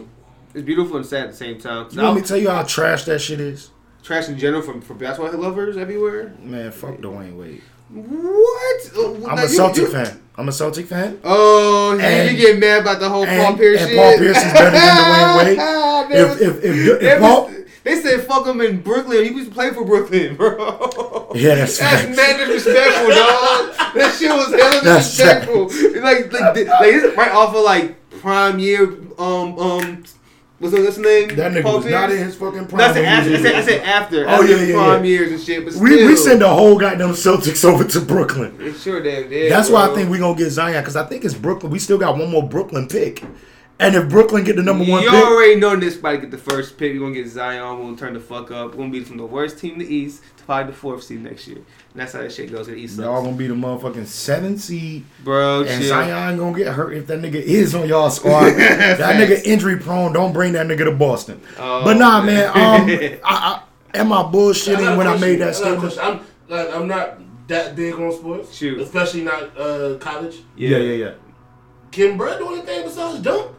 [0.54, 1.88] It's beautiful and sad at the same time.
[1.92, 3.72] You want me to tell you how trash that shit is?
[4.04, 6.32] trash in general from, from basketball lovers everywhere.
[6.40, 7.62] Man, fuck Dwyane Wade.
[7.90, 8.92] What?
[8.96, 10.22] Uh, I'm now a you- Celtic fan.
[10.38, 11.20] I'm a Celtic fan.
[11.24, 13.98] Oh, And- you get mad about the whole Paul And, Pierce and shit.
[13.98, 16.12] Paul Pierce is better than Dwyane Wade.
[16.12, 19.24] If if if, if, they, Paul, was- they said fuck him in Brooklyn.
[19.24, 21.32] He was playing for Brooklyn, bro.
[21.36, 22.16] Yeah, that's that's facts.
[22.18, 23.94] mad disrespectful, dog.
[23.96, 26.02] That shit was hella disrespectful.
[26.02, 28.84] Like, like, like, it's right off of like prime year.
[29.18, 30.04] Um, um,
[30.60, 31.30] what's his name?
[31.36, 32.78] that nigga Paul was not in his fucking prime.
[32.78, 33.34] That's the when after.
[33.34, 34.26] I said, I said after.
[34.26, 35.10] Oh, after yeah, yeah, prime yeah.
[35.12, 35.64] years and shit.
[35.66, 38.58] But still, We, we send the whole goddamn Celtics over to Brooklyn.
[38.58, 39.52] They Sure, damn did.
[39.52, 41.72] That's why I think we're gonna get Zion because I think it's Brooklyn.
[41.72, 43.24] We still got one more Brooklyn pick,
[43.80, 46.38] and if Brooklyn get the number one You pick, already know this to get the
[46.38, 46.94] first pick.
[46.94, 47.78] We're gonna get Zion.
[47.80, 48.72] We're gonna turn the fuck up.
[48.72, 51.22] We're gonna be from the worst team in the East to probably the fourth seed
[51.22, 51.60] next year.
[51.96, 52.98] And that's how that shit goes in the East.
[52.98, 53.26] y'all sucks.
[53.26, 55.88] gonna be the motherfucking seven seed, Bro, and chill.
[55.88, 58.50] Zion gonna get hurt if that nigga is on y'all squad.
[58.50, 60.12] that nigga injury prone.
[60.12, 61.40] Don't bring that nigga to Boston.
[61.58, 62.50] Oh, but nah, man.
[62.50, 63.62] Um, I,
[63.94, 65.98] I am I bullshitting when I made that I got a statement?
[66.02, 66.20] I'm
[66.50, 68.82] like I'm not that big on sports, Shoot.
[68.82, 70.40] especially not uh, college.
[70.58, 71.14] Yeah, yeah, yeah.
[71.92, 73.55] Can Brad do anything besides dunk?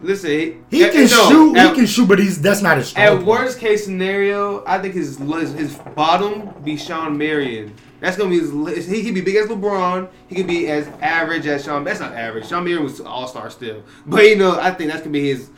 [0.00, 1.56] Listen, he, He at- can no, shoot.
[1.56, 3.26] At, he can shoot, but he's that's not his at point.
[3.26, 7.72] worst case scenario, I think his his, bottom be Shawn Marion.
[8.00, 8.86] That's gonna be his.
[8.86, 10.08] He could be big as LeBron.
[10.28, 11.82] He could be as average as Shawn.
[11.84, 12.46] That's not average.
[12.48, 15.48] Shawn Marion was all star still, but you know I think that's gonna be his.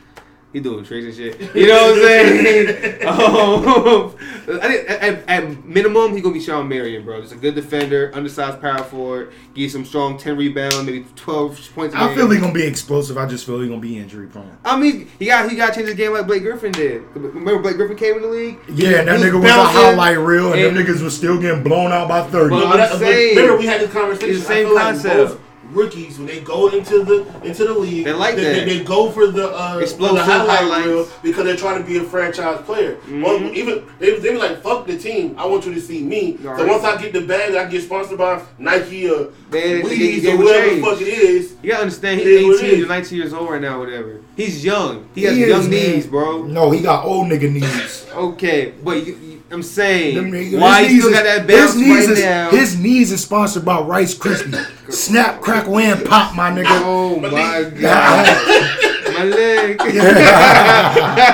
[0.51, 1.55] He doing tricks and shit.
[1.55, 3.07] You know what I'm saying?
[3.07, 4.15] um,
[4.61, 7.21] I think at, at, at minimum he gonna be Shawn Marion, bro.
[7.21, 11.59] Just a good defender, undersized power forward, give you some strong ten rebound, maybe twelve
[11.75, 11.93] points.
[11.93, 12.17] I game.
[12.17, 13.15] feel he gonna be explosive.
[13.15, 14.57] I just feel he gonna be injury prone.
[14.65, 17.03] I mean, he got he got to change his game like Blake Griffin did.
[17.13, 18.57] Remember Blake Griffin came in the league?
[18.69, 21.39] Yeah, and that He nigga was a bouncing, highlight reel, and, them niggas was still
[21.39, 22.55] getting blown out by thirty.
[22.55, 24.29] But- But that- but saying- remember we had this conversation.
[24.31, 25.15] It's the same I concept.
[25.15, 25.41] Like both
[25.71, 28.65] rookies when they go into the into the league, They like they, that.
[28.65, 30.85] They, they go for the uh, for Explosive the highlight highlights.
[30.87, 32.95] reel because they're trying to be a franchise player.
[32.95, 33.21] Mm-hmm.
[33.21, 36.37] One- even they they be like, "Fuck the team, I want you to see me."
[36.41, 36.67] So Right.
[36.67, 40.33] once I get the bag, I get sponsored by Nike or They- they- Wheaties they
[40.33, 40.83] or will whatever change.
[40.83, 41.53] the fuck it is.
[41.61, 42.85] You gotta understand, he's is 18 is.
[42.85, 44.21] or 19 years old right now, whatever.
[44.35, 45.07] He's young.
[45.15, 45.69] He has is, young man.
[45.69, 46.43] knees, bro.
[46.43, 48.05] No, he got old nigga knees.
[48.15, 51.37] Okay, but you, you, I'm saying, Them niggas- why his you still knees got is-
[51.37, 52.49] that bounce his knees right is, now?
[52.51, 54.93] His knees is sponsored by Rice Krispies.
[54.93, 56.65] Snap, crack, and pop, my nigga.
[56.69, 59.79] oh But my god, my leg.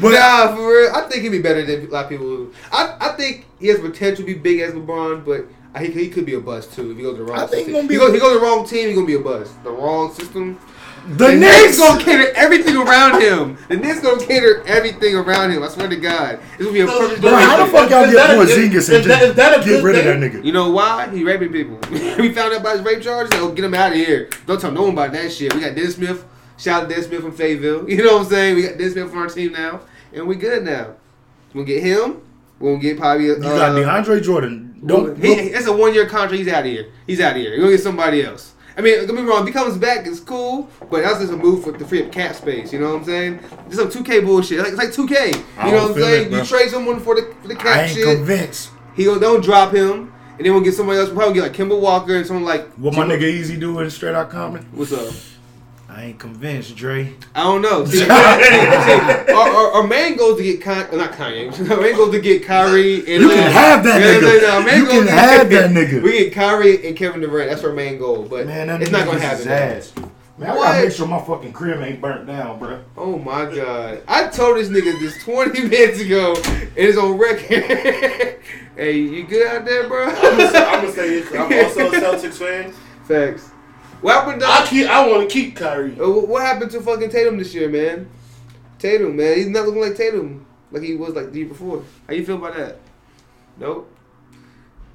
[0.00, 2.48] But nah, for real, I think he'd be better than a lot of people.
[2.72, 6.08] I, I think he has potential to be big as LeBron, but I think he
[6.08, 7.38] could be a bust too if he goes to the wrong.
[7.40, 7.74] I think system.
[7.74, 8.88] gonna be- he goes, he goes to the wrong team.
[8.88, 9.52] He gonna be a bust.
[9.62, 10.58] The wrong system.
[11.08, 11.78] The The Knicks Knicks.
[11.78, 13.56] gonna cater everything around him.
[13.68, 15.62] The Knicks gonna cater everything around him.
[15.62, 17.20] I swear to God, it's gonna be a perfect.
[17.20, 19.52] Bro, how the fuck y'all Is get that a- Porzingis is and that- is that
[19.52, 20.44] a just get good rid of that nigga?
[20.44, 21.08] You know why?
[21.10, 21.78] He raping people.
[21.90, 23.32] we found out about his rape charges.
[23.40, 24.28] Oh, get him out of here.
[24.46, 25.52] Don't tell no one about that shit.
[25.54, 26.24] We got Dennis Smith.
[26.56, 27.88] Shout out to Dennis Smith from Fayetteville.
[27.90, 28.54] You know what I'm saying?
[28.56, 29.80] We got Dennis Smith on our team now,
[30.12, 30.94] and we good now.
[31.54, 32.22] We'll get him.
[32.60, 33.28] We'll get probably.
[33.30, 34.80] A, You got uh, DeAndre Jordan.
[34.86, 36.34] Don't he, that's a one year contract.
[36.38, 36.86] He's out of here.
[37.06, 37.50] He's out of here.
[37.52, 38.51] We're gonna get somebody else.
[38.76, 39.42] I mean, don't get me wrong.
[39.42, 40.68] If he comes back, it's cool.
[40.90, 42.72] But that's just a move for the free up cap space.
[42.72, 43.40] You know what I'm saying?
[43.70, 44.58] Just some 2K bullshit.
[44.58, 45.34] Like, it's like 2K.
[45.66, 46.32] You know what I'm saying?
[46.32, 48.16] it, you trade someone for the for the cap I ain't shit.
[48.16, 48.70] convinced.
[48.94, 51.08] He go, don't drop him, and then we'll get somebody else.
[51.08, 52.68] We'll probably get like Kemba Walker and someone like.
[52.74, 54.66] What my nigga Easy doing straight out comment?
[54.72, 55.12] What's up?
[55.94, 57.12] I ain't convinced, Dre.
[57.34, 57.84] I don't know.
[57.86, 61.52] See, see, our, our, our main goal is to get Con, uh, not Kanye.
[61.70, 64.22] Our main goal is to get Kyrie and You can have that Yeah, nigga.
[64.22, 66.02] no, no, our main You goal can to have get- that nigga.
[66.02, 67.50] We get Kyrie and Kevin Durant.
[67.50, 69.48] That's our main goal, but Man, that it's not gonna happen.
[69.48, 69.92] ass.
[70.38, 70.62] Man, I What?
[70.64, 72.82] gotta make sure my fucking crib ain't burnt down, bro.
[72.96, 74.00] Oh my god!
[74.08, 77.50] I told this nigga this 20 minutes ago, and it's on record.
[78.76, 80.06] hey, you good out there, bro?
[80.06, 81.34] I'm gonna say, I'm gonna say this.
[81.34, 82.72] I'm also a Celtics fan.
[83.04, 83.50] Facts.
[84.02, 84.42] What happened?
[84.44, 84.86] I keep.
[84.88, 85.98] I want to keep Kyrie.
[85.98, 88.10] uh, what happened to fucking Tatum this year, man?
[88.78, 91.84] Tatum, man, he's not looking like Tatum like he was like the year before.
[92.08, 92.78] How you feel about that?
[93.58, 93.88] Nope.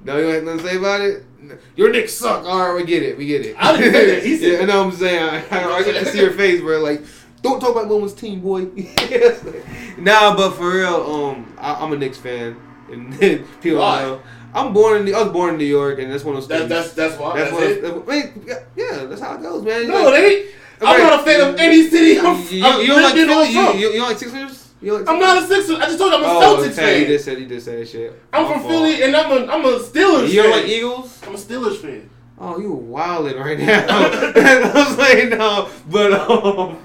[0.04, 1.24] No, you ain't nothing to say about it.
[1.40, 1.56] No.
[1.76, 2.44] Your Knicks suck.
[2.44, 3.16] All right, we get it.
[3.16, 3.56] We get it.
[3.58, 4.22] I didn't say that.
[4.22, 4.84] He said yeah, I know.
[4.84, 5.44] what I'm saying.
[5.50, 6.80] I, I, I get to see your face, bro.
[6.80, 7.02] Like,
[7.42, 8.62] don't talk about Loman's team, boy.
[9.98, 12.60] nah, but for real, um, I, I'm a Knicks fan,
[12.90, 13.18] and
[13.60, 14.02] people Why?
[14.02, 14.22] know.
[14.58, 15.04] I'm born in.
[15.06, 16.48] The, I was born in New York, and that's one of those.
[16.48, 17.36] That, that's that's why.
[17.36, 17.70] that's That's, one.
[17.70, 17.84] it.
[17.84, 19.88] Of, I mean, yeah, that's how it goes, man.
[19.88, 20.46] No, like- ain't.
[20.80, 22.20] I'm not a fan of any city.
[22.20, 23.48] I'm, you, I'm you don't like Philly?
[23.80, 24.70] You, you, don't like Sixers?
[24.80, 25.76] You don't like I'm not a Sixers.
[25.76, 27.08] I just told you I'm a Oh, Celtics okay, you fan.
[27.08, 28.22] did say you say that shit.
[28.32, 28.62] I'm My from.
[28.62, 30.30] Philly, and I'm a I'm a Steelers fan.
[30.30, 30.60] You don't fan.
[30.60, 31.22] like Eagles?
[31.26, 32.10] I'm a Steelers fan.
[32.38, 33.86] Oh, you wilding right now.
[33.88, 36.76] I was like, no, but um,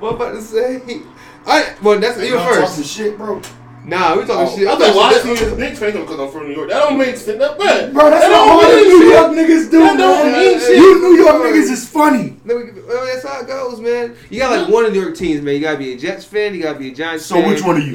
[0.00, 1.00] what about to say?
[1.46, 2.84] I well, that's you talking first.
[2.94, 3.40] shit, bro.
[3.84, 4.68] Nah, we talking Oh, shit.
[4.68, 5.48] I I'm thought why talking is shit.
[5.48, 6.68] he a Knicks fan because I'm from New York?
[6.68, 7.38] That don't make sense.
[7.38, 9.06] That, bro, Bro, that's that what all don't the mean New.
[9.06, 10.38] York niggas do, That don't man.
[10.38, 10.76] mean shit.
[10.76, 12.36] You New York niggas is funny.
[12.44, 14.14] Then we- well, that's how it goes, man.
[14.28, 15.54] You got like one of the New York teams, man.
[15.54, 16.54] You gotta be a Jets fan.
[16.54, 17.38] You gotta be a Giants fan.
[17.38, 17.50] So fan.
[17.50, 17.92] which one are you?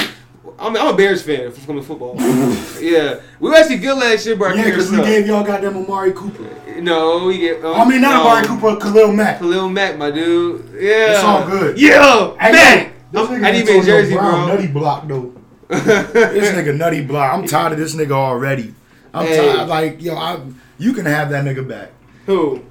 [0.58, 2.16] I'm, I'm a Bears fan if it's coming to football.
[2.82, 5.06] yeah, we were actually good last year, but Yeah, because we suck.
[5.06, 6.48] gave y'all goddamn Amari Cooper.
[6.82, 7.64] No, we get.
[7.64, 8.30] Uh, I mean, not no.
[8.30, 9.40] Amari Cooper, Khalil Mack.
[9.40, 10.70] Khalil Mack, my dude.
[10.80, 11.12] Yeah.
[11.14, 11.78] It's all good.
[11.78, 12.92] Yo, Hey, Mack.
[13.12, 14.56] This I'm- nigga I need to be Antonio in Jersey, Brown, bro.
[14.56, 15.34] Nutty block though.
[15.68, 17.34] This nigga nutty block.
[17.34, 18.74] I'm tired of this nigga already.
[19.14, 19.38] I'm Hey.
[19.38, 19.68] tired.
[19.70, 20.40] Like yo, I
[20.78, 21.92] you can have that nigga back.
[22.26, 22.62] Who?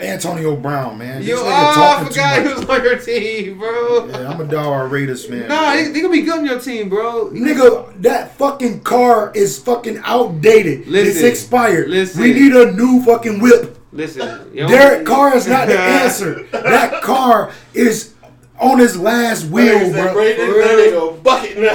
[0.00, 1.22] Antonio Brown, man.
[1.22, 4.06] Yo, oh, I forgot he was on your team, bro.
[4.08, 5.48] Yeah, I'm a dog Raiders man.
[5.48, 7.30] Nah, they, they gonna be good on your team, bro.
[7.30, 10.88] Nigga, that fucking car is fucking outdated.
[10.88, 11.88] Listen, it's expired.
[11.90, 12.20] listen.
[12.22, 13.78] We need a new fucking whip.
[13.92, 14.52] Listen.
[14.56, 16.42] Derek Carr is not the answer.
[16.50, 18.13] that car is
[18.60, 20.12] on his last wheel, Nigga said, bro.
[20.14, 21.12] Brady, For that real.
[21.12, 21.74] nigga bucket now.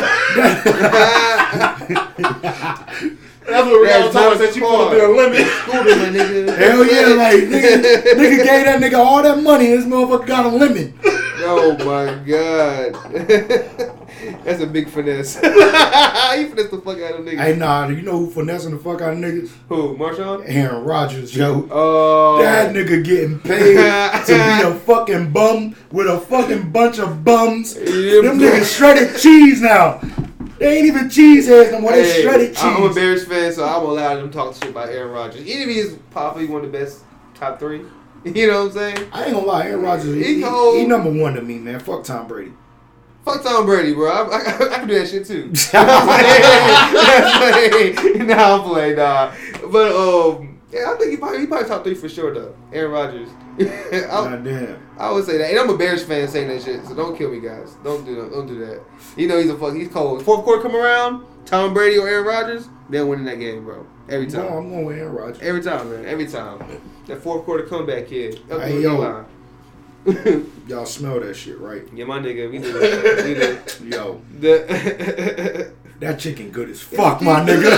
[3.50, 5.02] That's what That's Rihanna told us not that you put up hard.
[5.02, 5.48] a limit.
[5.48, 6.56] Scooter, my nigga.
[6.58, 7.74] Hell yeah, like nigga,
[8.14, 9.72] nigga gave that nigga all that money.
[9.74, 10.94] and This motherfucker got a lemon.
[11.42, 13.96] Oh my god.
[14.44, 15.36] That's a big finesse.
[15.40, 17.38] he finessed the fuck out of niggas.
[17.40, 19.50] Hey, nah, you know who finessing the fuck out of niggas?
[19.70, 19.98] Who?
[19.98, 20.44] Marshawn?
[20.46, 21.68] Aaron Rodgers, yo.
[21.72, 22.42] Oh.
[22.42, 23.76] That nigga getting paid
[24.26, 27.76] to be a fucking bum with a fucking bunch of bums.
[27.76, 30.02] Yeah, Them niggas shredded cheese now.
[30.60, 31.94] They ain't even cheese heads no more.
[31.94, 32.64] They Hey, shredded cheese.
[32.64, 35.46] I'm a Bears fan, so I'm allowed them to talk shit about Aaron Rodgers.
[35.48, 37.04] Even if he's probably one of the best
[37.34, 37.82] top three.
[38.26, 39.10] You know what I'm saying?
[39.14, 41.80] I ain't gonna lie, Aaron Rodgers, he, He he, he number one to me, man.
[41.80, 42.52] Fuck Tom Brady.
[43.26, 44.10] Fuck Tom Brady, bro.
[44.12, 45.52] I, I, I can do that shit too.
[45.74, 46.08] I'm
[48.04, 48.28] playing.
[48.28, 49.34] nah, I'm playing, nah.
[49.72, 52.56] But um, yeah, I think he probably he probably top three for sure though.
[52.74, 53.30] Aaron Rodgers.
[53.60, 54.82] I, God damn.
[54.98, 56.86] I would say that, and I'm a Bears fan saying that shit.
[56.86, 57.76] So don't kill me, guys.
[57.84, 58.32] Don't do that.
[58.32, 58.82] Don't do that.
[59.18, 59.74] You know he's a fuck.
[59.76, 60.24] He's cold.
[60.24, 63.86] Fourth quarter come around, Tom Brady or Aaron Rodgers, they're winning that game, bro.
[64.08, 64.54] Every No, time.
[64.58, 65.42] I'm going with Aaron Rodgers.
[65.42, 66.06] Every time, man.
[66.06, 66.82] Every time.
[67.08, 68.40] That fourth quarter comeback kid.
[68.52, 69.26] Up Hey, yo.
[70.68, 71.84] Y'all smell that shit, right?
[71.94, 72.50] yeah, my nigga.
[72.50, 73.26] We do that.
[73.26, 73.34] We
[73.90, 73.96] do.
[73.96, 77.70] Yo, The that chicken good as fuck, my nigga.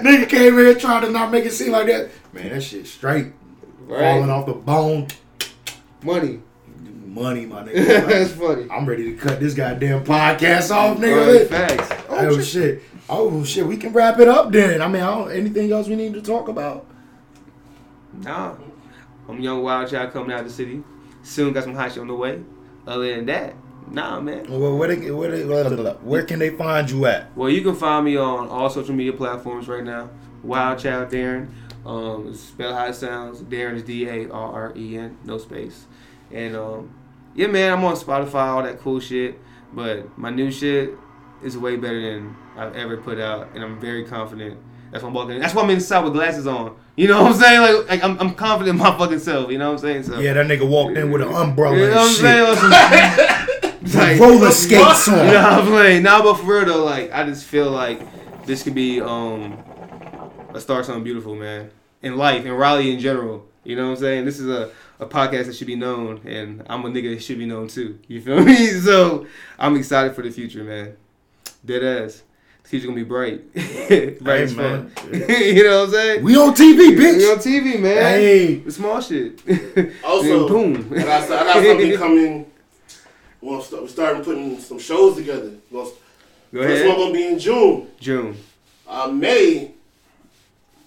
[0.00, 2.10] nigga came here trying to not make it seem like that.
[2.32, 3.32] Man, that shit straight.
[3.88, 5.08] Falling off the bone.
[6.02, 6.40] Money.
[7.06, 8.06] Money, my nigga.
[8.06, 8.66] That's funny.
[8.70, 11.48] I'm ready to cut this goddamn podcast off, Right, nigga.
[11.48, 12.04] facts.
[12.08, 12.82] Oh, oh, shit.
[13.08, 14.80] Oh shit, we can wrap it up then.
[14.80, 16.86] I mean, I don't, anything else we need to talk about?
[18.12, 18.54] Nah.
[19.28, 20.82] I'm young wild child coming out of the city.
[21.22, 22.42] Soon got some hot shit on the way.
[22.86, 23.54] other than that,
[23.90, 24.46] nah, man.
[24.48, 27.36] Well, where, they, where, they, where can they find you at?
[27.36, 30.10] Well, you can find me on all social media platforms right now.
[30.42, 31.50] Wild Child Darren.
[31.84, 33.40] Um, spell how it sounds.
[33.42, 35.86] Darren is D A R R E N, no space.
[36.30, 36.94] And um,
[37.34, 39.38] yeah, man, I'm on Spotify, all that cool shit.
[39.72, 40.94] But my new shit
[41.42, 44.58] is way better than I've ever put out, and I'm very confident.
[44.90, 45.38] That's why I'm walking.
[45.38, 46.76] That's why I'm inside with glasses on.
[47.00, 47.60] You know what I'm saying?
[47.62, 49.50] Like, like I'm, I'm confident in my fucking self.
[49.50, 50.02] You know what I'm saying?
[50.02, 52.56] So Yeah, that nigga walked in with an umbrella you know what I'm and saying?
[52.56, 53.72] shit.
[53.72, 56.02] On some- like, Roller skates you know what I'm saying?
[56.02, 58.02] Nah, but for real though, like I just feel like
[58.44, 59.56] this could be um
[60.52, 61.70] a start something beautiful, man.
[62.02, 63.46] In life, in Raleigh in general.
[63.64, 64.24] You know what I'm saying?
[64.26, 67.38] This is a, a podcast that should be known and I'm a nigga that should
[67.38, 67.98] be known too.
[68.08, 68.66] You feel me?
[68.72, 69.26] So
[69.58, 70.98] I'm excited for the future, man.
[71.64, 72.24] Dead ass.
[72.70, 73.52] The future gonna be bright.
[74.22, 74.92] bright Hey, man.
[75.12, 76.22] you know what I'm saying?
[76.22, 77.16] We on TV, bitch.
[77.16, 77.96] We on TV, man.
[77.96, 78.54] Hey.
[78.58, 79.42] The small shit.
[80.04, 80.92] Also, Then boom.
[80.96, 82.46] I got, I got something coming.
[83.40, 85.50] We're start, we're starting putting some shows together.
[85.68, 85.94] We're gonna-
[86.52, 86.96] Go First one ahead.
[86.96, 87.88] gonna be in June.
[87.98, 88.36] June.
[88.86, 89.72] Uh, May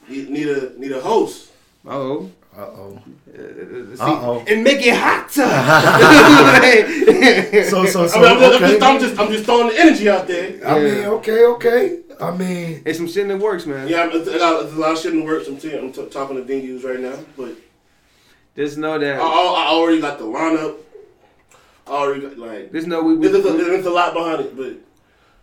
[0.07, 1.51] need, need a need a host.
[1.85, 2.31] Uh-oh.
[2.55, 3.01] Uh oh.
[3.27, 4.43] Uh, Uh-oh.
[4.47, 5.43] And make it hotter.
[7.69, 8.19] So so so.
[8.19, 8.69] I mean, I'm, just, I'm, okay.
[8.69, 10.67] just, I'm just I'm just throwing the energy out there.
[10.67, 11.99] I mean, okay, okay.
[12.21, 13.87] I mean, It's some shit that works, man.
[13.87, 15.47] Yeah, I'm, I got there's a lot of shit in the works.
[15.47, 17.55] I'm, t- I'm t- talking to venues right now, but
[18.55, 19.19] Just know I, that.
[19.19, 20.77] I, I already got the lineup.
[21.87, 23.15] I already got like Just know we.
[23.15, 24.77] we there's, a, there's a lot behind it, but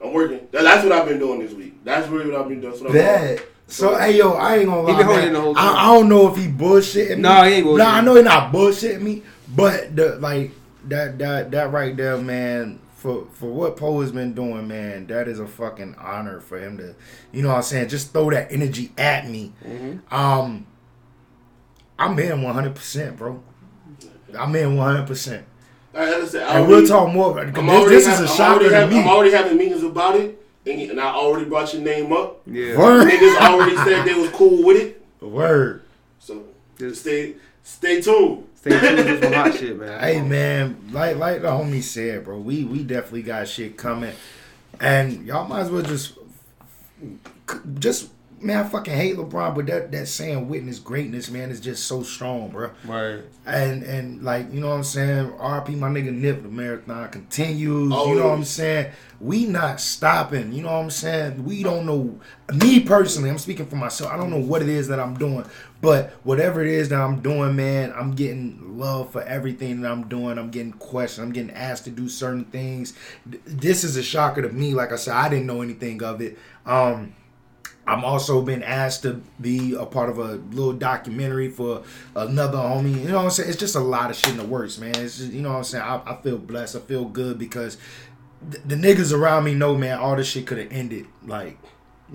[0.07, 0.47] I'm working.
[0.53, 1.83] That, that's what I've been doing this week.
[1.85, 2.73] That's really what I've been doing.
[2.73, 3.39] That's what I'm doing.
[3.71, 3.77] Bad.
[3.77, 5.77] So hey yo, I ain't gonna He lie, been holding the whole I, time.
[5.77, 7.23] I don't know if he bullshitting me.
[7.23, 9.23] Nah, he ain't Nah, I know he not bullshitting me,
[9.55, 10.53] but the like
[10.89, 12.81] that that that right there, man.
[12.97, 16.77] For for what Poe has been doing, man, that is a fucking honor for him
[16.77, 16.95] to,
[17.33, 19.53] you know what I'm saying, just throw that energy at me.
[19.67, 20.15] Mm-hmm.
[20.15, 20.67] Um,
[21.99, 23.43] I'm in 100, percent bro.
[24.39, 25.07] I'm in 100.
[25.07, 25.47] percent
[25.95, 27.31] I And we'll talk more.
[27.33, 27.55] About it.
[27.55, 29.01] This, this have- is a I'm shocker already to me.
[29.01, 32.41] I'm already having meetings about it, and, and I already brought your name up.
[32.47, 32.77] Yeah.
[32.79, 33.09] Word.
[33.09, 35.05] Niggas already said they was cool with it.
[35.25, 35.83] Word.
[36.19, 36.45] So
[36.79, 38.47] Just stay stay tuned.
[38.55, 40.01] stay tuned for some hot shit, man.
[40.01, 44.15] Hey man, like like the homie said, bro, we we definitely got shit coming,
[44.81, 46.15] and y'all might as well just
[47.79, 48.11] just
[48.41, 52.03] man, I fucking hate LeBron, but that that saying witness greatness, man, is just so
[52.03, 52.71] strong, bro.
[52.85, 53.23] Right.
[53.47, 57.93] And and like you know what I'm saying, RP my nigga Nip, the marathon continues.
[57.95, 58.27] Oh, you know yeah.
[58.29, 58.93] what I'm saying?
[59.21, 60.53] We not stopping.
[60.53, 61.45] You know what I'm saying?
[61.45, 62.19] We don't know.
[62.55, 64.11] Me personally, I'm speaking for myself.
[64.11, 65.45] I don't know what it is that I'm doing,
[65.83, 70.09] but whatever it is that I'm doing, man, I'm getting love for everything that I'm
[70.09, 70.39] doing.
[70.39, 71.27] I'm getting questioned.
[71.27, 72.95] I'm getting asked to do certain things.
[73.27, 74.73] This is a shocker to me.
[74.73, 76.39] Like I said, I didn't know anything of it.
[76.65, 77.15] Um,
[77.91, 81.83] I'm also been asked to be a part of a little documentary for
[82.15, 83.01] another homie.
[83.03, 83.49] You know what I'm saying?
[83.49, 84.95] It's just a lot of shit in the works, man.
[84.97, 85.85] It's just, you know what I'm saying?
[85.85, 86.77] I, I feel blessed.
[86.77, 87.79] I feel good because
[88.51, 91.59] th- the niggas around me know, man, all this shit could have ended like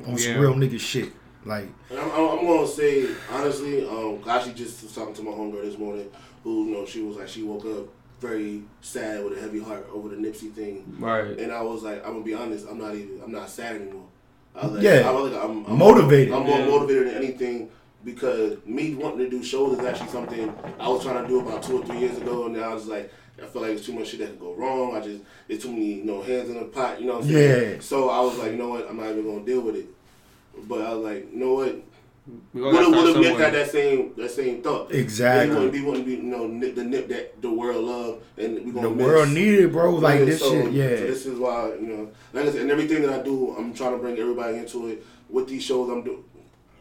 [0.07, 1.11] on some real nigga shit.
[1.45, 5.21] Like, And I'm, I'm, I'm gonna say honestly, um, I actually just was talking to
[5.23, 6.09] my homegirl this morning,
[6.43, 7.87] who you know she was like she woke up
[8.19, 11.37] very sad with a heavy heart over the Nipsey thing, Right.
[11.37, 14.05] and I was like, I'm gonna be honest, I'm not even, I'm not sad anymore.
[14.55, 15.07] I like, Yeah.
[15.07, 16.33] I was like, I'm, I'm Motivated.
[16.33, 16.65] I'm more Yeah.
[16.67, 17.69] motivated than anything
[18.03, 21.63] because me wanting to do shows is actually something I was trying to do about
[21.63, 23.11] two or three years ago, and now I was like.
[23.37, 24.95] I feel like there's too much shit that could go wrong.
[24.95, 27.01] I just there's too many you know hands in the pot.
[27.01, 27.71] You know what I'm saying?
[27.73, 27.79] Yeah.
[27.81, 28.87] So I was like, you know what?
[28.89, 29.87] I'm not even gonna deal with it.
[30.69, 31.75] But I was like, you know what?
[32.53, 33.43] We Would all have gotta would have Nip somewhere.
[33.45, 34.91] had that same that same thought.
[34.91, 35.47] Exactly.
[35.49, 38.65] He wouldn't be wouldn't be you know nip, the nip that the world love and
[38.65, 39.05] we gonna the miss.
[39.05, 39.91] world needed, bro.
[39.91, 40.87] Like, Yeah, this so- shit, so yeah.
[40.89, 43.91] this is why you know, like I said, and everything that I do, I'm trying
[43.91, 45.05] to bring everybody into it.
[45.29, 46.23] With these shows, I'm doing.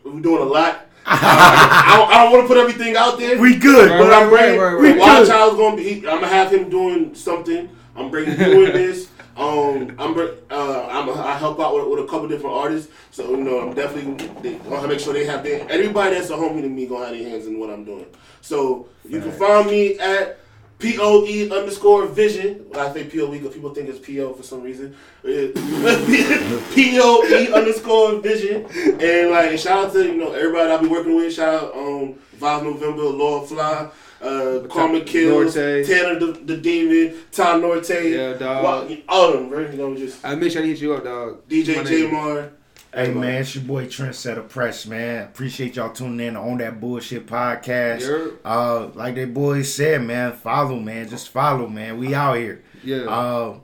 [0.03, 0.87] We're doing a lot.
[1.07, 3.39] I don't, I don't want to put everything out there.
[3.39, 4.61] We good, Right, But right, I'm bringing.
[4.61, 4.99] right, right, right.
[4.99, 5.29] Wild good.
[5.29, 5.97] Child's gonna be.
[5.99, 7.69] I'm gonna have him doing something.
[7.97, 9.09] I'm bringing doing this.
[9.37, 10.17] Um, I'm.
[10.51, 11.11] Uh, I'm.
[11.11, 12.93] I help out with, with a couple different artists.
[13.11, 15.69] So you know, I'm definitely they, gonna make sure they have their.
[15.69, 18.07] Everybody that's a homie to me gonna have their hands in what I'm doing.
[18.41, 20.39] So you can find me at.
[20.77, 22.67] P O E underscore vision.
[22.75, 24.95] I say P O E because people think it's P O for some reason.
[25.23, 28.67] P O E underscore vision.
[29.01, 31.33] And like shout out to you know everybody I'll be working with.
[31.33, 33.89] Shout out um Vibe November, Lord Fly,
[34.25, 35.87] uh Carmen Kills, Norte.
[35.87, 37.89] Tanner the, the Demon, Tom Norte.
[37.91, 38.65] Yeah, dog.
[38.91, 39.71] Wa- All of them, right?
[39.71, 41.49] You know, just I make sure I hit you up, dog.
[41.49, 42.13] DJ My J name.
[42.13, 42.51] Mar.
[42.95, 45.25] Hey man, it's your boy Trendsetter Press, man.
[45.25, 48.03] Appreciate y'all tuning in on that bullshit podcast.
[48.03, 48.37] Yerp.
[48.45, 51.09] Uh, like they boys said, man, follow, man.
[51.09, 51.99] Just follow, man.
[51.99, 52.63] We out here.
[52.85, 52.99] Yeah.
[52.99, 53.59] Uh,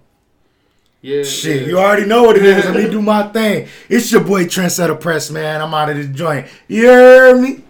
[1.01, 1.23] yeah.
[1.23, 1.69] shit, yeah.
[1.69, 2.65] you already know what it is.
[2.65, 3.69] Let me do my thing.
[3.89, 5.63] It's your boy Trendsetter Press, man.
[5.63, 6.49] I'm out of the joint.
[6.67, 7.63] You hear me?